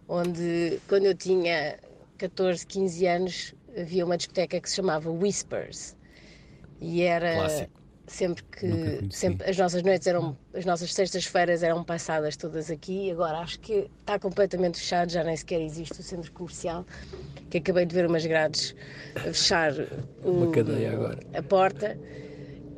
onde 0.07 0.79
quando 0.87 1.07
eu 1.07 1.15
tinha 1.15 1.79
14, 2.19 2.67
15 2.67 3.07
anos 3.07 3.55
havia 3.75 4.05
uma 4.05 4.19
discoteca 4.19 4.61
que 4.61 4.69
se 4.69 4.77
chamava 4.77 5.11
Whispers 5.11 5.97
e 6.79 7.01
era 7.01 7.35
Clássico. 7.35 7.84
Sempre 8.07 8.45
que 8.45 9.07
sempre, 9.11 9.49
as 9.51 9.57
nossas 9.57 9.83
noites 9.83 10.07
eram 10.07 10.37
as 10.53 10.65
nossas 10.65 10.93
sextas-feiras 10.93 11.63
eram 11.63 11.83
passadas 11.83 12.37
todas 12.37 12.71
aqui 12.71 13.11
agora 13.11 13.39
acho 13.39 13.59
que 13.61 13.89
está 14.01 14.19
completamente 14.19 14.79
fechado 14.79 15.11
já 15.11 15.25
nem 15.25 15.35
sequer 15.37 15.61
existe 15.63 15.99
o 16.01 16.03
centro 16.03 16.31
comercial 16.33 16.85
que 17.49 17.59
acabei 17.59 17.87
de 17.87 17.95
ver 17.95 18.07
umas 18.07 18.25
grades 18.27 18.75
fechar 19.15 19.73
Uma 20.23 20.51
cadeia 20.51 20.93
agora. 20.93 21.19
a 21.33 21.43
porta. 21.43 21.97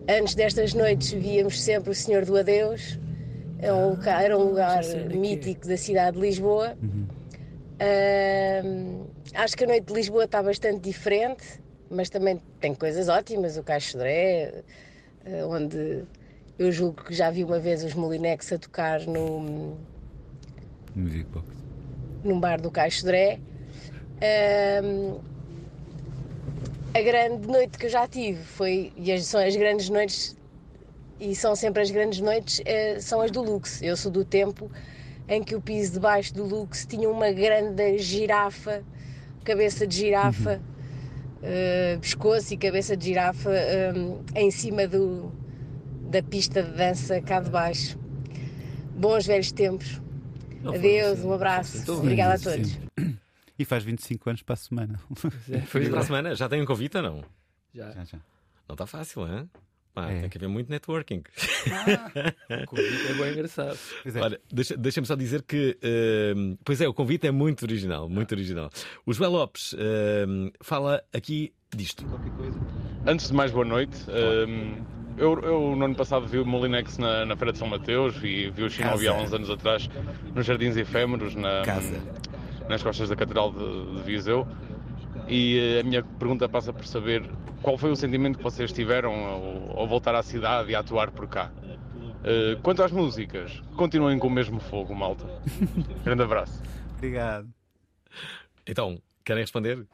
Antes 0.09 0.35
destas 0.37 0.73
noites 0.75 1.11
víamos 1.13 1.61
sempre 1.61 1.91
o 1.91 1.95
Senhor 1.95 2.25
do 2.25 2.37
Adeus 2.37 2.99
é 3.59 3.73
um 3.73 3.91
loca- 3.91 4.23
era 4.23 4.39
um 4.39 4.45
lugar 4.51 4.83
mítico 5.13 5.67
da 5.67 5.77
cidade 5.77 6.17
de 6.17 6.23
Lisboa. 6.23 6.77
Ahm, 7.81 9.07
acho 9.35 9.57
que 9.57 9.65
a 9.65 9.67
noite 9.67 9.87
de 9.87 9.93
Lisboa 9.95 10.25
está 10.25 10.43
bastante 10.43 10.81
diferente, 10.81 11.45
mas 11.91 12.09
também 12.09 12.41
tem 12.61 12.75
coisas 12.75 13.09
ótimas, 13.09 13.57
o 13.57 13.63
Caixo 13.63 13.99
Dré, 13.99 14.63
onde 15.49 16.05
Eu 16.59 16.73
julgo 16.73 17.05
que 17.05 17.13
já 17.15 17.31
vi 17.31 17.45
uma 17.45 17.59
vez 17.59 17.85
os 17.85 17.93
Molinex 17.95 18.51
a 18.53 18.59
tocar 18.59 19.01
no, 19.07 19.77
Music 20.95 21.25
Box. 21.25 21.47
num 22.25 22.41
bar 22.41 22.59
do 22.61 22.71
Caixo 22.71 23.05
Dré. 23.05 23.39
Ahm, 24.23 25.19
a 26.95 27.03
grande 27.03 27.47
noite 27.47 27.77
que 27.77 27.85
eu 27.87 27.91
já 27.91 28.09
tive 28.09 28.43
foi, 28.43 28.91
e 28.97 29.13
as- 29.13 29.27
são 29.27 29.41
as 29.41 29.55
grandes 29.55 29.91
noites, 29.91 30.35
e 31.21 31.35
são 31.37 31.55
sempre 31.55 31.83
as 31.83 31.91
grandes 31.91 32.21
noites, 32.21 32.63
eh, 32.65 32.99
são 33.01 33.21
as 33.21 33.31
do 33.31 33.43
Lux. 33.43 33.83
Eu 33.83 33.97
sou 33.97 34.11
do 34.11 34.25
tempo 34.25 34.71
em 35.29 35.43
que 35.43 35.55
o 35.55 35.61
piso 35.61 35.93
debaixo 35.93 36.33
do 36.33 36.45
Lux 36.45 36.87
tinha 36.87 37.11
uma 37.11 37.31
grande 37.33 37.99
girafa, 37.99 38.83
cabeça 39.45 39.87
de 39.87 39.95
girafa, 39.97 40.59
eh, 41.43 41.99
pescoço 42.01 42.53
e 42.55 42.57
cabeça 42.57 42.97
de 42.97 43.07
girafa 43.07 43.51
ahm, 43.51 44.23
em 44.35 44.51
cima 44.51 44.87
do, 44.87 45.33
da 46.11 46.23
pista 46.23 46.63
de 46.63 46.73
dança 46.73 47.21
cá 47.21 47.41
de 47.41 47.51
baixo. 47.51 47.99
Bons 48.95 49.27
velhos 49.27 49.53
tempos. 49.53 50.01
Não 50.63 50.75
Adeus, 50.75 51.19
assim. 51.19 51.29
um 51.29 51.33
abraço. 51.33 51.93
Obrigada 51.93 52.35
a 52.35 52.39
todos. 52.39 52.79
E 53.59 53.65
faz 53.65 53.85
25 53.85 54.29
anos 54.29 54.43
para 54.43 54.55
a 54.55 54.57
semana. 54.57 55.01
Foi 55.67 55.89
para 55.89 56.01
a 56.01 56.03
semana. 56.03 56.35
Já 56.35 56.49
tem 56.49 56.61
um 56.61 56.67
convite 56.67 56.97
ou 56.97 57.03
não? 57.03 57.25
Já. 57.75 57.91
Já, 57.93 58.05
já. 58.05 58.19
Não 58.69 58.75
está 58.75 58.87
fácil, 58.87 59.27
hein? 59.27 59.49
Pá, 59.97 60.11
É. 60.13 60.21
Tem 60.21 60.29
que 60.29 60.37
haver 60.37 60.49
muito 60.51 60.69
networking. 60.71 61.23
O 62.63 62.67
convite 62.67 63.07
é 63.09 63.15
bem 63.15 63.33
engraçado. 63.33 63.79
É. 64.05 64.21
Olha, 64.21 64.41
deixa- 64.53 64.77
deixa-me 64.77 65.07
só 65.07 65.15
dizer 65.15 65.43
que. 65.43 65.79
ehm, 65.83 66.57
pois 66.63 66.83
é, 66.83 66.87
o 66.87 66.93
convite 66.93 67.27
é 67.27 67.31
muito 67.31 67.63
original, 67.63 68.07
muito 68.07 68.33
original. 68.33 68.69
O 69.07 69.13
Joel 69.15 69.31
Lopes 69.31 69.75
ehm, 69.79 70.51
fala 70.61 71.03
aqui 71.15 71.55
disto. 71.75 72.05
Antes 73.07 73.29
de 73.29 73.33
mais, 73.35 73.51
boa 73.51 73.65
noite. 73.65 73.97
Um, 74.11 74.85
eu, 75.17 75.39
eu, 75.41 75.75
no 75.77 75.85
ano 75.87 75.95
passado, 75.95 76.27
vi 76.27 76.39
o 76.41 76.45
Molinex 76.45 76.99
na, 76.99 77.25
na 77.25 77.35
Feira 77.35 77.53
de 77.53 77.59
São 77.59 77.67
Mateus 77.69 78.17
e 78.23 78.51
vi 78.51 78.65
o 78.65 78.69
Shinobi 78.71 79.09
há 79.09 79.15
uns 79.15 79.33
anos 79.33 79.49
atrás 79.49 79.89
nos 80.35 80.45
Jardins 80.45 80.77
Efêmeros, 80.77 81.35
na, 81.35 81.63
Casa. 81.65 81.99
nas 82.69 82.83
costas 82.83 83.09
da 83.09 83.17
Catedral 83.17 83.51
de, 83.51 83.97
de 83.97 84.03
Viseu. 84.03 84.47
E 85.29 85.59
eh, 85.59 85.81
a 85.81 85.83
minha 85.83 86.03
pergunta 86.03 86.49
passa 86.49 86.73
por 86.73 86.87
saber 86.87 87.23
qual 87.63 87.77
foi 87.77 87.91
o 87.91 87.97
sentimento 87.97 88.39
que 88.39 88.45
vocês 88.45 88.73
tiveram 88.73 89.13
ao, 89.13 89.81
ao 89.81 89.87
voltar 89.87 90.15
à 90.15 90.23
cidade 90.23 90.71
e 90.71 90.75
a 90.75 90.81
atuar 90.81 91.11
por 91.11 91.27
cá. 91.29 91.51
Eh, 92.25 92.59
quanto 92.63 92.83
às 92.83 92.91
músicas, 92.91 93.63
continuem 93.77 94.19
com 94.19 94.27
o 94.27 94.31
mesmo 94.31 94.59
fogo, 94.59 94.95
malta. 94.95 95.25
Grande 96.05 96.23
abraço. 96.23 96.61
Obrigado. 96.97 97.49
Então, 98.67 99.01
querem 99.25 99.43
responder? 99.43 99.87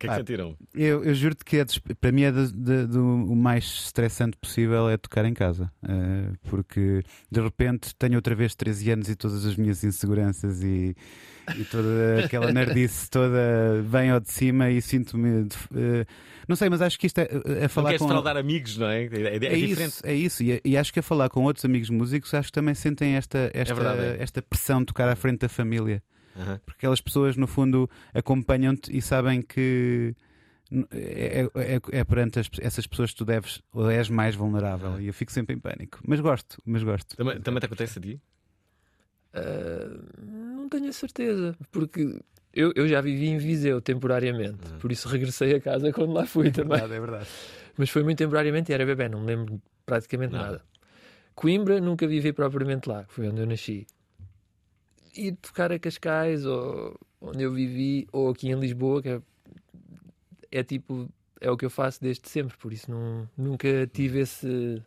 O 0.00 0.02
que 0.02 0.06
é 0.06 0.08
que 0.08 0.14
Ah, 0.14 0.18
sentiram? 0.18 0.56
Eu, 0.74 1.04
eu 1.04 1.14
juro-te 1.14 1.44
que 1.44 1.58
é 1.58 1.64
para 2.00 2.10
mim 2.10 2.22
é 2.22 2.32
de- 2.32 2.52
de- 2.52 2.86
do, 2.86 3.04
o 3.04 3.36
mais 3.36 3.64
estressante 3.64 4.34
possível 4.38 4.88
é 4.88 4.96
tocar 4.96 5.26
em 5.26 5.34
casa. 5.34 5.70
Eh, 5.86 6.30
porque 6.48 7.02
de 7.30 7.38
repente 7.42 7.94
tenho 7.96 8.14
outra 8.14 8.34
vez 8.34 8.54
13 8.54 8.90
anos 8.92 9.10
e 9.10 9.14
todas 9.14 9.44
as 9.44 9.56
minhas 9.56 9.84
inseguranças 9.84 10.62
e, 10.62 10.96
e 11.54 11.64
toda 11.64 12.24
aquela 12.24 12.50
nerdice 12.50 13.10
toda 13.10 13.82
vem 13.84 14.08
ao 14.08 14.20
de 14.20 14.30
cima 14.32 14.70
e 14.70 14.80
sinto-me. 14.80 15.46
eh, 15.76 16.06
não 16.48 16.56
sei, 16.56 16.70
mas 16.70 16.80
acho 16.80 16.98
que 16.98 17.06
isto 17.06 17.18
é, 17.18 17.28
é 17.58 17.62
Não 17.64 17.68
falar 17.68 17.90
queres 17.90 18.00
com. 18.02 18.08
fraudar 18.08 18.38
amigos, 18.38 18.78
não 18.78 18.86
é? 18.88 19.04
É, 19.04 19.06
é- 19.06 19.32
é 19.32 19.36
É 19.36 19.38
diferente. 19.54 19.90
isso, 19.92 20.06
é 20.06 20.14
isso. 20.14 20.42
E, 20.42 20.62
e 20.64 20.78
acho 20.78 20.94
que 20.94 21.00
a 21.00 21.02
falar 21.02 21.28
com 21.28 21.44
outros 21.44 21.66
amigos 21.66 21.90
músicos, 21.90 22.32
acho 22.32 22.48
que 22.48 22.52
também 22.54 22.74
sentem 22.74 23.16
esta, 23.16 23.50
esta, 23.52 23.74
verdade, 23.74 24.00
é. 24.18 24.22
esta 24.22 24.40
pressão 24.40 24.80
de 24.80 24.86
tocar 24.86 25.10
à 25.10 25.14
frente 25.14 25.40
da 25.40 25.48
família. 25.50 26.02
Aham. 26.36 26.58
Porque 26.64 26.78
aquelas 26.78 27.00
pessoas, 27.00 27.36
no 27.36 27.46
fundo, 27.46 27.88
acompanham-te 28.14 28.96
e 28.96 29.00
sabem 29.02 29.42
que 29.42 30.14
n- 30.70 30.86
é, 30.92 31.42
é- 31.54 31.80
é 31.98 32.04
perante 32.04 32.38
as- 32.38 32.48
essas 32.60 32.86
pessoas 32.86 33.10
que 33.10 33.16
tu 33.16 33.24
deves 33.24 33.60
ou 33.72 33.90
és 33.90 34.08
mais 34.08 34.34
vulnerável. 34.34 35.00
E 35.00 35.06
eu 35.08 35.12
fico 35.14 35.32
sempre 35.32 35.54
em 35.56 35.58
pânico. 35.58 35.98
Mas 36.06 36.20
gosto, 36.20 36.60
mas 36.64 36.82
gosto. 36.82 37.16
Também, 37.16 37.40
também 37.40 37.60
te 37.60 37.66
acontece 37.66 37.98
a 37.98 38.02
ti? 38.02 38.20
Ah, 39.32 39.88
não 40.22 40.68
tenho 40.68 40.88
a 40.88 40.92
certeza, 40.92 41.56
porque 41.70 42.20
eu, 42.52 42.72
eu 42.74 42.88
já 42.88 43.00
vivi 43.00 43.26
em 43.28 43.38
Viseu 43.38 43.80
temporariamente, 43.80 44.58
por 44.80 44.90
isso 44.90 45.08
regressei 45.08 45.54
a 45.54 45.60
casa 45.60 45.92
quando 45.94 46.12
lá 46.12 46.26
fui 46.26 46.50
também. 46.50 46.78
verdade, 46.78 46.94
é 46.94 47.00
verdade. 47.00 47.28
Mas 47.76 47.90
foi 47.90 48.02
muito 48.02 48.18
temporariamente 48.18 48.72
e 48.72 48.74
era 48.74 48.84
bebê, 48.84 49.08
não 49.08 49.20
me 49.20 49.26
lembro 49.26 49.60
praticamente 49.86 50.32
Nada. 50.32 50.44
nada. 50.46 50.64
Coimbra 51.34 51.80
nunca 51.80 52.06
vivi 52.06 52.32
propriamente 52.32 52.88
lá, 52.88 53.04
que 53.04 53.12
foi 53.14 53.28
onde 53.28 53.40
eu 53.40 53.46
nasci. 53.46 53.86
E 55.14 55.32
tocar 55.32 55.72
a 55.72 55.78
Cascais, 55.78 56.44
ou 56.46 56.98
onde 57.20 57.42
eu 57.42 57.52
vivi, 57.52 58.06
ou 58.12 58.30
aqui 58.30 58.48
em 58.48 58.58
Lisboa, 58.58 59.02
que 59.02 59.08
é, 59.08 59.22
é 60.52 60.62
tipo, 60.62 61.08
é 61.40 61.50
o 61.50 61.56
que 61.56 61.64
eu 61.64 61.70
faço 61.70 62.00
desde 62.00 62.28
sempre, 62.28 62.56
por 62.56 62.72
isso 62.72 62.90
não, 62.90 63.28
nunca 63.36 63.86
tive 63.92 64.20
esse. 64.20 64.82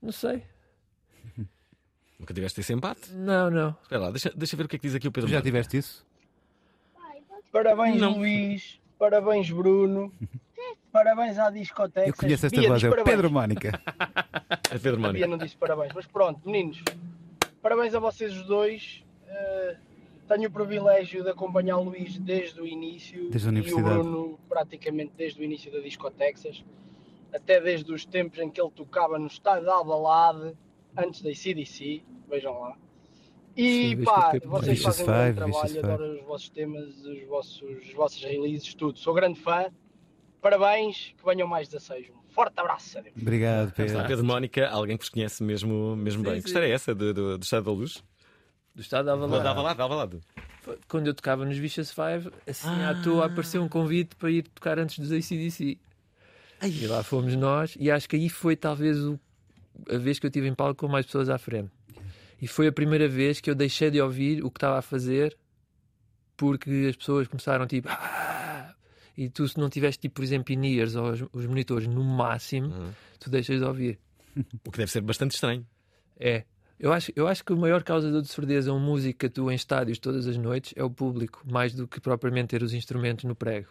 Não 0.00 0.12
sei. 0.12 0.42
Nunca 2.18 2.32
tiveste 2.32 2.60
esse 2.60 2.72
empate? 2.72 3.12
Não, 3.12 3.50
não. 3.50 3.76
Espera 3.82 4.02
lá, 4.02 4.10
deixa, 4.10 4.30
deixa 4.34 4.56
ver 4.56 4.64
o 4.64 4.68
que 4.68 4.76
é 4.76 4.78
que 4.78 4.86
diz 4.86 4.94
aqui 4.94 5.08
o 5.08 5.12
Pedro. 5.12 5.28
Tu 5.28 5.32
já 5.32 5.42
tiveste 5.42 5.76
isso? 5.76 6.06
Parabéns, 7.50 8.00
Não. 8.00 8.18
Luís. 8.18 8.80
Parabéns, 8.98 9.50
Bruno. 9.50 10.12
Parabéns 10.90 11.38
à 11.38 11.50
discoteca. 11.50 12.08
Eu 12.08 12.14
conheço 12.14 12.46
esta 12.46 12.58
Bia, 12.58 12.68
voz, 12.68 12.82
é 12.82 12.88
o. 12.88 13.04
Pedro 13.04 13.30
Mónica. 13.30 13.80
É 14.70 14.78
Pedro 14.78 14.96
A 14.96 14.98
Mónica. 15.02 15.26
Bia 15.26 15.26
não 15.26 15.38
disse 15.38 15.56
parabéns, 15.56 15.92
mas 15.94 16.06
pronto, 16.06 16.40
meninos. 16.44 16.82
Parabéns 17.64 17.94
a 17.94 17.98
vocês 17.98 18.36
os 18.36 18.46
dois. 18.46 19.02
Eh, 19.26 19.76
tenho 20.28 20.50
o 20.50 20.52
privilégio 20.52 21.24
de 21.24 21.30
acompanhar 21.30 21.78
o 21.78 21.84
Luís 21.84 22.18
desde 22.18 22.60
o 22.60 22.66
início 22.66 23.30
Desde 23.30 23.48
a 23.48 23.52
e 23.52 23.54
o 23.54 23.56
universidade. 23.56 24.00
Bruno 24.00 24.38
praticamente 24.46 25.12
desde 25.16 25.40
o 25.40 25.44
início 25.44 25.72
da 25.72 25.80
Discotexas, 25.80 26.62
até 27.32 27.62
desde 27.62 27.90
os 27.90 28.04
tempos 28.04 28.38
em 28.38 28.50
que 28.50 28.60
ele 28.60 28.70
tocava 28.70 29.18
no 29.18 29.28
estádio 29.28 29.64
de 29.64 29.70
Alvalade, 29.70 30.54
antes 30.94 31.22
da 31.22 31.34
CDC, 31.34 32.02
vejam 32.28 32.52
lá. 32.60 32.76
E 33.56 33.96
Sim, 33.96 34.04
pá, 34.04 34.32
vocês 34.44 34.82
fazem 34.82 35.04
um 35.04 35.06
grande 35.06 35.34
trabalho, 35.34 35.78
adoro 35.78 36.18
os 36.18 36.22
vossos 36.26 36.48
temas, 36.50 37.02
os 37.02 37.22
vossos, 37.26 37.62
os 37.62 37.94
vossos 37.94 38.22
releases, 38.22 38.74
tudo. 38.74 38.98
Sou 38.98 39.14
grande 39.14 39.40
fã. 39.40 39.72
Parabéns, 40.44 41.14
que 41.16 41.24
venham 41.24 41.48
mais 41.48 41.68
16. 41.68 42.10
Um 42.10 42.28
forte 42.30 42.52
abraço, 42.60 42.98
adeus. 42.98 43.14
Obrigado, 43.18 43.72
Cá 43.72 43.82
está, 43.86 44.00
Pedro. 44.02 44.08
Pedro 44.08 44.24
Mónica, 44.26 44.68
alguém 44.68 44.98
que 44.98 45.02
vos 45.04 45.08
conhece 45.08 45.42
mesmo, 45.42 45.96
mesmo 45.96 46.22
Sim, 46.22 46.30
bem. 46.30 46.34
sim. 46.36 46.42
Que 46.42 46.48
história 46.48 46.66
é 46.66 46.70
essa 46.70 46.94
do, 46.94 47.14
do, 47.14 47.38
do 47.38 47.42
Estado 47.42 47.64
da 47.64 47.70
Luz? 47.70 48.04
Do 48.74 48.82
estado 48.82 49.06
dava 49.06 49.24
lá. 49.24 49.38
Dava 49.42 49.62
lá, 49.62 49.72
dava 49.72 49.94
lá. 49.94 50.10
Foi 50.60 50.78
Quando 50.86 51.06
eu 51.06 51.14
tocava 51.14 51.46
nos 51.46 51.56
Vicious 51.56 51.90
Five, 51.90 52.30
assim 52.46 52.68
à 52.82 52.90
Ah. 52.90 53.02
toa 53.02 53.24
apareceu 53.24 53.62
um 53.62 53.68
convite 53.70 54.14
para 54.16 54.30
ir 54.30 54.42
tocar 54.42 54.78
antes 54.78 54.98
dos 54.98 55.12
ACDC. 55.12 55.78
E 56.62 56.86
lá 56.88 57.02
fomos 57.02 57.34
nós, 57.36 57.74
e 57.80 57.90
acho 57.90 58.06
que 58.06 58.16
aí 58.16 58.28
foi 58.28 58.54
talvez 58.54 58.98
o- 59.02 59.18
a 59.88 59.96
vez 59.96 60.18
que 60.18 60.26
eu 60.26 60.30
tive 60.30 60.46
em 60.46 60.54
palco 60.54 60.74
com 60.86 60.88
mais 60.92 61.06
pessoas 61.06 61.30
à 61.30 61.38
frente. 61.38 61.70
E 62.42 62.46
foi 62.46 62.66
a 62.66 62.72
primeira 62.72 63.08
vez 63.08 63.40
que 63.40 63.48
eu 63.48 63.54
deixei 63.54 63.90
de 63.90 63.98
ouvir 64.00 64.44
o 64.44 64.50
que 64.50 64.58
estava 64.58 64.78
a 64.78 64.82
fazer 64.82 65.34
porque 66.36 66.86
as 66.90 66.96
pessoas 66.96 67.28
começaram 67.28 67.66
tipo. 67.66 67.88
E 69.16 69.28
tu, 69.28 69.46
se 69.46 69.58
não 69.58 69.68
tiveste, 69.70 70.00
tipo, 70.02 70.16
por 70.16 70.24
exemplo, 70.24 70.52
in-ears 70.52 70.96
ou 70.96 71.10
os, 71.10 71.24
os 71.32 71.46
monitores 71.46 71.86
no 71.86 72.02
máximo, 72.02 72.72
tu 73.20 73.30
deixas 73.30 73.58
de 73.60 73.64
ouvir. 73.64 73.98
O 74.66 74.70
que 74.72 74.78
deve 74.78 74.90
ser 74.90 75.00
bastante 75.00 75.32
estranho. 75.34 75.64
É. 76.18 76.44
Eu 76.80 76.92
acho, 76.92 77.12
eu 77.14 77.28
acho 77.28 77.44
que 77.44 77.52
a 77.52 77.56
maior 77.56 77.82
causador 77.84 78.20
de 78.20 78.28
surdez 78.28 78.66
a 78.66 78.72
uma 78.72 78.84
música 78.84 79.16
que 79.20 79.26
atua 79.26 79.52
em 79.52 79.56
estádios 79.56 79.98
todas 80.00 80.26
as 80.26 80.36
noites 80.36 80.72
é 80.76 80.82
o 80.82 80.90
público, 80.90 81.42
mais 81.48 81.72
do 81.72 81.86
que 81.86 82.00
propriamente 82.00 82.48
ter 82.48 82.62
os 82.64 82.74
instrumentos 82.74 83.24
no 83.24 83.34
prego. 83.36 83.68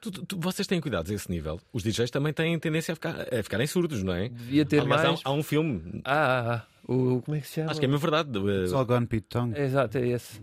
Tu- 0.00 0.10
tu- 0.12 0.24
tu- 0.26 0.38
vocês 0.38 0.66
têm 0.68 0.80
cuidados 0.80 1.10
a 1.10 1.14
esse 1.14 1.28
nível. 1.30 1.60
Os 1.72 1.82
DJs 1.82 2.10
também 2.10 2.32
têm 2.32 2.56
tendência 2.58 2.92
a, 2.92 2.94
ficar, 2.94 3.20
a 3.34 3.42
ficarem 3.42 3.66
surdos, 3.66 4.02
não 4.04 4.12
é? 4.12 4.28
Devia 4.28 4.64
ter 4.64 4.80
Aliás, 4.80 5.00
há 5.00 5.04
um- 5.04 5.10
mais. 5.10 5.20
Há, 5.24 5.32
um 5.32 5.42
filme, 5.42 6.00
Ah, 6.04 6.12
ah, 6.14 6.54
ah. 6.54 6.66
O, 6.92 7.20
como 7.22 7.36
é 7.36 7.40
que 7.40 7.48
se 7.48 7.54
chama? 7.54 7.70
acho 7.72 7.80
que 7.80 7.86
é 7.86 7.88
mesmo 7.88 8.00
verdade. 8.00 8.30
do, 8.30 8.44
uh, 8.44 8.60
It's 8.62 8.72
all 8.72 8.86
gone 8.86 9.06
Pete 9.06 9.26
Tong. 9.28 9.58
Exato, 9.58 9.98
é 9.98 10.06
esse. 10.08 10.40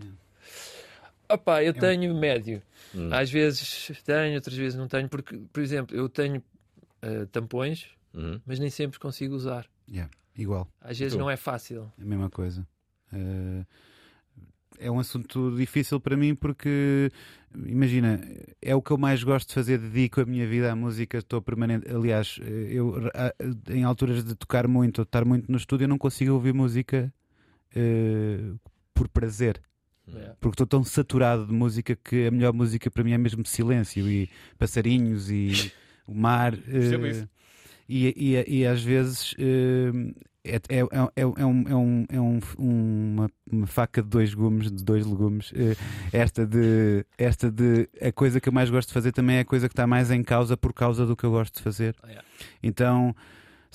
Opa, 1.28 1.62
eu 1.62 1.72
tenho 1.72 2.14
médio. 2.14 2.62
Hum. 2.94 3.08
Às 3.12 3.30
vezes 3.30 3.90
tenho, 4.04 4.34
outras 4.34 4.56
vezes 4.56 4.78
não 4.78 4.86
tenho, 4.88 5.08
porque, 5.08 5.36
por 5.52 5.62
exemplo, 5.62 5.96
eu 5.96 6.08
tenho 6.08 6.42
eh, 7.02 7.26
tampões, 7.32 7.86
Uhum. 8.12 8.40
mas 8.46 8.58
nem 8.58 8.70
sempre 8.70 8.98
consigo 8.98 9.34
usar. 9.34 9.66
Yeah, 9.90 10.10
igual. 10.36 10.68
Às 10.80 10.98
vezes 10.98 11.14
Tu? 11.14 11.18
não 11.18 11.28
é 11.30 11.36
fácil. 11.36 11.92
É 11.98 12.02
a 12.02 12.06
mesma 12.06 12.30
coisa. 12.30 12.66
Eh, 13.12 13.64
é 14.78 14.90
um 14.90 14.98
assunto 14.98 15.56
difícil 15.56 15.98
para 16.00 16.16
mim 16.16 16.34
porque, 16.34 17.10
imagina, 17.66 18.20
é 18.60 18.74
o 18.74 18.82
que 18.82 18.90
eu 18.90 18.98
mais 18.98 19.22
gosto 19.22 19.48
de 19.48 19.54
fazer, 19.54 19.78
dedico 19.78 20.20
a 20.20 20.24
minha 20.24 20.46
vida 20.46 20.70
à 20.70 20.76
música, 20.76 21.18
estou 21.18 21.40
permanente. 21.42 21.88
Aliás, 21.88 22.38
eh, 22.42 22.68
eu 22.72 22.94
em 23.70 23.84
alturas 23.84 24.24
de 24.24 24.34
tocar 24.34 24.66
muito 24.68 24.98
ou 25.00 25.04
de 25.04 25.08
estar 25.08 25.24
muito 25.24 25.50
no 25.50 25.56
estúdio, 25.56 25.84
eu 25.84 25.88
não 25.88 25.98
consigo 25.98 26.32
ouvir 26.34 26.52
música 26.54 27.12
eh, 27.74 28.52
por 28.92 29.08
prazer. 29.08 29.60
Yeah. 30.06 30.34
Porque 30.40 30.54
estou 30.54 30.66
tão 30.66 30.84
saturado 30.84 31.46
de 31.46 31.52
música 31.52 31.96
que 31.96 32.26
a 32.26 32.30
melhor 32.30 32.52
música 32.52 32.90
para 32.90 33.02
mim 33.02 33.12
é 33.12 33.18
mesmo 33.18 33.44
silêncio 33.46 34.08
e 34.08 34.28
passarinhos 34.58 35.30
e 35.30 35.72
o 36.06 36.14
mar. 36.14 36.56
Percebo 36.56 37.06
isso. 37.06 37.28
e, 37.88 38.14
e, 38.16 38.58
e 38.60 38.66
às 38.66 38.82
vezes 38.82 39.34
eh, 39.38 40.12
é, 40.44 40.56
é, 40.56 40.80
é, 40.80 40.82
é 41.16 41.26
um, 41.26 41.64
é, 41.66 41.74
um, 41.74 42.06
é 42.10 42.20
um, 42.20 42.38
uma, 42.58 43.30
uma 43.50 43.66
faca 43.66 44.02
de 44.02 44.08
dois 44.08 44.34
gumes, 44.34 44.70
de 44.70 44.84
dois 44.84 45.06
legumes. 45.06 45.50
Eh, 45.56 45.74
esta 46.12 46.46
de 46.46 47.06
esta 47.16 47.50
de 47.50 47.88
a 48.00 48.12
coisa 48.12 48.38
que 48.38 48.48
eu 48.50 48.52
mais 48.52 48.68
gosto 48.68 48.88
de 48.88 48.94
fazer 48.94 49.12
também 49.12 49.36
é 49.36 49.40
a 49.40 49.44
coisa 49.44 49.68
que 49.68 49.72
está 49.72 49.86
mais 49.86 50.10
em 50.10 50.22
causa 50.22 50.54
por 50.54 50.74
causa 50.74 51.06
do 51.06 51.16
que 51.16 51.24
eu 51.24 51.30
gosto 51.30 51.56
de 51.56 51.62
fazer. 51.62 51.96
Ah, 52.02 52.08
yeah. 52.08 52.24
Então, 52.62 53.16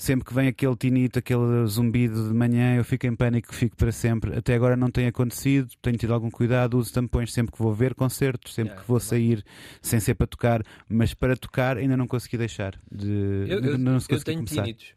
sempre 0.00 0.24
que 0.24 0.32
vem 0.32 0.48
aquele 0.48 0.74
tinito, 0.74 1.18
aquele 1.18 1.66
zumbido 1.66 2.28
de 2.28 2.34
manhã, 2.34 2.74
eu 2.74 2.82
fico 2.82 3.06
em 3.06 3.14
pânico, 3.14 3.54
fico 3.54 3.76
para 3.76 3.92
sempre. 3.92 4.34
Até 4.34 4.54
agora 4.54 4.74
não 4.74 4.90
tem 4.90 5.06
acontecido, 5.06 5.70
tenho 5.82 5.98
tido 5.98 6.14
algum 6.14 6.30
cuidado, 6.30 6.78
uso 6.78 6.90
tampões 6.90 7.34
sempre 7.34 7.52
que 7.52 7.62
vou 7.62 7.74
ver 7.74 7.94
concertos, 7.94 8.54
sempre 8.54 8.70
Yeah, 8.70 8.82
que 8.82 8.88
vou 8.88 8.98
sair, 8.98 9.44
sem 9.82 10.00
ser 10.00 10.14
para 10.14 10.26
tocar, 10.26 10.62
mas 10.88 11.12
para 11.12 11.36
tocar 11.36 11.76
ainda 11.76 11.98
não 11.98 12.06
consegui 12.06 12.38
deixar 12.38 12.80
de. 12.90 13.44
Eu, 13.46 13.60
eu, 13.60 13.78
não 13.78 14.00
se 14.00 14.10
eu 14.10 14.24
tenho 14.24 14.38
começar. 14.38 14.62
tínitos. 14.62 14.94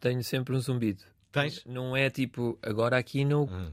Tenho 0.00 0.24
sempre 0.24 0.56
um 0.56 0.60
zumbido. 0.60 1.02
Tens? 1.30 1.62
Não 1.66 1.94
é 1.94 2.08
tipo, 2.08 2.58
agora 2.62 2.96
aqui 2.96 3.26
no. 3.26 3.44
Hum. 3.44 3.70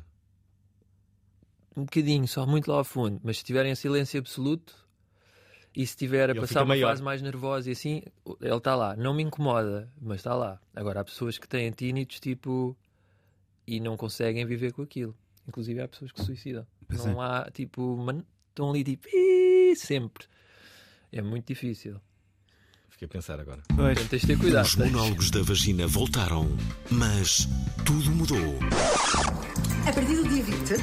Um 1.77 1.83
bocadinho, 1.83 2.27
só 2.27 2.45
muito 2.45 2.69
lá 2.69 2.77
ao 2.77 2.83
fundo. 2.83 3.21
Mas 3.23 3.37
se 3.37 3.43
estiver 3.43 3.65
em 3.65 3.75
silêncio 3.75 4.19
absoluto 4.19 4.84
e 5.75 5.79
se 5.85 5.91
estiver 5.93 6.29
a 6.29 6.31
Ele 6.33 6.39
passar 6.41 6.61
uma 6.61 6.67
maior. 6.67 6.89
fase 6.89 7.03
mais 7.03 7.21
nervosa 7.21 7.69
e 7.69 7.73
assim, 7.73 8.01
ele 8.41 8.55
está 8.55 8.75
lá. 8.75 8.95
Não 8.95 9.13
me 9.13 9.23
incomoda, 9.23 9.91
mas 10.01 10.17
está 10.19 10.33
lá. 10.33 10.59
Agora 10.75 11.01
há 11.01 11.03
pessoas 11.03 11.37
que 11.37 11.47
têm 11.47 11.69
tínitos 11.71 12.19
tipo. 12.19 12.75
e 13.67 13.79
não 13.79 13.97
conseguem 13.97 14.45
viver 14.45 14.71
com 14.73 14.81
aquilo. 14.81 15.15
Inclusive 15.47 15.81
há 15.81 15.87
pessoas 15.87 16.11
que 16.11 16.19
se 16.21 16.25
suicidam. 16.27 16.65
Pois 16.87 17.05
não 17.05 17.21
é. 17.23 17.27
há 17.27 17.51
tipo. 17.51 17.97
man- 17.97 18.23
Estão 18.49 18.69
ali 18.69 18.83
tipo. 18.83 19.07
Sempre. 19.75 20.25
É 21.11 21.21
muito 21.21 21.47
difícil. 21.47 21.99
Fiquei 22.89 23.07
a 23.07 23.09
pensar 23.09 23.39
agora. 23.41 23.61
Pois. 23.75 23.97
Então 23.97 24.07
tens 24.07 24.21
de 24.21 24.27
ter 24.27 24.37
cuidado. 24.39 24.63
Os 24.65 24.75
monólogos 24.77 25.29
da 25.29 25.41
vagina 25.41 25.85
voltaram, 25.87 26.47
mas 26.89 27.45
tudo 27.85 28.09
mudou. 28.11 28.55
A 29.87 29.91
partir 29.91 30.15
do 30.15 30.23
dia 30.29 30.41
20, 30.43 30.73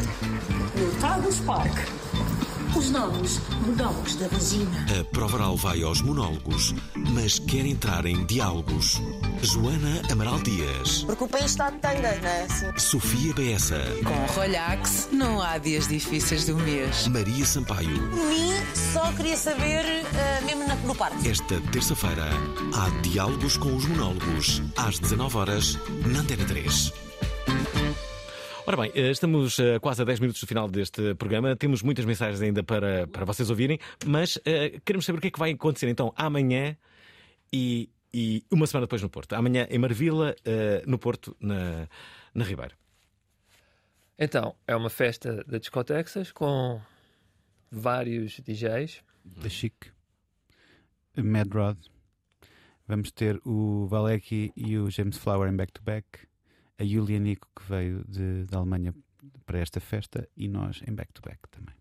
no 0.78 1.01
Tagus 1.01 1.40
Park, 1.40 1.72
os 2.77 2.91
novos 2.91 3.41
monólogos 3.66 4.16
da 4.16 4.29
vagina. 4.29 4.87
A 5.01 5.05
prova 5.05 5.37
oral 5.37 5.57
vai 5.57 5.83
aos 5.83 6.01
monólogos, 6.01 6.75
mas 6.95 7.39
quer 7.39 7.64
entrar 7.66 8.07
em 8.07 8.25
diálogos. 8.27 9.01
Joana 9.43 10.01
Amaral 10.11 10.39
Dias, 10.41 11.03
Porque 11.05 11.25
o 11.25 11.29
país 11.29 11.47
está 11.47 11.70
de 11.70 11.79
tanga, 11.79 12.01
não 12.20 12.29
é? 12.29 12.43
Assim. 12.45 12.79
Sofia 12.79 13.35
Beessa, 13.35 13.81
Com 14.05 14.35
Rolhax 14.35 15.09
não 15.12 15.41
há 15.43 15.59
dias 15.59 15.89
difíceis 15.89 16.47
do 16.47 16.57
mês. 16.57 17.07
Maria 17.09 17.45
Sampaio. 17.45 18.09
Por 18.11 18.27
mim, 18.29 18.53
só 18.93 19.12
queria 19.12 19.37
saber, 19.37 19.85
eh, 19.85 20.41
mesmo 20.47 20.66
na- 20.66 20.77
no 20.77 20.95
parque. 20.95 21.29
Esta 21.29 21.61
terça-feira 21.73 22.29
há 22.75 22.89
diálogos 23.03 23.57
com 23.57 23.75
os 23.75 23.85
monólogos, 23.87 24.62
às 24.77 24.99
19 24.99 25.37
horas 25.37 25.79
na 26.07 26.20
Antena 26.20 26.45
3. 26.45 26.93
Ora 28.64 28.76
bem, 28.76 28.92
eh, 28.94 29.10
estamos 29.10 29.58
eh, 29.58 29.80
quase 29.80 30.02
a 30.02 30.04
10 30.04 30.20
minutos 30.20 30.40
do 30.40 30.46
final 30.46 30.68
deste 30.68 31.16
programa. 31.16 31.56
Temos 31.56 31.82
muitas 31.82 32.04
mensagens 32.04 32.40
ainda 32.40 32.62
para, 32.62 33.08
para 33.08 33.24
vocês 33.24 33.50
ouvirem, 33.50 33.76
mas 34.06 34.38
eh, 34.44 34.80
queremos 34.84 35.04
saber 35.04 35.18
o 35.18 35.20
que 35.20 35.26
é 35.26 35.30
que 35.32 35.38
vai 35.38 35.50
acontecer 35.50 35.88
então 35.88 36.12
amanhã 36.16 36.76
e, 37.52 37.90
e 38.14 38.44
uma 38.52 38.64
semana 38.68 38.86
depois 38.86 39.02
no 39.02 39.10
Porto. 39.10 39.32
Amanhã 39.32 39.66
em 39.68 39.78
Marvila, 39.78 40.36
eh, 40.44 40.80
no 40.86 40.96
Porto, 40.96 41.36
na, 41.40 41.88
na 42.32 42.44
Ribeira. 42.44 42.74
Então, 44.16 44.54
é 44.64 44.76
uma 44.76 44.90
festa 44.90 45.42
da 45.42 45.58
Discotexas 45.58 46.30
com 46.30 46.80
vários 47.68 48.38
DJs. 48.38 49.02
Da 49.24 49.48
Chic, 49.48 49.86
Mad 51.16 51.52
Rod. 51.52 51.78
Vamos 52.86 53.10
ter 53.10 53.40
o 53.44 53.86
Valecki 53.88 54.52
e 54.54 54.78
o 54.78 54.88
James 54.88 55.16
Flower 55.16 55.52
em 55.52 55.56
back-to-back. 55.56 56.32
A 56.79 56.85
Julia 56.85 57.18
Nico, 57.18 57.49
que 57.55 57.62
veio 57.68 58.05
de, 58.09 58.45
da 58.45 58.59
Alemanha 58.59 58.95
para 59.47 59.59
esta 59.59 59.81
festa. 59.81 60.29
E 60.37 60.49
nós 60.49 60.83
em 60.87 60.95
back-to-back 60.95 61.41
também. 61.51 61.75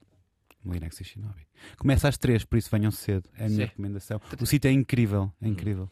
Molinex 0.64 1.02
e 1.02 1.04
Shinobi. 1.04 1.48
Começa 1.78 2.08
às 2.08 2.18
três, 2.18 2.46
por 2.46 2.58
isso 2.58 2.70
venham 2.72 2.92
cedo. 2.92 3.28
É 3.36 3.46
a 3.46 3.50
minha 3.50 3.66
Sim. 3.66 3.70
recomendação. 3.70 4.22
O 4.40 4.46
sítio 4.46 4.70
é 4.70 4.72
incrível. 4.72 5.32
É 5.42 5.48
incrível. 5.48 5.90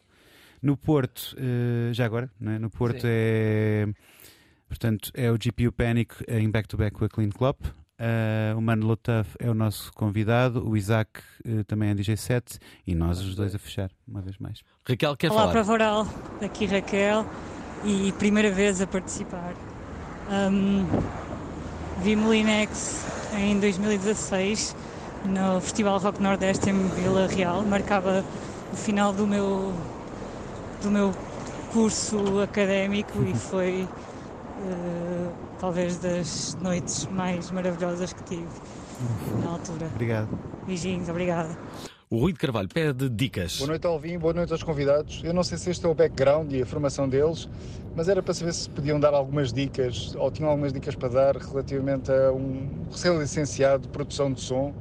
No 0.62 0.76
Porto, 0.76 1.34
eh, 1.38 1.92
já 1.92 2.04
agora, 2.04 2.30
é? 2.40 2.58
no 2.58 2.70
Porto 2.70 3.00
Sim. 3.00 3.08
é. 3.08 3.88
Portanto, 4.68 5.10
é 5.14 5.30
o 5.30 5.36
GPU 5.36 5.72
Panic 5.72 6.14
em 6.28 6.48
back-to-back 6.48 6.96
com 6.96 7.04
a 7.04 7.08
Clean 7.08 7.30
Clop. 7.30 7.60
Uh, 7.66 8.56
o 8.56 8.62
Mano 8.62 8.86
Lotaf 8.86 9.36
é 9.38 9.50
o 9.50 9.52
nosso 9.52 9.92
convidado, 9.92 10.66
o 10.66 10.74
Isaac 10.74 11.20
eh, 11.44 11.64
também 11.64 11.90
é 11.90 11.94
DJ 11.94 12.16
set 12.16 12.58
e 12.86 12.94
nós 12.94 13.20
os 13.20 13.34
dois 13.34 13.54
a 13.54 13.58
fechar, 13.58 13.90
uma 14.08 14.22
vez 14.22 14.38
mais. 14.38 14.62
Raquel, 14.88 15.14
quer 15.18 15.30
Olá, 15.30 15.40
falar? 15.40 15.52
Prova 15.52 15.72
Oral, 15.72 16.06
aqui 16.40 16.64
Raquel 16.64 17.26
e 17.84 18.12
primeira 18.12 18.50
vez 18.50 18.80
a 18.80 18.86
participar. 18.86 19.54
Um, 20.30 20.86
vi 22.02 22.14
Molinex 22.14 23.04
em 23.36 23.58
2016 23.58 24.76
no 25.24 25.60
Festival 25.60 25.98
Rock 25.98 26.22
Nordeste 26.22 26.70
em 26.70 26.88
Vila 26.88 27.26
Real, 27.26 27.62
marcava 27.62 28.24
o 28.72 28.76
final 28.76 29.12
do 29.12 29.26
meu, 29.26 29.72
do 30.82 30.90
meu 30.90 31.12
curso 31.72 32.40
académico 32.40 33.22
e 33.22 33.34
foi 33.36 33.88
eh, 34.62 35.30
talvez 35.58 35.98
das 35.98 36.56
noites 36.60 37.06
mais 37.06 37.50
maravilhosas 37.50 38.12
que 38.12 38.22
tive 38.24 38.48
na 39.42 39.50
altura. 39.50 39.86
Obrigado. 39.94 40.28
Beijinhos, 40.66 41.08
obrigada. 41.08 41.56
O 42.12 42.18
Rui 42.18 42.32
de 42.32 42.40
Carvalho 42.40 42.68
pede 42.68 43.08
dicas. 43.08 43.58
Boa 43.58 43.68
noite, 43.68 43.86
Alvin. 43.86 44.18
Boa 44.18 44.34
noite 44.34 44.50
aos 44.50 44.64
convidados. 44.64 45.22
Eu 45.22 45.32
não 45.32 45.44
sei 45.44 45.56
se 45.56 45.70
este 45.70 45.86
é 45.86 45.88
o 45.88 45.94
background 45.94 46.52
e 46.52 46.60
a 46.60 46.66
formação 46.66 47.08
deles, 47.08 47.48
mas 47.94 48.08
era 48.08 48.20
para 48.20 48.34
saber 48.34 48.52
se 48.52 48.68
podiam 48.68 48.98
dar 48.98 49.14
algumas 49.14 49.52
dicas 49.52 50.12
ou 50.16 50.28
tinham 50.28 50.50
algumas 50.50 50.72
dicas 50.72 50.96
para 50.96 51.08
dar 51.08 51.36
relativamente 51.36 52.10
a 52.10 52.32
um 52.32 52.68
recém-licenciado 52.90 53.82
de 53.84 53.88
produção 53.90 54.32
de 54.32 54.40
som. 54.40 54.74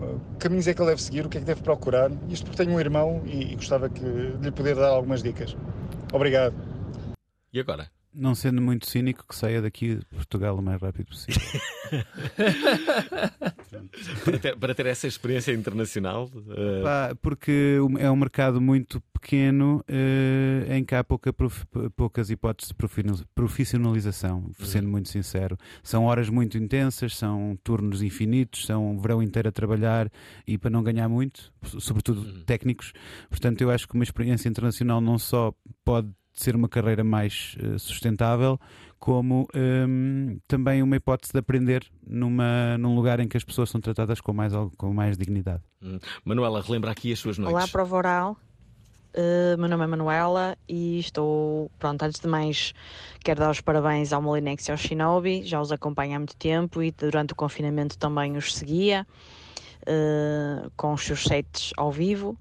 Uh, 0.00 0.18
Que 0.38 0.44
caminhos 0.44 0.66
é 0.66 0.72
que 0.72 0.80
ele 0.80 0.88
deve 0.88 1.02
seguir? 1.02 1.26
O 1.26 1.28
que 1.28 1.36
é 1.36 1.40
que 1.42 1.46
deve 1.46 1.60
procurar? 1.60 2.10
Isto 2.30 2.46
porque 2.46 2.64
tenho 2.64 2.74
um 2.74 2.80
irmão 2.80 3.20
e, 3.26 3.52
e 3.52 3.54
gostava 3.54 3.90
que, 3.90 4.00
de 4.00 4.42
lhe 4.42 4.50
poder 4.50 4.74
dar 4.74 4.88
algumas 4.88 5.22
dicas. 5.22 5.54
Obrigado. 6.10 6.54
E 7.52 7.60
agora? 7.60 7.90
Não 8.14 8.34
sendo 8.34 8.60
muito 8.60 8.86
cínico, 8.88 9.24
que 9.26 9.34
saia 9.34 9.62
daqui 9.62 9.96
de 9.96 10.04
Portugal 10.06 10.58
o 10.58 10.62
mais 10.62 10.80
rápido 10.80 11.06
possível. 11.06 11.40
para, 14.24 14.38
ter, 14.38 14.56
para 14.56 14.74
ter 14.74 14.86
essa 14.86 15.06
experiência 15.06 15.52
internacional. 15.52 16.30
Pá, 16.82 17.14
porque 17.20 17.78
é 17.98 18.10
um 18.10 18.16
mercado 18.16 18.60
muito 18.60 19.00
pequeno 19.12 19.84
eh, 19.88 20.66
em 20.76 20.84
que 20.84 20.94
há 20.94 21.02
pouca 21.04 21.32
prof- 21.32 21.64
poucas 21.96 22.30
hipóteses 22.30 22.68
de 22.68 22.74
profissional- 22.74 23.18
profissionalização, 23.34 24.50
sendo 24.60 24.88
muito 24.88 25.08
sincero. 25.08 25.56
São 25.82 26.04
horas 26.04 26.28
muito 26.28 26.58
intensas, 26.58 27.16
são 27.16 27.58
turnos 27.62 28.02
infinitos, 28.02 28.66
são 28.66 28.98
verão 28.98 29.22
inteiro 29.22 29.48
a 29.48 29.52
trabalhar 29.52 30.10
e 30.46 30.58
para 30.58 30.70
não 30.70 30.82
ganhar 30.82 31.08
muito, 31.08 31.52
sobretudo 31.62 32.42
técnicos. 32.44 32.92
Portanto, 33.30 33.60
eu 33.62 33.70
acho 33.70 33.86
que 33.88 33.94
uma 33.94 34.04
experiência 34.04 34.48
internacional 34.48 35.00
não 35.00 35.18
só 35.18 35.54
pode 35.84 36.08
ser 36.32 36.56
uma 36.56 36.68
carreira 36.68 37.04
mais 37.04 37.56
eh, 37.60 37.78
sustentável, 37.78 38.58
como 38.98 39.48
hum, 39.54 40.38
também 40.46 40.82
uma 40.82 40.96
hipótese 40.96 41.32
de 41.32 41.38
aprender 41.38 41.84
numa, 42.06 42.78
num 42.78 42.94
lugar 42.94 43.20
em 43.20 43.28
que 43.28 43.36
as 43.36 43.44
pessoas 43.44 43.68
são 43.68 43.80
tratadas 43.80 44.20
com 44.20 44.32
mais, 44.32 44.52
com 44.76 44.92
mais 44.92 45.18
dignidade. 45.18 45.62
hum. 45.82 45.98
Manuela, 46.24 46.62
relembra 46.62 46.90
aqui 46.90 47.12
as 47.12 47.18
suas 47.18 47.36
noites. 47.38 47.54
Olá, 47.54 47.68
Prova 47.68 47.96
Oral. 47.96 48.36
Uh, 49.14 49.58
meu 49.58 49.68
nome 49.68 49.84
é 49.84 49.86
Manuela 49.86 50.56
e 50.66 50.98
estou, 50.98 51.70
pronto, 51.78 52.02
antes 52.02 52.18
de 52.18 52.26
mais, 52.26 52.72
quero 53.22 53.40
dar 53.40 53.50
os 53.50 53.60
parabéns 53.60 54.10
ao 54.10 54.22
Molinex 54.22 54.66
e 54.66 54.70
ao 54.70 54.78
Shinobi, 54.78 55.42
já 55.42 55.60
os 55.60 55.70
acompanho 55.70 56.16
há 56.16 56.18
muito 56.18 56.34
tempo 56.34 56.82
e 56.82 56.90
durante 56.92 57.34
o 57.34 57.36
confinamento 57.36 57.98
também 57.98 58.38
os 58.38 58.54
seguia, 58.54 59.06
uh, 59.82 60.72
com 60.78 60.94
os 60.94 61.02
seus 61.02 61.24
sets 61.24 61.72
ao 61.76 61.92
vivo. 61.92 62.38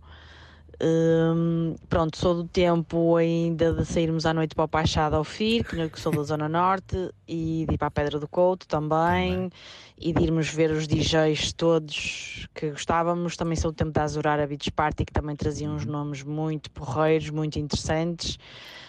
Um, 0.84 1.76
pronto, 1.88 2.18
sou 2.18 2.34
do 2.34 2.44
tempo 2.44 3.16
ainda 3.16 3.72
de 3.72 3.86
sairmos 3.86 4.26
à 4.26 4.34
noite 4.34 4.56
para 4.56 4.66
o 4.66 4.68
Pachado 4.68 5.16
ao 5.16 5.24
FIR, 5.24 5.64
que 5.92 6.00
sou 6.00 6.12
da 6.12 6.24
Zona 6.24 6.50
Norte, 6.50 7.12
e 7.28 7.66
de 7.68 7.76
ir 7.76 7.78
para 7.78 7.88
a 7.88 7.92
Pedra 7.92 8.20
do 8.20 8.28
Couto 8.28 8.68
também, 8.68 9.52
e 9.96 10.12
de 10.12 10.24
irmos 10.24 10.50
ver 10.50 10.72
os 10.72 10.88
DJs 10.88 11.54
todos 11.54 12.48
que 12.56 12.72
gostávamos. 12.72 13.38
Também 13.38 13.56
sou 13.56 13.72
do 13.72 13.76
tempo 13.76 13.92
da 13.92 14.02
Azurara 14.02 14.48
Beach 14.48 14.72
Party, 14.72 15.06
que 15.06 15.14
também 15.14 15.36
trazia 15.36 15.70
uns 15.70 15.86
nomes 15.86 16.24
muito 16.24 16.72
porreiros, 16.72 17.30
muito 17.30 17.60
interessantes, 17.60 18.40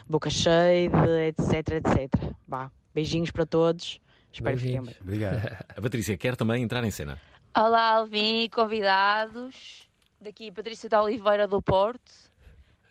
Boca 0.09 0.31
Shade, 0.31 0.97
etc, 1.29 1.73
etc. 1.73 2.33
Vá, 2.49 2.71
beijinhos 2.95 3.31
para 3.31 3.45
todos, 3.45 4.01
espero 4.33 4.57
que 4.57 4.63
fiquem 4.63 4.83
bem. 4.83 4.97
Obrigado. 5.03 5.45
A 5.77 5.83
Patrícia 5.83 6.17
quer 6.17 6.37
também 6.37 6.63
entrar 6.63 6.83
em 6.85 6.91
cena. 6.91 7.19
Olá, 7.55 7.97
Alvin 7.97 8.49
convidados. 8.49 9.92
Daqui 10.23 10.53
Patrícia 10.53 10.89
da 10.89 11.03
Oliveira 11.03 11.49
do 11.49 11.61
Porto. 11.61 12.13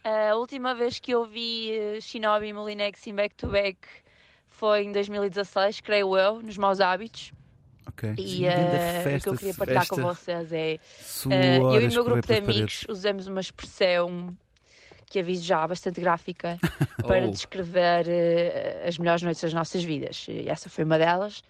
A 0.03 0.35
última 0.35 0.75
vez 0.75 0.99
que 0.99 1.11
eu 1.11 1.25
vi 1.25 1.71
eh, 1.71 2.01
Shinobi 2.01 2.47
e 2.47 2.53
Molinex 2.53 3.07
em 3.07 3.15
back-to-back 3.15 3.79
foi 4.49 4.83
em 4.83 4.91
2016, 4.91 5.79
creio 5.79 6.17
eu, 6.17 6.41
nos 6.41 6.57
Maus 6.57 6.81
Hábitos. 6.81 7.31
Ok. 7.87 8.13
E 8.17 8.45
eh, 8.45 9.03
o 9.17 9.21
que 9.21 9.29
eu 9.29 9.37
queria 9.37 9.53
partilhar 9.53 9.87
com 9.87 9.95
vocês 10.01 10.51
é. 10.51 10.73
eh, 11.29 11.57
eu 11.57 11.81
e 11.81 11.87
o 11.87 11.89
meu 11.89 12.03
grupo 12.03 12.27
de 12.27 12.33
amigos 12.35 12.85
usamos 12.89 13.27
uma 13.27 13.39
expressão 13.39 14.35
que 15.05 15.19
aviso 15.19 15.43
já 15.43 15.65
bastante 15.65 16.01
gráfica 16.01 16.57
para 17.07 17.27
Oh. 17.27 17.31
descrever 17.31 18.07
eh, 18.09 18.83
as 18.87 18.97
melhores 18.97 19.21
noites 19.21 19.41
das 19.41 19.53
nossas 19.53 19.83
vidas. 19.83 20.25
E 20.27 20.49
essa 20.49 20.69
foi 20.69 20.83
uma 20.83 20.97
delas. 20.97 21.43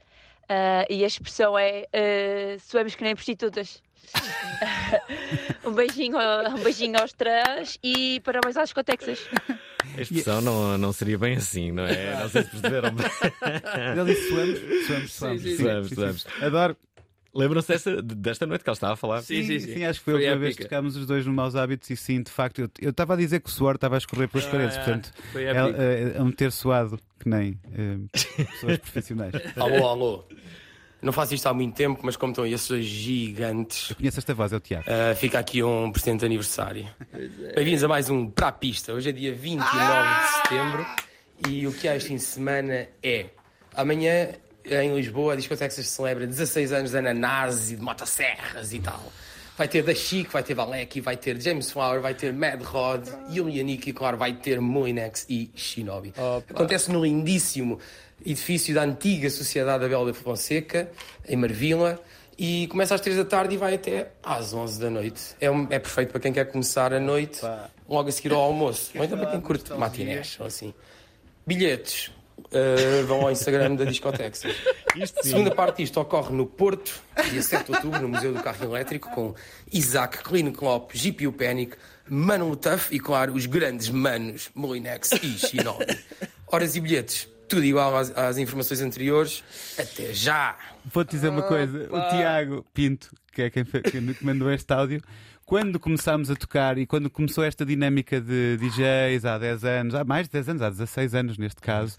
E 0.90 1.04
a 1.04 1.08
expressão 1.08 1.58
é 1.58 1.86
uh, 1.86 2.60
suemos 2.60 2.94
que 2.94 3.04
nem 3.06 3.16
prostitutas. 3.16 3.82
um, 5.66 5.72
beijinho, 5.74 6.18
um 6.18 6.64
beijinho 6.64 7.00
aos 7.00 7.14
três 7.14 7.78
e 7.84 8.20
parabéns 8.22 8.58
às 8.58 8.66
discotexas. 8.66 9.20
A 9.98 10.02
expressão 10.02 10.42
não, 10.42 10.78
não 10.78 10.94
seria 10.94 11.18
bem 11.18 11.38
assim, 11.38 11.72
não 11.72 11.86
é? 11.86 12.20
Não 12.20 12.30
sei 12.30 12.44
se 12.44 12.50
perceberam 12.50 12.92
bem. 12.94 13.06
Ele 13.98 14.14
disse 14.14 14.30
suamos, 14.30 14.60
suamos, 14.88 15.14
suamos. 15.14 15.42
Sim, 15.42 15.56
sim, 15.58 15.84
sim. 15.84 15.96
Suamos. 15.96 16.28
Adoro. 16.42 16.78
Lembram-se 17.34 17.70
desta, 17.70 18.02
desta 18.02 18.46
noite 18.46 18.62
que 18.62 18.70
ela 18.70 18.76
estava 18.76 18.94
a 18.94 18.98
falar? 18.98 19.22
Sim, 19.22 19.44
sim, 19.44 19.60
sim. 19.60 19.86
acho 19.86 20.00
que 20.00 20.06
foi, 20.06 20.16
foi 20.16 20.28
a 20.28 20.32
última 20.32 20.40
vez 20.42 20.58
que 20.58 20.64
tocámos 20.64 20.98
os 20.98 21.06
dois 21.06 21.26
no 21.26 21.32
Maus 21.32 21.56
Hábitos 21.56 21.90
e 21.90 21.96
sim, 21.96 22.22
de 22.22 22.30
facto, 22.30 22.60
eu, 22.60 22.70
eu 22.82 22.90
estava 22.90 23.14
a 23.14 23.18
dizer 23.18 23.40
que 23.40 23.50
o 23.50 23.52
suor 23.52 23.76
estava 23.76 23.96
a 23.96 24.00
escorrer 24.00 24.28
pelas 24.28 24.48
ah, 24.48 24.52
paredes, 24.52 24.76
portanto, 24.76 25.14
é, 25.36 25.44
é, 25.44 26.18
é 26.18 26.22
um 26.22 26.30
ter 26.30 26.52
suado 26.52 27.00
que 27.18 27.30
nem 27.30 27.58
é, 27.74 28.46
pessoas 28.46 28.78
profissionais. 28.80 29.34
alô, 29.56 29.88
alô. 29.88 30.26
Não 31.02 31.12
faço 31.12 31.34
isto 31.34 31.48
há 31.48 31.54
muito 31.54 31.74
tempo, 31.76 32.00
mas 32.04 32.16
como 32.16 32.32
estão 32.32 32.46
esses 32.46 32.68
dois 32.68 32.86
gigantes. 32.86 33.90
Eu 33.90 33.96
conheço 33.96 34.20
esta 34.20 34.36
voz, 34.36 34.54
é 34.54 34.58
o 34.58 34.60
Tiago. 34.60 34.86
Uh, 34.88 35.16
fica 35.16 35.40
aqui 35.40 35.64
um 35.64 35.92
presente 35.92 36.24
aniversário. 36.24 36.88
É. 37.12 37.56
Bem-vindos 37.56 37.84
a 37.84 37.88
mais 37.88 38.08
um 38.10 38.30
Para 38.30 38.50
a 38.50 38.52
Pista. 38.52 38.94
Hoje 38.94 39.10
é 39.10 39.12
dia 39.12 39.34
29 39.34 39.68
ah! 39.74 40.22
de 40.22 40.50
setembro 40.50 40.86
e 41.50 41.66
o 41.66 41.72
que 41.72 41.88
há 41.88 41.96
este 41.96 42.10
fim 42.10 42.18
de 42.18 42.22
semana 42.22 42.88
é. 43.02 43.26
Amanhã 43.76 44.30
em 44.64 44.96
Lisboa, 44.96 45.34
a 45.34 45.36
Discoteca 45.36 45.74
se 45.74 45.84
celebra 45.84 46.28
16 46.28 46.72
anos 46.72 46.92
de 46.92 46.98
ananás 46.98 47.72
e 47.72 47.76
de 47.76 47.82
motosserras 47.82 48.72
e 48.72 48.80
tal. 48.80 49.12
Vai 49.62 49.68
ter 49.68 49.84
Da 49.84 49.94
Chic, 49.94 50.28
vai 50.32 50.42
ter 50.42 50.56
Valek, 50.56 51.00
vai 51.02 51.16
ter 51.16 51.40
James 51.40 51.70
Flower, 51.70 52.02
vai 52.02 52.16
ter 52.16 52.34
Mad 52.34 52.64
Rod, 52.64 53.08
Yulianic 53.30 53.88
e, 53.88 53.94
claro, 53.94 54.18
vai 54.18 54.34
ter 54.34 54.60
Molinex 54.60 55.28
e 55.30 55.52
Shinobi. 55.54 56.16
Opa. 56.18 56.44
Acontece 56.50 56.92
no 56.92 57.06
lindíssimo 57.06 57.78
edifício 58.26 58.74
da 58.74 58.82
antiga 58.82 59.30
Sociedade 59.30 59.84
da 59.84 59.88
Bela 59.88 60.08
da 60.08 60.16
Fonseca, 60.16 60.90
em 61.30 61.36
Marvila, 61.36 62.02
e 62.36 62.66
começa 62.72 62.96
às 62.96 63.02
3 63.02 63.18
da 63.18 63.26
tarde 63.26 63.54
e 63.54 63.58
vai 63.60 63.76
até 63.76 64.14
às 64.24 64.52
11 64.52 64.80
da 64.80 64.90
noite. 64.90 65.22
É, 65.40 65.52
um, 65.52 65.68
é 65.70 65.78
perfeito 65.78 66.10
para 66.10 66.22
quem 66.22 66.34
quer 66.34 66.46
começar 66.46 66.92
a 66.92 67.00
noite, 67.00 67.42
logo 67.88 68.10
a 68.10 68.12
seguir 68.12 68.34
ao 68.34 68.42
almoço, 68.42 68.90
ou 68.96 69.06
então 69.06 69.16
para 69.16 69.30
quem 69.30 69.42
curte 69.42 69.72
matinés, 69.74 70.38
ou 70.40 70.48
assim. 70.48 70.74
Bilhetes, 71.46 72.12
Uh, 72.52 73.06
vão 73.06 73.22
ao 73.22 73.32
Instagram 73.32 73.76
da 73.76 73.86
Discotex. 73.86 74.44
A 74.46 75.24
segunda 75.24 75.52
parte 75.52 75.78
disto 75.78 76.00
ocorre 76.02 76.36
no 76.36 76.46
Porto, 76.46 77.02
dia 77.30 77.42
7 77.42 77.66
de 77.66 77.72
outubro, 77.72 78.02
no 78.02 78.10
Museu 78.10 78.34
do 78.34 78.44
Carro 78.44 78.66
Elétrico, 78.66 79.10
com 79.12 79.34
Isaac, 79.72 80.18
Clean 80.22 80.52
Klopp, 80.52 80.92
GPU 80.94 81.32
Panic, 81.32 81.78
Mano 82.10 82.54
Tuff 82.58 82.94
e, 82.94 83.00
claro, 83.00 83.34
os 83.34 83.46
grandes 83.46 83.90
manos 83.90 84.50
Molinex 84.54 85.12
e 85.24 85.38
Shinobi. 85.40 85.98
Horas 86.46 86.76
e 86.76 86.82
bilhetes, 86.82 87.30
tudo 87.48 87.64
igual 87.64 87.96
às, 87.96 88.12
às 88.18 88.38
informações 88.38 88.82
anteriores. 88.82 89.44
Até 89.78 90.14
já! 90.14 90.58
Vou-te 90.86 91.12
dizer 91.12 91.30
uma 91.30 91.44
coisa: 91.44 91.88
o 91.90 92.10
Tiago 92.10 92.66
Pinto, 92.74 93.16
que 93.32 93.44
é 93.44 93.50
quem, 93.50 93.64
que 93.64 94.18
mandou 94.26 94.52
este 94.52 94.74
áudio 94.74 95.02
quando 95.52 95.82
começámos 95.82 96.32
a 96.32 96.36
tocar 96.38 96.78
e 96.78 96.86
quando 96.86 97.10
começou 97.10 97.44
esta 97.44 97.66
dinâmica 97.66 98.22
de 98.22 98.56
DJs 98.56 99.26
há 99.26 99.38
10 99.38 99.66
anos, 99.66 99.96
há 99.96 100.06
mais 100.06 100.28
de 100.28 100.32
10 100.32 100.48
anos, 100.48 100.62
há 100.62 100.70
16 100.70 101.14
anos 101.14 101.38
neste 101.38 101.60
caso, 101.60 101.98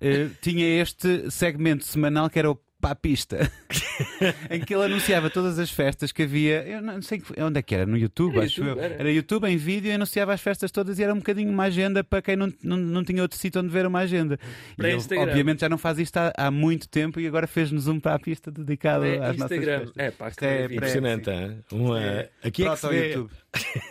eh, 0.00 0.30
tinha 0.40 0.80
este 0.80 1.30
segmento 1.30 1.84
semanal 1.84 2.30
que 2.30 2.38
era 2.38 2.50
o 2.50 2.58
para 2.84 2.92
a 2.92 2.94
pista 2.94 3.50
em 4.50 4.60
que 4.60 4.74
ele 4.74 4.84
anunciava 4.84 5.30
todas 5.30 5.58
as 5.58 5.70
festas 5.70 6.12
que 6.12 6.24
havia. 6.24 6.62
Eu 6.68 6.82
não 6.82 7.00
sei 7.00 7.22
onde 7.38 7.58
é 7.58 7.62
que 7.62 7.74
era, 7.74 7.86
no 7.86 7.96
YouTube, 7.96 8.36
era 8.36 8.44
acho 8.44 8.60
YouTube, 8.60 8.78
eu. 8.78 8.84
Era. 8.84 8.94
era. 8.96 9.10
YouTube 9.10 9.46
em 9.46 9.56
vídeo 9.56 9.88
e 9.88 9.92
anunciava 9.92 10.34
as 10.34 10.40
festas 10.42 10.70
todas 10.70 10.98
e 10.98 11.02
era 11.02 11.14
um 11.14 11.16
bocadinho 11.16 11.50
uma 11.50 11.64
agenda 11.64 12.04
para 12.04 12.20
quem 12.20 12.36
não, 12.36 12.52
não, 12.62 12.76
não 12.76 13.02
tinha 13.02 13.22
outro 13.22 13.38
sítio 13.38 13.62
onde 13.62 13.70
ver 13.70 13.86
uma 13.86 14.00
agenda. 14.00 14.38
Para 14.76 14.90
e 14.90 14.96
Instagram. 14.96 15.22
Ele, 15.22 15.30
obviamente 15.30 15.62
já 15.62 15.68
não 15.70 15.78
faz 15.78 15.98
isto 15.98 16.14
há, 16.18 16.30
há, 16.36 16.50
muito 16.50 16.86
tempo 16.86 17.18
e 17.18 17.26
agora 17.26 17.46
fez-nos 17.46 17.88
um 17.88 17.98
para 17.98 18.16
a 18.16 18.18
pista 18.18 18.50
dedicado 18.50 19.06
é 19.06 19.16
às 19.16 19.36
Instagram. 19.36 19.78
nossas 19.78 19.94
festas. 19.94 19.96
É, 19.96 20.10
pá, 20.10 20.32
é, 20.42 20.46
é 20.46 20.64
impressionante. 20.66 21.30
Uma... 21.72 22.02
É, 22.02 22.30
aqui 22.44 22.66
é 22.66 22.70
que 22.70 22.76
se 22.76 22.88
vê... 22.88 23.08
YouTube. 23.08 23.32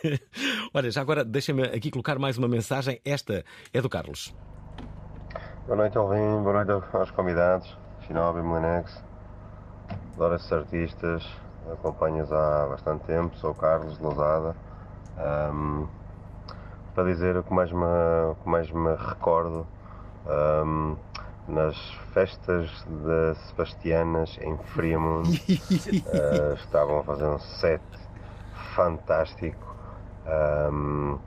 Olha, 0.71 0.91
já 0.91 1.01
agora 1.01 1.25
deixa-me 1.25 1.63
aqui 1.63 1.89
colocar 1.89 2.19
mais 2.19 2.37
uma 2.37 2.47
mensagem. 2.47 2.99
Esta 3.03 3.43
é 3.73 3.81
do 3.81 3.89
Carlos. 3.89 4.35
Boa 5.65 5.77
noite, 5.77 5.97
Alvin. 5.97 6.43
Boa 6.43 6.63
noite 6.63 6.85
aos 6.93 7.09
convidados. 7.09 7.82
Shinobi, 8.14 8.43
Molinex. 8.43 9.03
Adoro 10.14 10.36
esses 10.36 10.53
artistas, 10.53 11.28
acompanho-os 11.72 12.32
há 12.32 12.68
bastante 12.70 13.05
tempo, 13.05 13.36
sou 13.38 13.49
o 13.49 13.55
Carlos 13.55 13.97
de 13.97 14.03
Lousada. 14.03 14.55
Um, 15.18 15.88
para 16.93 17.05
dizer 17.05 17.36
o 17.36 17.43
que 17.43 17.51
mais 17.51 17.72
me, 17.72 17.84
o 18.30 18.36
que 18.36 18.47
mais 18.47 18.70
me 18.70 18.95
recordo, 18.95 19.66
um, 20.28 20.95
nas 21.47 21.76
festas 22.14 22.70
de 22.86 23.36
Sebastianas 23.47 24.38
em 24.41 24.55
Fremont, 24.57 25.28
uh, 25.28 26.53
estavam 26.53 26.99
a 26.99 27.03
fazer 27.03 27.26
um 27.26 27.39
set 27.39 27.82
fantástico 28.76 29.76
um, 30.72 31.18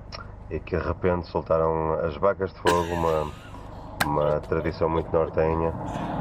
e 0.49 0.61
que 0.61 0.76
de 0.76 0.87
repente 0.87 1.26
soltaram 1.26 1.95
as 1.95 2.16
vacas 2.16 2.53
de 2.53 2.61
fogo, 2.61 2.95
uma 2.95 3.32
uma 4.07 4.41
tradição 4.41 4.89
muito 4.89 5.12
nortenha, 5.12 5.72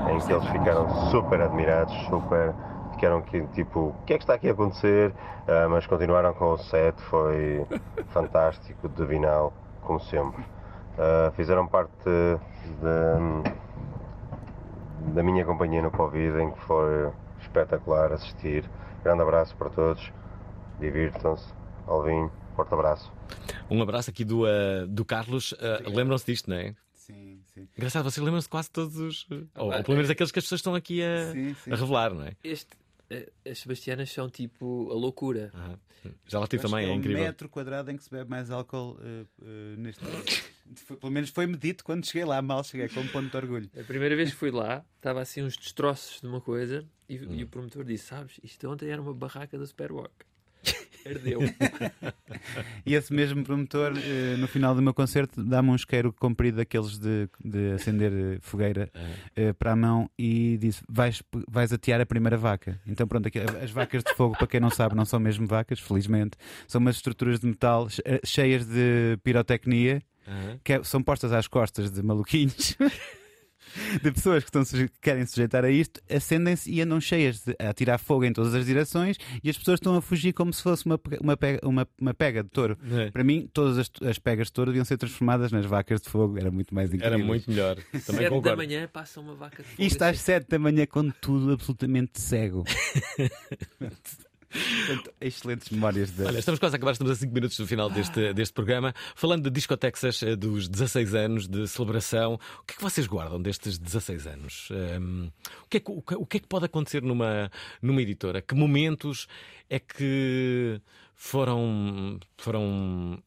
em 0.10 0.20
que 0.20 0.32
eles 0.32 0.47
ficaram 0.49 1.10
super 1.10 1.41
admirados, 1.41 1.93
super. 2.08 2.53
ficaram 2.93 3.18
aqui 3.18 3.45
tipo, 3.53 3.80
o 3.80 3.95
que 4.06 4.14
é 4.14 4.18
que 4.18 4.24
está 4.24 4.36
aqui 4.36 4.49
a 4.49 4.51
acontecer? 4.51 5.12
Uh, 5.12 5.70
mas 5.70 5.86
continuaram 5.86 6.34
com 6.34 6.53
o 6.53 6.58
set, 6.58 6.99
foi 7.03 7.66
fantástico, 8.10 8.88
divinal, 8.89 9.53
como 9.82 9.99
sempre. 9.99 10.41
Uh, 10.41 11.32
fizeram 11.36 11.68
parte 11.68 11.97
de, 12.06 13.43
da 15.14 15.24
minha 15.24 15.43
companhia 15.45 15.82
no 15.82 15.91
Covid, 15.91 16.39
em 16.39 16.51
que 16.51 16.62
foi 16.62 17.12
espetacular 17.41 18.14
assistir. 18.14 18.70
Grande 19.03 19.22
abraço 19.22 19.56
para 19.56 19.70
todos, 19.70 20.12
divirtam-se, 20.80 21.53
Alvin, 21.86 22.30
forte 22.56 22.74
abraço. 22.74 23.12
Um 23.70 23.82
abraço 23.82 24.10
aqui 24.10 24.24
do, 24.24 24.43
uh, 24.43 24.88
do 24.88 25.03
Carlos. 25.03 25.53
Lembram-se 25.86 26.26
disto, 26.26 26.49
não 26.49 26.58
é? 26.58 26.74
Sim. 27.56 27.70
Engraçado, 27.78 28.03
vocês 28.03 28.24
lembram-se 28.24 28.47
de 28.47 28.49
quase 28.49 28.70
todos 28.70 28.97
os. 28.97 29.26
Ah, 29.56 29.64
ou, 29.64 29.74
ou, 29.74 29.84
pelo 29.84 29.95
menos 29.95 30.10
aqueles 30.10 30.30
que 30.30 30.39
as 30.39 30.45
pessoas 30.45 30.60
estão 30.60 30.76
aqui 30.76 31.01
a, 31.01 31.32
sim, 31.32 31.56
sim. 31.64 31.72
a 31.72 31.76
revelar, 31.76 32.14
não 32.14 32.24
é? 32.24 32.36
Este, 32.43 32.76
uh, 33.10 33.49
as 33.49 33.60
Sebastianas 33.60 34.12
são 34.12 34.30
tipo 34.30 34.91
a 34.91 34.93
loucura. 34.93 35.51
Ah, 35.53 35.78
já 36.28 36.39
lá 36.39 36.47
tive 36.47 36.62
também, 36.62 36.86
é, 36.86 36.89
é 36.89 36.93
incrível. 36.93 37.22
um 37.22 37.26
metro 37.26 37.47
quadrado 37.47 37.89
em 37.91 37.97
que 37.97 38.03
se 38.03 38.12
bebe 38.12 38.30
mais 38.30 38.51
álcool 38.51 38.99
uh, 38.99 39.28
uh, 39.41 39.78
neste. 39.78 40.03
pelo 40.99 41.12
menos 41.12 41.30
foi 41.30 41.47
medito 41.47 41.84
quando 41.86 42.06
cheguei 42.06 42.26
lá, 42.26 42.41
mal 42.41 42.62
cheguei, 42.62 42.89
com 42.89 42.99
um 42.99 43.08
ponto 43.08 43.30
de 43.30 43.38
orgulho. 43.38 43.70
A 43.80 43.84
primeira 43.84 44.18
vez 44.18 44.32
que 44.32 44.36
fui 44.36 44.51
lá, 44.51 44.86
estava 44.97 45.22
assim 45.22 45.41
uns 45.41 45.56
destroços 45.56 46.20
de 46.20 46.28
uma 46.28 46.41
coisa 46.41 46.86
e, 47.08 47.18
hum. 47.20 47.36
e 47.36 47.43
o 47.43 47.47
promotor 47.47 47.86
disse: 47.86 48.08
Sabes, 48.08 48.38
isto 48.43 48.70
ontem 48.70 48.89
era 48.89 49.01
uma 49.01 49.14
barraca 49.14 49.58
da 49.58 49.66
Superwalk. 49.66 50.14
Ardeu. 51.06 51.39
e 52.86 52.95
esse 52.95 53.14
mesmo 53.14 53.43
promotor, 53.43 53.93
eh, 53.95 54.36
no 54.38 54.47
final 54.47 54.74
do 54.74 54.82
meu 54.82 54.93
concerto, 54.93 55.43
dá-me 55.43 55.70
um 55.70 55.76
isqueiro 55.76 56.12
comprido 56.12 56.58
daqueles 56.58 56.97
de, 56.97 57.30
de 57.43 57.74
acender 57.74 58.12
eh, 58.12 58.38
fogueira 58.41 58.89
é. 59.36 59.53
para 59.53 59.74
a 59.74 59.76
mão 59.76 60.10
e 60.18 60.58
disse: 60.58 60.84
vais, 60.89 61.22
vais 61.47 61.72
atear 61.72 62.01
a 62.01 62.06
primeira 62.06 62.38
vaca. 62.38 62.80
Então, 62.88 63.08
pronto, 63.08 63.30
as 63.62 63.72
vacas 63.72 64.03
de 64.03 64.14
fogo, 64.16 64.36
para 64.38 64.47
quem 64.47 64.60
não 64.60 64.70
sabe, 64.70 64.95
não 64.95 65.06
são 65.06 65.20
mesmo 65.20 65.45
vacas, 65.45 65.80
felizmente, 65.80 66.38
são 66.68 66.82
umas 66.82 66.95
estruturas 66.95 67.39
de 67.39 67.47
metal 67.47 67.88
cheias 68.24 68.66
de 68.66 69.18
pirotecnia. 69.24 70.01
Uhum. 70.28 70.60
Que 70.64 70.74
é, 70.74 70.84
são 70.84 71.03
postas 71.03 71.32
às 71.32 71.47
costas 71.47 71.91
de 71.91 72.01
maluquinhos 72.01 72.76
de 74.01 74.11
pessoas 74.11 74.43
que, 74.43 74.49
estão, 74.49 74.63
que 74.63 74.89
querem 75.01 75.26
sujeitar 75.26 75.63
a 75.65 75.69
isto 75.69 76.01
acendem-se 76.09 76.71
e 76.71 76.82
andam 76.82 76.99
cheias 76.99 77.41
de, 77.41 77.55
a 77.59 77.73
tirar 77.73 77.97
fogo 77.97 78.23
em 78.23 78.34
todas 78.34 78.53
as 78.53 78.65
direções 78.65 79.17
e 79.43 79.49
as 79.49 79.57
pessoas 79.57 79.78
estão 79.78 79.95
a 79.95 80.01
fugir 80.01 80.34
como 80.34 80.53
se 80.53 80.61
fosse 80.61 80.86
uma, 80.86 80.99
uma, 81.19 81.38
pega, 81.38 81.67
uma, 81.67 81.88
uma 81.99 82.13
pega 82.13 82.43
de 82.43 82.49
touro. 82.49 82.78
É. 82.91 83.11
Para 83.11 83.23
mim, 83.23 83.49
todas 83.53 83.78
as, 83.78 83.91
as, 84.07 84.19
pegas 84.19 84.47
de 84.47 84.53
touro 84.53 84.71
deviam 84.71 84.86
ser 84.86 84.97
transformadas 84.97 85.51
nas 85.51 85.65
vacas 85.65 86.01
de 86.01 86.09
fogo. 86.09 86.38
Era 86.38 86.51
muito 86.51 86.73
mais 86.73 86.93
incrível. 86.93 87.13
Era 87.13 87.17
muito 87.17 87.49
melhor. 87.49 87.76
Também 88.05 88.30
7 88.30 88.41
da 88.41 88.55
manhã 88.55 88.89
passa 88.91 89.19
uma 89.19 89.36
vaca 89.36 89.63
de 89.63 89.69
fogo. 89.69 89.82
Isto 89.82 90.01
às 90.03 90.19
7 90.19 90.47
da 90.47 90.59
manhã 90.59 90.86
com 90.86 91.09
tudo 91.09 91.53
absolutamente 91.53 92.19
cego. 92.19 92.63
Portanto, 94.56 95.12
excelentes 95.20 95.70
memórias 95.70 96.12
de. 96.12 96.24
Olha, 96.24 96.39
estamos 96.39 96.60
quase 96.60 96.76
a 96.76 96.78
acabar, 96.78 96.91
estamos 96.93 97.12
a 97.12 97.16
5 97.16 97.34
minutos 97.34 97.58
do 97.58 97.68
final 97.68 97.89
deste, 97.89 98.34
deste 98.34 98.53
programa. 98.53 98.93
Falando 99.16 99.43
de 99.43 99.49
discotexas 99.49 100.24
eh, 100.24 100.36
dos 100.36 100.68
16 100.68 101.14
anos 101.14 101.47
de 101.47 101.68
celebração, 101.68 102.36
o 102.36 102.64
que 102.64 102.74
é 102.74 102.76
que 102.78 102.82
vocês 102.82 103.08
guardam 103.08 103.41
destes 103.41 103.78
16 103.78 104.28
anos? 104.28 104.70
Um, 104.72 105.30
o, 105.64 105.70
que 105.70 105.78
é 105.78 105.80
que, 105.80 105.91
o, 105.91 106.26
que 106.26 106.38
é 106.38 106.39
que 106.39 106.47
pode 106.47 106.66
acontecer 106.66 107.01
numa, 107.01 107.51
numa 107.82 108.01
editora? 108.01 108.41
Que 108.41 108.56
momentos 108.56 109.28
é 109.70 109.80
que 109.80 110.80
foram, 111.14 112.20
foram 112.38 113.22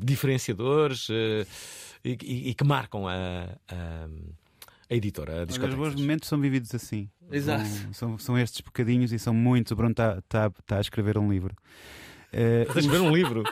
diferenciadores 0.00 1.08
uh, 1.08 1.46
e, 2.04 2.50
e, 2.50 2.54
que 2.54 2.64
marcam 2.64 3.08
a, 3.08 3.56
a 3.68 4.08
a 4.88 4.94
editora, 4.94 5.42
a 5.42 5.44
Os 5.44 5.58
bons 5.58 5.94
momentos 5.96 6.28
são 6.28 6.40
vividos 6.40 6.72
assim. 6.72 7.10
Exato. 7.30 7.64
São, 7.64 7.92
são, 7.92 8.18
são 8.18 8.38
estes 8.38 8.60
bocadinhos 8.60 9.12
e 9.12 9.18
são 9.18 9.34
muito. 9.34 9.72
O 9.72 9.76
Bruno 9.76 9.92
está 9.92 10.20
tá, 10.28 10.50
tá 10.66 10.78
a 10.78 10.80
escrever 10.80 11.18
um 11.18 11.30
livro. 11.30 11.54
Uh, 12.32 12.70
a 12.70 12.78
escrever 12.78 13.00
um 13.00 13.14
livro? 13.14 13.44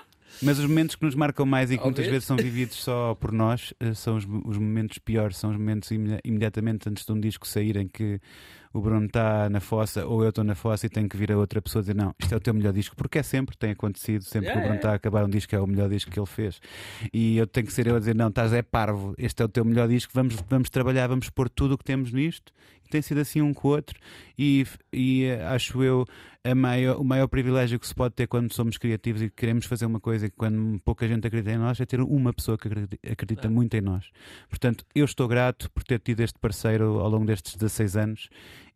Mas 0.42 0.58
os 0.58 0.66
momentos 0.66 0.96
que 0.96 1.04
nos 1.04 1.14
marcam 1.14 1.46
mais 1.46 1.70
e 1.70 1.78
que 1.78 1.84
muitas 1.84 2.06
vezes 2.06 2.24
são 2.24 2.36
vividos 2.36 2.76
só 2.76 3.14
por 3.14 3.32
nós 3.32 3.72
uh, 3.82 3.94
são 3.94 4.16
os, 4.16 4.24
os, 4.44 4.58
momentos 4.58 4.98
piores, 4.98 5.36
são 5.36 5.50
os 5.50 5.56
momentos 5.56 5.90
imediatamente 6.24 6.88
antes 6.88 7.04
de 7.04 7.12
um 7.12 7.20
disco 7.20 7.46
sair 7.46 7.76
em 7.76 7.86
que 7.86 8.20
o 8.72 8.80
Bruno 8.80 9.06
está 9.06 9.48
na 9.48 9.60
fossa 9.60 10.04
ou 10.04 10.24
eu 10.24 10.30
estou 10.30 10.42
na 10.42 10.56
fossa 10.56 10.86
e 10.86 10.88
tenho 10.88 11.08
que 11.08 11.16
vir 11.16 11.30
a 11.30 11.38
outra 11.38 11.62
pessoa 11.62 11.80
dizer 11.80 11.94
não, 11.94 12.12
isto 12.18 12.34
é 12.34 12.36
o 12.36 12.40
teu 12.40 12.52
melhor 12.52 12.72
disco, 12.72 12.96
porque 12.96 13.20
é 13.20 13.22
sempre, 13.22 13.56
tem 13.56 13.70
acontecido, 13.70 14.24
sempre 14.24 14.50
que 14.50 14.58
o 14.58 14.60
Bruno 14.60 14.74
está 14.74 14.90
a 14.90 14.94
acabar 14.94 15.24
um 15.24 15.28
disco 15.28 15.54
é 15.54 15.60
o 15.60 15.66
melhor 15.66 15.88
disco 15.88 16.10
que 16.10 16.18
ele 16.18 16.26
fez. 16.26 16.60
E 17.12 17.36
eu 17.36 17.46
tenho 17.46 17.66
que 17.66 17.72
ser 17.72 17.86
eu 17.86 17.94
a 17.94 17.98
dizer 18.00 18.16
não, 18.16 18.28
estás 18.28 18.52
é 18.52 18.62
parvo, 18.62 19.14
este 19.16 19.40
é 19.40 19.44
o 19.44 19.48
teu 19.48 19.64
melhor 19.64 19.86
disco, 19.86 20.12
vamos, 20.12 20.34
vamos 20.50 20.68
trabalhar, 20.70 21.06
vamos 21.06 21.30
pôr 21.30 21.48
tudo 21.48 21.74
o 21.74 21.78
que 21.78 21.84
temos 21.84 22.12
nisto. 22.12 22.52
Tem 22.90 23.02
sido 23.02 23.20
assim 23.20 23.40
um 23.40 23.52
com 23.52 23.68
o 23.68 23.70
outro 23.72 23.98
e, 24.38 24.66
e 24.92 25.30
acho 25.32 25.82
eu 25.82 26.04
a 26.44 26.54
maior, 26.54 27.00
o 27.00 27.04
maior 27.04 27.26
privilégio 27.26 27.80
que 27.80 27.86
se 27.86 27.94
pode 27.94 28.14
ter 28.14 28.26
quando 28.26 28.52
somos 28.52 28.76
criativos 28.76 29.22
e 29.22 29.30
queremos 29.30 29.64
fazer 29.64 29.86
uma 29.86 29.98
coisa 29.98 30.26
e 30.26 30.30
quando 30.30 30.78
pouca 30.80 31.08
gente 31.08 31.26
acredita 31.26 31.52
em 31.52 31.58
nós 31.58 31.80
é 31.80 31.86
ter 31.86 32.00
uma 32.00 32.32
pessoa 32.32 32.58
que 32.58 32.68
acredita, 32.68 32.98
acredita 33.10 33.48
muito 33.48 33.74
em 33.74 33.80
nós. 33.80 34.10
Portanto, 34.48 34.84
eu 34.94 35.04
estou 35.04 35.26
grato 35.26 35.70
por 35.70 35.82
ter 35.82 35.98
tido 36.00 36.20
este 36.20 36.38
parceiro 36.38 37.00
ao 37.00 37.08
longo 37.08 37.24
destes 37.24 37.54
16 37.54 37.96
anos 37.96 38.28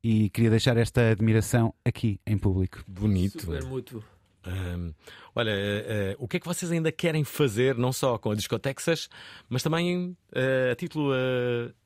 e 0.02 0.30
queria 0.30 0.50
deixar 0.50 0.76
esta 0.78 1.10
admiração 1.10 1.74
aqui 1.84 2.18
em 2.26 2.38
público. 2.38 2.82
Bonito. 2.88 3.40
Super 3.40 3.64
mútuo. 3.64 4.02
Hum, 4.46 4.94
olha, 5.34 5.52
uh, 5.52 6.20
uh, 6.20 6.24
o 6.24 6.28
que 6.28 6.38
é 6.38 6.40
que 6.40 6.46
vocês 6.46 6.70
ainda 6.70 6.90
querem 6.90 7.24
fazer, 7.24 7.76
não 7.76 7.92
só 7.92 8.16
com 8.16 8.30
a 8.30 8.34
Discotexas, 8.34 9.08
mas 9.48 9.62
também 9.62 10.16
uh, 10.32 10.72
a 10.72 10.74
título 10.74 11.12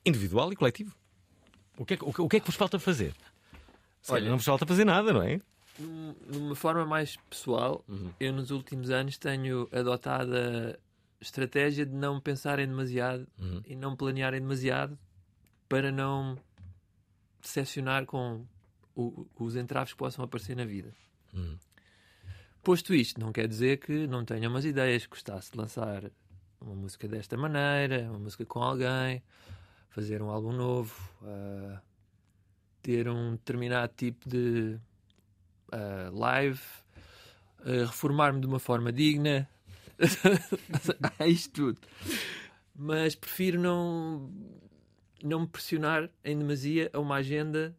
individual 0.05 0.53
e 0.53 0.57
coletivo? 0.57 0.95
O 1.77 1.85
que, 1.85 1.95
é, 1.95 1.99
o, 2.03 2.09
o 2.25 2.29
que 2.29 2.37
é 2.37 2.41
que 2.41 2.47
vos 2.47 2.55
falta 2.57 2.79
fazer? 2.79 3.15
Olha, 4.09 4.29
não 4.31 4.37
vos 4.37 4.45
falta 4.47 4.67
fazer 4.67 4.85
nada, 4.85 5.13
não 5.13 5.23
é? 5.23 5.41
Numa 6.29 6.55
forma 6.55 6.85
mais 6.85 7.17
pessoal, 7.31 7.83
Uhum. 7.89 8.11
eu 8.21 8.33
nos 8.33 8.51
últimos 8.51 8.91
anos 8.91 9.17
tenho 9.17 9.69
adotado 9.73 10.33
a 10.37 10.77
estratégia 11.21 11.87
de 11.87 11.95
não 11.95 12.21
pensarem 12.21 12.67
demasiado 12.67 13.27
Uhum. 13.39 13.63
e 13.67 13.75
não 13.75 13.97
planearem 13.97 14.41
demasiado 14.41 14.99
para 15.69 15.91
não 15.91 16.37
decepcionar 17.41 18.05
com 18.07 18.45
o- 18.95 19.27
os 19.39 19.57
entraves 19.57 19.93
que 19.93 19.99
possam 19.99 20.25
aparecer 20.25 20.55
na 20.57 20.65
vida. 20.65 20.93
Uhum. 21.33 21.57
Posto 22.63 22.95
isto, 22.95 23.19
não 23.21 23.33
quer 23.33 23.49
dizer 23.49 23.79
que 23.79 24.07
não 24.07 24.25
tenha 24.25 24.49
umas 24.49 24.65
ideias, 24.65 25.07
gostasse 25.07 25.51
de 25.51 25.59
lançar 25.59 26.05
uma 26.61 26.75
música 26.75 27.09
desta 27.09 27.37
maneira, 27.37 28.03
uma 28.11 28.19
música 28.21 28.45
com 28.45 28.63
alguém, 28.63 29.23
fazer 29.93 30.23
um 30.23 30.31
álbum 30.31 30.53
novo, 30.53 30.95
ah, 31.23 31.81
ter 32.83 33.09
um 33.09 33.33
determinado 33.33 33.93
tipo 33.95 34.29
de 34.29 34.79
ah, 35.71 36.11
live, 36.13 36.61
ah, 37.61 37.87
reformar-me 37.87 38.41
de 38.41 38.47
uma 38.47 38.59
forma 38.59 38.91
digna. 38.93 39.49
Há 41.19 41.27
isto 41.29 41.53
tudo. 41.53 41.81
Mas 42.75 43.15
prefiro 43.15 43.61
não, 43.61 44.31
não 45.23 45.41
me 45.41 45.47
pressionar 45.47 46.09
em 46.25 46.39
demasia 46.39 46.91
a 46.93 46.99
uma 46.99 47.17
agenda 47.17 47.77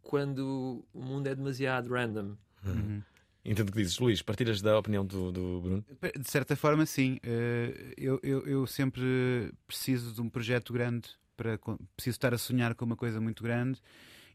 quando 0.00 0.86
o 0.94 1.02
mundo 1.02 1.26
é 1.26 1.34
demasiado 1.34 1.92
random. 1.92 2.36
Uhum. 2.64 3.02
Entendo 3.44 3.70
o 3.70 3.72
que 3.72 3.78
dizes, 3.78 3.98
Luís. 3.98 4.20
Partilhas 4.22 4.60
da 4.60 4.78
opinião 4.78 5.04
do, 5.04 5.32
do 5.32 5.60
Bruno? 5.60 5.84
De 6.18 6.30
certa 6.30 6.54
forma, 6.54 6.84
sim. 6.84 7.18
Eh, 7.22 7.94
Eu, 7.96 8.20
eu, 8.22 8.46
eu 8.46 8.66
sempre 8.66 9.02
preciso 9.66 10.12
de 10.12 10.20
um 10.20 10.28
projeto 10.28 10.72
grande 10.72 11.08
para 11.36 11.58
preciso 11.96 12.16
estar 12.16 12.34
a 12.34 12.38
sonhar 12.38 12.74
com 12.74 12.84
uma 12.84 12.96
coisa 12.96 13.18
muito 13.20 13.42
grande 13.42 13.80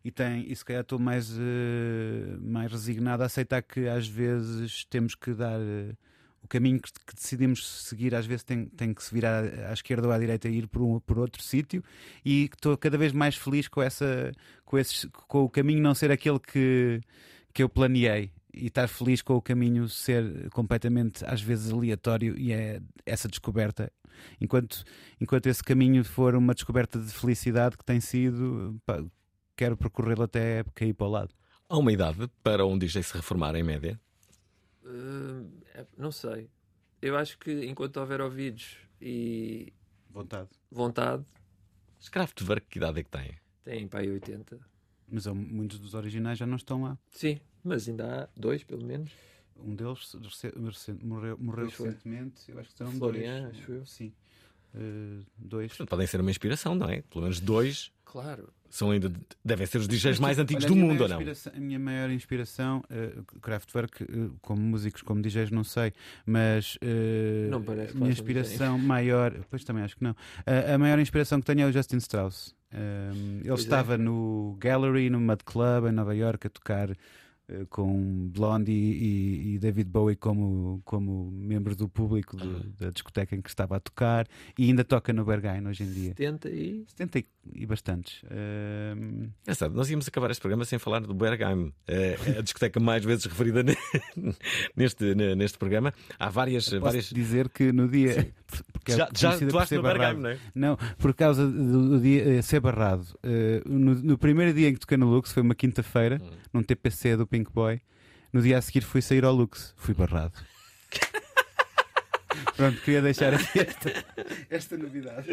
e 0.04 0.12
tem 0.12 0.52
e 0.52 0.56
se 0.56 0.66
calhar 0.66 0.82
estou 0.82 0.98
mais 0.98 1.32
eh, 1.38 2.38
mais 2.42 2.72
resignado 2.72 3.22
a 3.24 3.28
aceitar 3.28 3.62
que 3.62 3.88
às 3.88 4.08
vezes 4.08 4.86
temos 4.86 5.14
que 5.14 5.34
dar 5.34 5.60
eh, 5.60 5.96
o 6.42 6.48
caminho 6.48 6.80
que, 6.80 6.92
decidimos 7.14 7.68
seguir 7.84 8.16
às 8.16 8.26
vezes 8.26 8.44
tem, 8.44 8.66
tem 8.66 8.92
que 8.94 9.04
se 9.04 9.14
virar 9.14 9.44
à, 9.44 9.70
à 9.70 9.74
esquerda 9.74 10.08
ou 10.08 10.14
à 10.14 10.18
direita 10.18 10.48
e 10.50 10.58
ir 10.58 10.68
por, 10.68 10.82
um, 10.82 11.00
por 11.00 11.20
outro 11.20 11.44
sítio 11.44 11.84
e 12.24 12.46
estou 12.46 12.76
cada 12.78 12.98
vez 12.98 13.12
mais 13.12 13.36
feliz 13.36 13.68
com 13.68 13.82
essa 13.84 14.32
com, 14.64 14.78
esses, 14.80 15.06
com 15.12 15.44
o 15.44 15.50
caminho 15.50 15.82
não 15.82 15.94
ser 15.94 16.12
aquele 16.12 16.40
que, 16.40 17.02
que 17.54 17.62
eu 17.64 17.70
planeei 17.70 18.32
e 18.56 18.68
estar 18.68 18.88
feliz 18.88 19.22
com 19.22 19.36
o 19.36 19.42
caminho 19.42 19.88
ser 19.90 20.50
completamente 20.52 21.24
às 21.26 21.42
vezes 21.42 21.72
aleatório 21.72 22.38
e 22.38 22.52
é 22.52 22.82
essa 23.06 23.28
descoberta 23.28 23.92
enquanto 24.40 24.84
enquanto 25.20 25.48
esse 25.48 25.64
caminho 25.64 26.04
for 26.04 26.36
uma 26.36 26.54
descoberta 26.54 27.00
de 27.00 27.12
felicidade 27.12 27.78
que 27.78 27.84
tem 27.84 28.00
sido 28.00 28.80
pá, 28.86 29.04
quero 29.56 29.76
percorrê-lo 29.76 30.24
até 30.24 30.64
cair 30.74 30.94
para 30.94 31.08
o 31.08 31.10
lado 31.10 31.36
Há 31.68 31.78
uma 31.78 31.92
idade 31.92 32.30
para 32.44 32.64
um 32.66 32.78
DJ 32.78 33.02
se 33.02 33.14
reformar 33.16 33.56
em 33.56 33.64
média? 33.64 34.00
Uh, 34.84 35.50
não 35.98 36.12
sei. 36.12 36.48
Eu 37.02 37.18
acho 37.18 37.40
que 37.40 37.66
enquanto 37.66 37.98
houver 37.98 38.22
ouvidos 38.22 38.78
e 39.02 39.74
vontade, 40.10 40.50
vontade 40.72 41.26
Kraftwerk, 42.12 42.68
que 42.70 42.78
idade 42.78 43.00
é 43.00 43.04
que 43.04 43.10
têm? 43.10 43.38
tem 43.64 43.88
para 43.88 44.02
aí 44.02 44.12
80. 44.12 44.60
mas 45.08 45.26
há 45.26 45.34
muitos 45.34 45.80
dos 45.80 45.96
originais 45.96 46.38
já 46.38 46.46
não 46.46 46.56
estão 46.56 46.84
lá 46.84 46.98
Sim, 47.10 47.40
mas 47.66 47.90
ainda 47.90 48.24
há 48.24 48.40
dois, 48.40 48.64
pelo 48.64 48.84
menos. 48.86 49.12
um 49.58 49.76
deles 49.76 50.16
morreu, 51.04 51.38
morreu 51.40 51.68
recentemente 51.68 52.42
eu 52.50 52.60
acho 52.60 52.70
que 52.70 52.78
serão 52.78 52.92
Florian, 52.94 53.44
dois 53.44 53.58
acho 53.58 53.72
eu. 53.72 53.86
sim 53.86 54.14
Eh, 54.78 55.24
dois 55.38 55.70
Portanto, 55.70 55.90
podem 55.90 56.06
ser 56.06 56.20
uma 56.20 56.30
inspiração, 56.30 56.76
não 56.76 56.90
é? 56.90 57.02
Pelo 57.02 57.22
menos 57.24 57.40
dois 57.40 57.92
Claro. 58.04 58.50
são 58.70 58.92
ainda, 58.92 59.12
devem 59.44 59.66
ser 59.66 59.78
os 59.78 59.88
DJs 59.88 60.20
mais 60.20 60.38
antigos 60.38 60.66
do 60.66 60.76
mundo, 60.76 61.02
ou 61.04 61.08
não? 61.08 61.20
A 61.20 61.60
minha 61.60 61.80
maior 61.80 62.10
inspiração, 62.10 62.84
eh, 62.90 63.14
Kraftwerk, 63.42 64.04
eh, 64.04 64.08
como 64.42 64.62
músicos, 64.62 65.02
como 65.02 65.22
DJs, 65.22 65.50
não 65.52 65.64
sei, 65.64 65.94
mas 66.26 66.78
eh, 66.82 67.48
Não 67.50 67.64
parece 67.64 67.94
a 67.94 67.96
minha 68.00 68.12
inspiração 68.12 68.78
maior, 68.78 69.34
pois 69.50 69.64
também 69.64 69.84
acho 69.84 69.96
que 69.96 70.04
não, 70.04 70.16
a, 70.46 70.74
a 70.76 70.78
maior 70.78 71.00
inspiração 71.00 71.40
que 71.40 71.46
tenho 71.46 71.62
é 71.62 71.66
o 71.66 71.72
Justin 71.72 71.98
Strauss. 71.98 72.54
Ele 72.72 73.48
Pois 73.48 73.60
é. 73.62 73.64
estava 73.64 73.98
no 73.98 74.58
Gallery, 74.60 75.10
no 75.10 75.22
Mud 75.22 75.42
Club, 75.46 75.86
em 75.88 75.94
Nova 75.94 76.14
York, 76.14 76.48
a 76.48 76.50
tocar 76.50 76.90
com 77.70 78.28
Blondie 78.30 78.72
e, 78.74 79.54
e 79.56 79.60
David 79.60 79.90
Bowie 79.90 80.16
como, 80.16 80.82
como 80.84 81.30
membros 81.32 81.76
do 81.76 81.88
público 81.88 82.36
do- 82.36 82.64
da 82.72 82.90
discoteca 82.90 83.36
em 83.36 83.42
que 83.42 83.50
estava 83.50 83.76
a 83.78 83.80
tocar 83.80 84.28
e 84.58 84.66
ainda 84.66 84.84
toca 84.84 85.14
no 85.14 85.24
Berghain 85.24 85.66
hoje 85.68 85.84
em 85.84 85.92
dia. 85.92 86.10
70 86.10 86.50
e. 86.50 86.84
70 86.88 87.24
e, 87.54 87.66
bastantes. 87.68 88.22
Um, 88.24 89.30
Engraçado, 89.44 89.76
nós 89.76 89.90
íamos 89.90 90.08
acabar 90.08 90.32
este 90.32 90.42
programa 90.42 90.66
sem 90.66 90.80
falar 90.80 91.02
do 91.02 91.14
Bergheim, 91.14 91.72
eh, 91.88 92.18
a 92.38 92.42
discoteca 92.42 92.80
mais 92.80 93.06
vezes 93.06 93.26
referida 93.26 93.62
ne- 93.62 93.78
neste, 94.76 95.14
ne- 95.16 95.36
neste 95.36 95.58
programa. 95.58 95.94
Há 96.18 96.30
várias. 96.30 96.66
Posso 96.66 96.80
várias... 96.82 97.06
dizer 97.10 97.50
que 97.50 97.72
no 97.72 97.88
dia. 97.88 98.34
porque 98.74 98.92
é 98.94 98.98
Já- 98.98 99.10
já 99.16 99.38
conhecida 99.38 99.52
por 99.52 99.76
no 99.76 99.82
Berghain, 99.84 99.98
barrado. 100.16 100.20
não 100.22 100.30
é? 100.30 100.38
Não, 100.56 100.78
por 100.98 101.14
causa 101.14 101.46
do, 101.48 102.00
dia 102.00 102.38
eh, 102.38 102.42
ser 102.42 102.60
barrado. 102.60 103.06
Eh, 103.24 103.62
no, 103.66 103.94
no 103.96 104.18
primeiro 104.18 104.54
dia 104.54 104.70
em 104.70 104.74
que 104.74 104.80
toquei 104.80 104.98
no 104.98 105.08
Lux, 105.10 105.32
foi 105.32 105.44
uma 105.44 105.56
quinta-feira, 105.56 106.20
Hum. 106.22 106.30
num 106.54 106.64
TPC 106.64 107.16
do 107.18 107.28
Pink 107.36 107.52
Boy. 107.52 107.82
No 108.32 108.42
dia 108.42 108.58
a 108.58 108.62
seguir 108.62 108.82
fui 108.82 109.02
sair 109.02 109.26
ao 109.26 109.34
Lux, 109.34 109.74
fui 109.76 109.94
barrado. 109.94 110.32
Pronto, 112.56 112.80
queria 112.82 113.02
deixar 113.02 113.34
aqui 113.34 113.60
esta, 113.60 114.06
esta 114.50 114.78
novidade. 114.78 115.28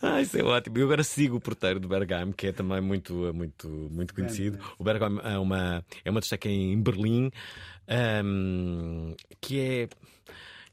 Ah, 0.00 0.20
isso 0.20 0.38
é 0.38 0.44
ótimo. 0.44 0.78
Eu 0.78 0.84
agora 0.86 1.02
sigo 1.02 1.36
o 1.36 1.40
porteiro 1.40 1.80
do 1.80 1.88
Bergheim, 1.88 2.30
que 2.30 2.46
é 2.46 2.52
também 2.52 2.80
muito, 2.80 3.12
muito, 3.34 3.68
muito 3.90 4.14
conhecido. 4.14 4.56
O 4.78 4.84
Bergheim 4.84 5.18
é 5.24 5.36
uma, 5.36 5.84
é 6.04 6.10
uma 6.10 6.20
discoteca 6.20 6.48
em 6.48 6.80
Berlim 6.80 7.32
ahm, 7.88 9.14
que 9.40 9.58
é. 9.60 9.88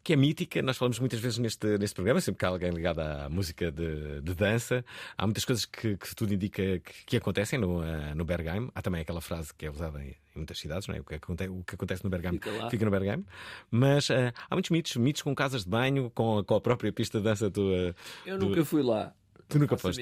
Que 0.04 0.12
é 0.12 0.16
mítica, 0.18 0.62
nós 0.62 0.76
falamos 0.76 1.00
muitas 1.00 1.18
vezes 1.22 1.38
neste, 1.38 1.78
neste 1.78 1.96
programa, 1.96 2.20
sempre 2.20 2.40
que 2.40 2.46
há 2.46 2.50
alguém 2.50 2.70
ligado 2.72 3.00
à 3.00 3.30
música 3.30 3.72
de, 3.72 4.20
de 4.20 4.36
dança. 4.36 4.84
Há 5.18 5.26
muitas 5.26 5.46
coisas 5.46 5.64
que, 5.66 5.96
que 5.96 6.14
tudo 6.14 6.34
indica 6.34 6.62
que, 6.80 7.06
que 7.06 7.16
acontecem 7.18 7.58
no, 7.58 7.80
ah, 7.82 8.14
no 8.14 8.26
Bergheim. 8.26 8.70
Há 8.76 8.82
também 8.82 9.00
aquela 9.00 9.22
frase 9.22 9.54
que 9.54 9.66
é 9.66 9.72
usada 9.72 10.04
em, 10.04 10.10
em 10.10 10.16
muitas 10.36 10.60
cidades, 10.60 10.90
não 10.90 10.96
é? 10.96 11.00
O 11.00 11.06
que, 11.06 11.16
aconte, 11.16 11.48
o 11.48 11.64
que 11.64 11.76
acontece 11.76 12.04
no 12.04 12.10
Bergheim 12.10 12.34
Fica 12.34 12.52
lá. 12.52 12.70
fica 12.70 12.84
no 12.84 12.92
Bergheim. 12.92 13.26
Mas 13.72 14.12
ah, 14.12 14.34
há 14.50 14.56
muitos 14.56 14.72
mitos, 14.72 14.96
mitos 14.98 15.22
com 15.22 15.34
casas 15.34 15.64
de 15.64 15.70
banho, 15.70 16.10
com, 16.10 16.44
com 16.44 16.56
a 16.56 16.60
própria 16.60 16.92
pista 16.92 17.20
de 17.20 17.24
dança. 17.24 17.50
Do, 17.50 17.72
ah, 17.74 17.96
Eu 18.26 18.38
do- 18.38 18.48
nunca 18.50 18.66
fui 18.66 18.84
lá. 18.84 19.14
Tu 19.48 19.58
nunca 19.58 19.78
foste. 19.78 20.02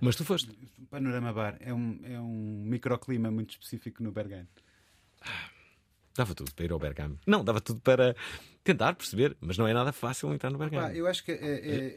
Mas 0.00 0.16
tu 0.16 0.24
foste. 0.24 0.50
Panorama 0.90 1.30
Bar 1.30 1.56
é 1.60 1.74
um, 1.74 2.00
é 2.04 2.18
um 2.18 2.62
microclima 2.66 3.30
muito 3.30 3.50
específico 3.50 4.02
no 4.02 4.12
Berghain. 4.12 4.46
Dava 6.16 6.34
tudo 6.34 6.52
para 6.54 6.64
ir 6.64 6.72
ao 6.72 6.78
Bergamo. 6.78 7.18
Não, 7.26 7.42
dava 7.44 7.60
tudo 7.60 7.80
para 7.80 8.14
tentar 8.62 8.94
perceber, 8.94 9.36
mas 9.40 9.56
não 9.58 9.66
é 9.66 9.72
nada 9.72 9.92
fácil 9.92 10.32
entrar 10.32 10.50
no 10.50 10.58
Bergamo. 10.58 10.86
Eu 10.94 11.06
acho 11.06 11.24
que 11.24 11.32
é- 11.32 11.36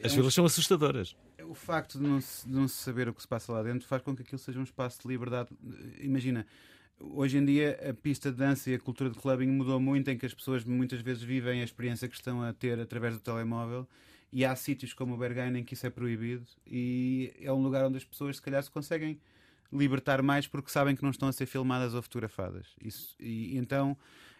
As 0.06 0.16
é 0.16 0.20
um- 0.20 0.30
são 0.30 0.44
assustadoras. 0.46 1.14
O 1.44 1.54
facto 1.54 1.98
de 1.98 2.04
não, 2.06 2.20
se, 2.20 2.46
de 2.48 2.52
não 2.54 2.66
se 2.66 2.76
saber 2.76 3.08
o 3.08 3.14
que 3.14 3.20
se 3.22 3.28
passa 3.28 3.52
lá 3.52 3.62
dentro 3.62 3.86
faz 3.86 4.02
com 4.02 4.16
que 4.16 4.22
aquilo 4.22 4.38
seja 4.38 4.58
um 4.58 4.64
espaço 4.64 5.00
de 5.02 5.08
liberdade. 5.08 5.50
Imagina, 6.00 6.46
hoje 6.98 7.38
em 7.38 7.44
dia 7.44 7.78
a 7.88 7.94
pista 7.94 8.30
de 8.32 8.36
dança 8.38 8.70
e 8.70 8.74
a 8.74 8.78
cultura 8.78 9.10
de 9.10 9.18
clubbing 9.18 9.48
mudou 9.48 9.78
muito, 9.78 10.10
em 10.10 10.16
que 10.18 10.26
as 10.26 10.34
pessoas 10.34 10.64
muitas 10.64 11.00
vezes 11.00 11.22
vivem 11.22 11.60
a 11.60 11.64
experiência 11.64 12.08
que 12.08 12.14
estão 12.16 12.42
a 12.42 12.52
ter 12.52 12.80
através 12.80 13.14
do 13.14 13.20
telemóvel. 13.20 13.86
E 14.32 14.44
há 14.44 14.56
sítios 14.56 14.92
como 14.92 15.14
o 15.14 15.16
Berghain 15.16 15.56
em 15.58 15.62
que 15.64 15.74
isso 15.74 15.86
é 15.86 15.90
proibido, 15.90 16.44
e 16.66 17.32
é 17.40 17.52
um 17.52 17.62
lugar 17.62 17.84
onde 17.86 17.96
as 17.98 18.04
pessoas, 18.04 18.36
se 18.36 18.42
calhar, 18.42 18.60
se 18.62 18.70
conseguem 18.70 19.20
libertar 19.72 20.22
mais 20.22 20.46
porque 20.46 20.70
sabem 20.70 20.94
que 20.94 21.02
não 21.02 21.10
estão 21.10 21.28
a 21.28 21.32
ser 21.32 21.46
filmadas 21.46 21.94
ou 21.94 22.02
fotografadas. 22.02 22.68
Isso, 22.82 23.14
e 23.20 23.56
então 23.56 23.96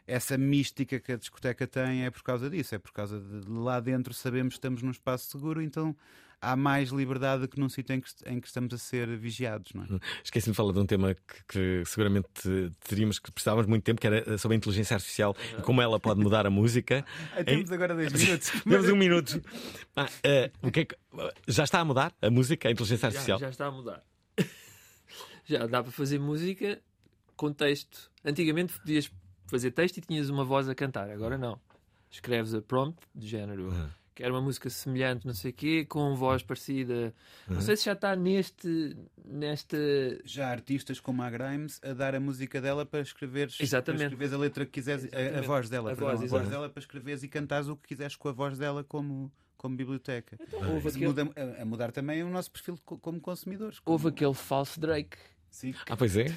essa 0.06 0.38
mística 0.38 1.00
que 1.00 1.12
a 1.12 1.16
discoteca 1.16 1.66
tem 1.66 2.04
é 2.04 2.10
por 2.10 2.22
causa 2.22 2.48
disso, 2.48 2.74
é 2.74 2.78
por 2.78 2.92
causa 2.92 3.20
de 3.20 3.50
lá 3.50 3.80
dentro 3.80 4.14
sabemos 4.14 4.54
que 4.54 4.58
estamos 4.58 4.82
num 4.82 4.90
espaço 4.90 5.30
seguro, 5.30 5.60
então 5.60 5.96
há 6.40 6.54
mais 6.54 6.90
liberdade 6.90 7.48
que 7.48 7.58
num 7.58 7.68
sítio 7.68 7.94
em 7.94 8.00
que, 8.00 8.10
em 8.26 8.40
que 8.40 8.46
estamos 8.46 8.72
a 8.72 8.78
ser 8.78 9.16
vigiados. 9.16 9.72
Não 9.74 9.84
é? 9.84 9.88
Esqueci-me 10.22 10.52
de 10.52 10.56
falar 10.56 10.72
de 10.72 10.78
um 10.78 10.86
tema 10.86 11.14
que, 11.14 11.44
que, 11.48 11.82
seguramente 11.86 12.28
teríamos 12.86 13.18
que 13.18 13.32
precisávamos 13.32 13.66
muito 13.66 13.82
tempo, 13.82 14.00
que 14.00 14.06
era 14.06 14.38
sobre 14.38 14.54
a 14.54 14.58
inteligência 14.58 14.94
artificial 14.94 15.34
e 15.58 15.62
como 15.62 15.80
ela 15.82 15.98
pode 15.98 16.20
mudar 16.20 16.46
a 16.46 16.50
música. 16.50 17.04
Temos 17.44 17.72
agora 17.72 17.94
dois 17.94 18.12
minutos. 18.12 18.50
Temos 18.62 18.88
um 18.88 18.96
minuto. 18.96 19.42
Ah, 19.96 20.04
uh, 20.06 20.68
o 20.68 20.70
que, 20.70 20.80
é 20.80 20.84
que 20.84 20.96
já 21.48 21.64
está 21.64 21.80
a 21.80 21.84
mudar 21.84 22.14
a 22.20 22.30
música, 22.30 22.68
a 22.68 22.72
inteligência 22.72 23.06
artificial? 23.06 23.38
Já, 23.38 23.46
já 23.46 23.50
está 23.50 23.66
a 23.66 23.70
mudar. 23.70 24.02
Já 25.46 25.66
dá 25.66 25.82
para 25.82 25.92
fazer 25.92 26.18
música 26.18 26.80
com 27.36 27.52
texto. 27.52 28.10
Antigamente 28.24 28.78
podias 28.78 29.10
fazer 29.46 29.70
texto 29.70 29.98
e 29.98 30.00
tinhas 30.00 30.28
uma 30.28 30.44
voz 30.44 30.68
a 30.68 30.74
cantar, 30.74 31.10
agora 31.10 31.38
não. 31.38 31.58
Escreves 32.10 32.54
a 32.54 32.62
prompt 32.62 33.02
de 33.14 33.26
género. 33.26 33.68
Uhum 33.68 33.88
quero 34.16 34.34
uma 34.34 34.40
música 34.40 34.68
semelhante, 34.70 35.26
não 35.26 35.34
sei 35.34 35.50
o 35.50 35.54
quê, 35.54 35.84
com 35.84 36.16
voz 36.16 36.42
parecida. 36.42 37.14
Uhum. 37.46 37.54
Não 37.54 37.60
sei 37.60 37.76
se 37.76 37.84
já 37.84 37.92
está 37.92 38.16
neste, 38.16 38.96
nesta. 39.24 39.76
Já 40.24 40.48
há 40.48 40.50
artistas 40.50 40.98
como 40.98 41.22
a 41.22 41.30
Grimes 41.30 41.78
a 41.84 41.92
dar 41.92 42.14
a 42.14 42.18
música 42.18 42.60
dela 42.60 42.84
para 42.84 43.02
escreveres, 43.02 43.60
Exatamente. 43.60 43.98
Para 43.98 44.06
escreveres 44.06 44.32
a 44.32 44.38
letra 44.38 44.64
que 44.64 44.72
quiseres, 44.72 45.08
a, 45.12 45.38
a, 45.38 45.42
voz 45.42 45.68
dela, 45.68 45.92
a, 45.92 45.94
voz, 45.94 46.22
a 46.22 46.26
voz 46.26 46.48
dela 46.48 46.68
para 46.68 46.80
escreveres 46.80 47.22
e 47.22 47.28
cantares 47.28 47.68
o 47.68 47.76
que 47.76 47.86
quiseres 47.86 48.16
com 48.16 48.28
a 48.28 48.32
voz 48.32 48.58
dela 48.58 48.82
como 48.82 49.30
como 49.58 49.74
biblioteca. 49.74 50.36
Então, 50.38 50.76
aquele... 50.76 51.06
muda, 51.06 51.30
a, 51.34 51.62
a, 51.62 51.64
mudar 51.64 51.90
também 51.90 52.22
o 52.22 52.28
nosso 52.28 52.50
perfil 52.50 52.78
como 52.84 53.18
consumidores. 53.20 53.78
Como... 53.80 53.94
Houve 53.94 54.08
aquele 54.08 54.34
falso 54.34 54.78
Drake 54.78 55.16
Sim. 55.56 55.74
Ah, 55.88 55.96
pois 55.96 56.14
é. 56.18 56.24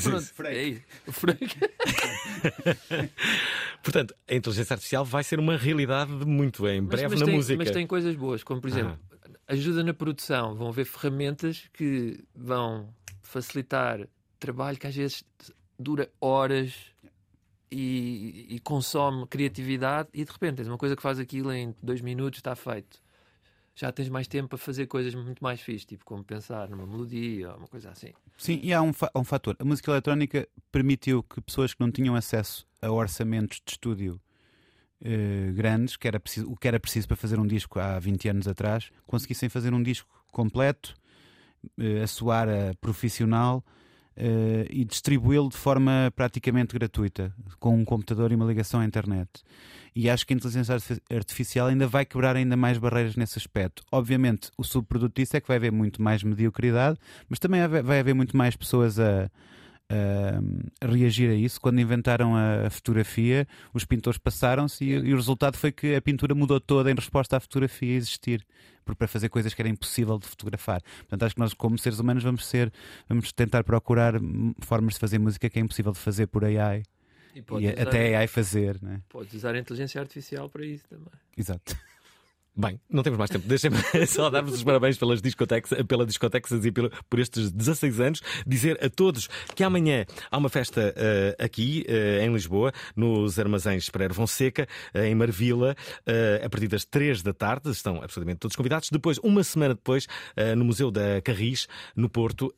Pronto, 0.00 0.46
é 0.46 0.80
o 1.04 1.10
Frank. 1.10 1.58
Portanto, 3.82 4.14
a 4.28 4.34
inteligência 4.36 4.74
artificial 4.74 5.04
vai 5.04 5.24
ser 5.24 5.40
uma 5.40 5.56
realidade 5.56 6.12
muito 6.12 6.68
em 6.68 6.80
breve 6.80 7.02
mas, 7.02 7.12
mas 7.14 7.20
na 7.20 7.26
tem, 7.26 7.34
música. 7.34 7.58
Mas 7.58 7.72
tem 7.72 7.84
coisas 7.84 8.14
boas, 8.14 8.44
como 8.44 8.60
por 8.60 8.70
exemplo, 8.70 8.96
ah. 9.24 9.28
ajuda 9.48 9.82
na 9.82 9.92
produção. 9.92 10.54
Vão 10.54 10.68
haver 10.68 10.84
ferramentas 10.84 11.68
que 11.72 12.22
vão 12.32 12.94
facilitar 13.22 14.06
trabalho 14.38 14.78
que 14.78 14.86
às 14.86 14.94
vezes 14.94 15.24
dura 15.76 16.08
horas 16.20 16.72
e, 17.72 18.46
e 18.50 18.60
consome 18.60 19.26
criatividade 19.26 20.10
e 20.14 20.24
de 20.24 20.30
repente 20.30 20.58
tens 20.58 20.68
uma 20.68 20.78
coisa 20.78 20.94
que 20.94 21.02
faz 21.02 21.18
aquilo 21.18 21.52
em 21.52 21.74
dois 21.82 22.00
minutos 22.00 22.38
está 22.38 22.54
feito 22.54 23.00
já 23.74 23.90
tens 23.92 24.08
mais 24.08 24.26
tempo 24.26 24.48
para 24.48 24.58
fazer 24.58 24.86
coisas 24.86 25.14
muito 25.14 25.42
mais 25.42 25.60
fixas, 25.60 25.86
tipo 25.86 26.04
como 26.04 26.22
pensar 26.22 26.68
numa 26.68 26.86
melodia 26.86 27.50
ou 27.50 27.58
uma 27.58 27.68
coisa 27.68 27.90
assim. 27.90 28.12
Sim, 28.36 28.60
e 28.62 28.72
há 28.72 28.82
um, 28.82 28.92
fa 28.92 29.10
um 29.14 29.24
fator. 29.24 29.56
A 29.58 29.64
música 29.64 29.90
eletrónica 29.90 30.48
permitiu 30.70 31.22
que 31.22 31.40
pessoas 31.40 31.72
que 31.72 31.80
não 31.80 31.90
tinham 31.90 32.14
acesso 32.14 32.66
a 32.82 32.90
orçamentos 32.90 33.60
de 33.64 33.72
estúdio 33.72 34.20
eh, 35.02 35.50
grandes, 35.54 35.96
que 35.96 36.06
era 36.06 36.20
preciso, 36.20 36.50
o 36.50 36.56
que 36.56 36.68
era 36.68 36.78
preciso 36.78 37.08
para 37.08 37.16
fazer 37.16 37.38
um 37.38 37.46
disco 37.46 37.78
há 37.78 37.98
20 37.98 38.28
anos 38.28 38.48
atrás, 38.48 38.90
conseguissem 39.06 39.48
fazer 39.48 39.72
um 39.72 39.82
disco 39.82 40.08
completo, 40.30 40.94
eh, 41.78 42.02
a 42.02 42.06
soar 42.06 42.48
a 42.48 42.74
profissional 42.80 43.64
uh, 44.20 44.66
e 44.68 44.84
distribuí-lo 44.84 45.48
de 45.48 45.56
forma 45.56 46.12
praticamente 46.14 46.74
gratuita, 46.74 47.34
com 47.58 47.76
um 47.76 47.84
computador 47.84 48.30
e 48.30 48.34
uma 48.34 48.44
ligação 48.44 48.80
à 48.80 48.84
internet. 48.84 49.28
E 49.96 50.08
acho 50.08 50.26
que 50.26 50.32
a 50.32 50.36
inteligência 50.36 50.76
artificial 51.10 51.68
ainda 51.68 51.86
vai 51.86 52.04
quebrar 52.04 52.36
ainda 52.36 52.56
mais 52.56 52.78
barreiras 52.78 53.16
nesse 53.16 53.38
aspecto. 53.38 53.82
Obviamente, 53.90 54.50
o 54.56 54.62
subproduto 54.62 55.20
disso 55.20 55.36
é 55.36 55.40
que 55.40 55.48
vai 55.48 55.56
haver 55.56 55.72
muito 55.72 56.00
mais 56.00 56.22
mediocridade, 56.22 56.98
mas 57.28 57.38
também 57.38 57.66
vai 57.66 57.98
haver 57.98 58.14
muito 58.14 58.36
mais 58.36 58.54
pessoas 58.54 59.00
a, 59.00 59.28
reagir 60.80 61.30
a 61.30 61.34
isso. 61.34 61.60
Quando 61.60 61.80
inventaram 61.80 62.34
a 62.36 62.70
fotografia, 62.70 63.48
os 63.74 63.84
pintores 63.84 64.18
passaram-se 64.18 64.84
e, 64.84 64.90
e, 64.92 65.12
o 65.12 65.16
resultado 65.16 65.56
foi 65.56 65.72
que 65.72 65.96
a 65.96 66.00
pintura 66.00 66.32
mudou 66.32 66.60
toda 66.60 66.90
em 66.90 66.94
resposta 66.94 67.36
à 67.36 67.40
fotografia 67.40 67.96
existir, 67.96 68.46
para 68.94 69.08
fazer 69.08 69.28
coisas 69.28 69.54
que 69.54 69.62
era 69.62 69.68
impossível 69.68 70.18
de 70.18 70.26
fotografar. 70.26 70.80
Portanto, 70.82 71.22
acho 71.24 71.34
que 71.34 71.40
nós, 71.40 71.54
como 71.54 71.78
seres 71.78 71.98
humanos, 71.98 72.22
vamos 72.22 72.46
ser, 72.46 72.72
vamos 73.08 73.32
tentar 73.32 73.64
procurar 73.64 74.14
formas 74.60 74.94
de 74.94 75.00
fazer 75.00 75.18
música 75.18 75.48
que 75.48 75.58
é 75.58 75.62
impossível 75.62 75.92
de 75.92 75.98
fazer 75.98 76.26
por 76.26 76.44
AI. 76.44 76.82
E, 77.34 77.38
e 77.38 77.44
usar, 77.48 77.82
até 77.82 78.16
AI 78.16 78.26
fazer, 78.26 78.82
né? 78.82 79.00
Podes 79.08 79.34
usar 79.34 79.54
a 79.54 79.58
inteligência 79.58 80.00
artificial 80.00 80.48
para 80.48 80.64
isso 80.64 80.84
também. 80.88 81.06
Exato. 81.36 81.76
Bem, 82.60 82.78
não 82.90 83.02
temos 83.02 83.18
mais 83.18 83.30
tempo. 83.30 83.48
Deixem-me 83.48 83.78
só 84.06 84.28
dar-vos 84.28 84.52
os 84.52 84.62
parabéns 84.62 84.98
pelas 84.98 85.22
discotecas, 85.22 85.82
pela 85.88 86.04
discotexas 86.04 86.62
e 86.66 86.70
pelo, 86.70 86.90
por 87.08 87.18
estes 87.18 87.50
16 87.50 88.00
anos. 88.00 88.20
Dizer 88.46 88.78
a 88.84 88.90
todos 88.90 89.30
que 89.56 89.64
amanhã 89.64 90.04
há 90.30 90.36
uma 90.36 90.50
festa 90.50 90.94
uh, 90.94 91.42
aqui 91.42 91.86
uh, 91.88 92.22
em 92.22 92.30
Lisboa, 92.30 92.70
nos 92.94 93.38
Armazéns 93.38 93.88
Pereira 93.88 94.12
Fonseca, 94.12 94.68
uh, 94.94 94.98
em 94.98 95.14
Marvila, 95.14 95.74
a 96.44 96.50
partir 96.50 96.68
das 96.68 96.84
3 96.84 97.22
da 97.22 97.32
tarde. 97.32 97.70
Estão 97.70 98.02
absolutamente 98.02 98.40
todos 98.40 98.54
convidados. 98.54 98.90
Depois, 98.90 99.16
uma 99.22 99.42
semana 99.42 99.72
depois, 99.72 100.06
no 100.56 100.64
Museu 100.64 100.90
da 100.90 101.22
Carris, 101.22 101.66
no 101.96 102.10
Porto, 102.10 102.54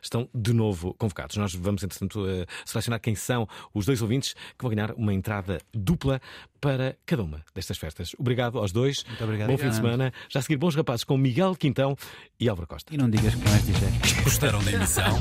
estão 0.00 0.28
de 0.34 0.54
novo 0.54 0.94
convocados. 0.94 1.36
Nós 1.36 1.54
vamos, 1.54 1.82
entretanto, 1.82 2.24
selecionar 2.64 3.00
quem 3.00 3.14
são 3.14 3.46
os 3.74 3.84
dois 3.84 4.00
ouvintes 4.00 4.32
que 4.32 4.62
vão 4.62 4.70
ganhar 4.70 4.92
uma 4.92 5.12
entrada 5.12 5.60
dupla 5.74 6.20
para 6.60 6.96
cada 7.04 7.22
uma 7.22 7.42
destas 7.54 7.78
festas. 7.78 8.14
Obrigado 8.18 8.58
aos 8.58 8.72
dois. 8.72 9.04
Muito 9.04 9.22
obrigado. 9.24 9.48
Bom 9.48 9.58
fim 9.58 9.68
de 9.68 9.76
semana. 9.76 10.12
Já 10.28 10.40
a 10.40 10.42
seguir, 10.42 10.56
bons 10.56 10.74
rapazes 10.74 11.04
com 11.04 11.16
Miguel 11.16 11.54
Quintão 11.54 11.96
e 12.38 12.48
Álvaro 12.48 12.66
Costa. 12.68 12.94
E 12.94 12.98
não 12.98 13.08
digas 13.08 13.34
que 13.34 13.48
mais 13.48 13.64
DJ. 13.64 13.88
Gostaram 14.24 14.62
da 14.64 14.72
emissão? 14.72 15.18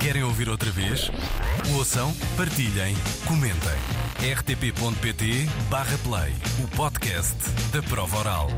Querem 0.00 0.22
ouvir 0.22 0.48
outra 0.48 0.70
vez? 0.70 1.10
Ouçam, 1.76 2.14
partilhem, 2.36 2.94
comentem. 3.26 3.78
rtp.pt/play 4.34 5.44
o 6.62 6.68
podcast 6.76 7.36
da 7.72 7.82
prova 7.82 8.18
oral. 8.18 8.48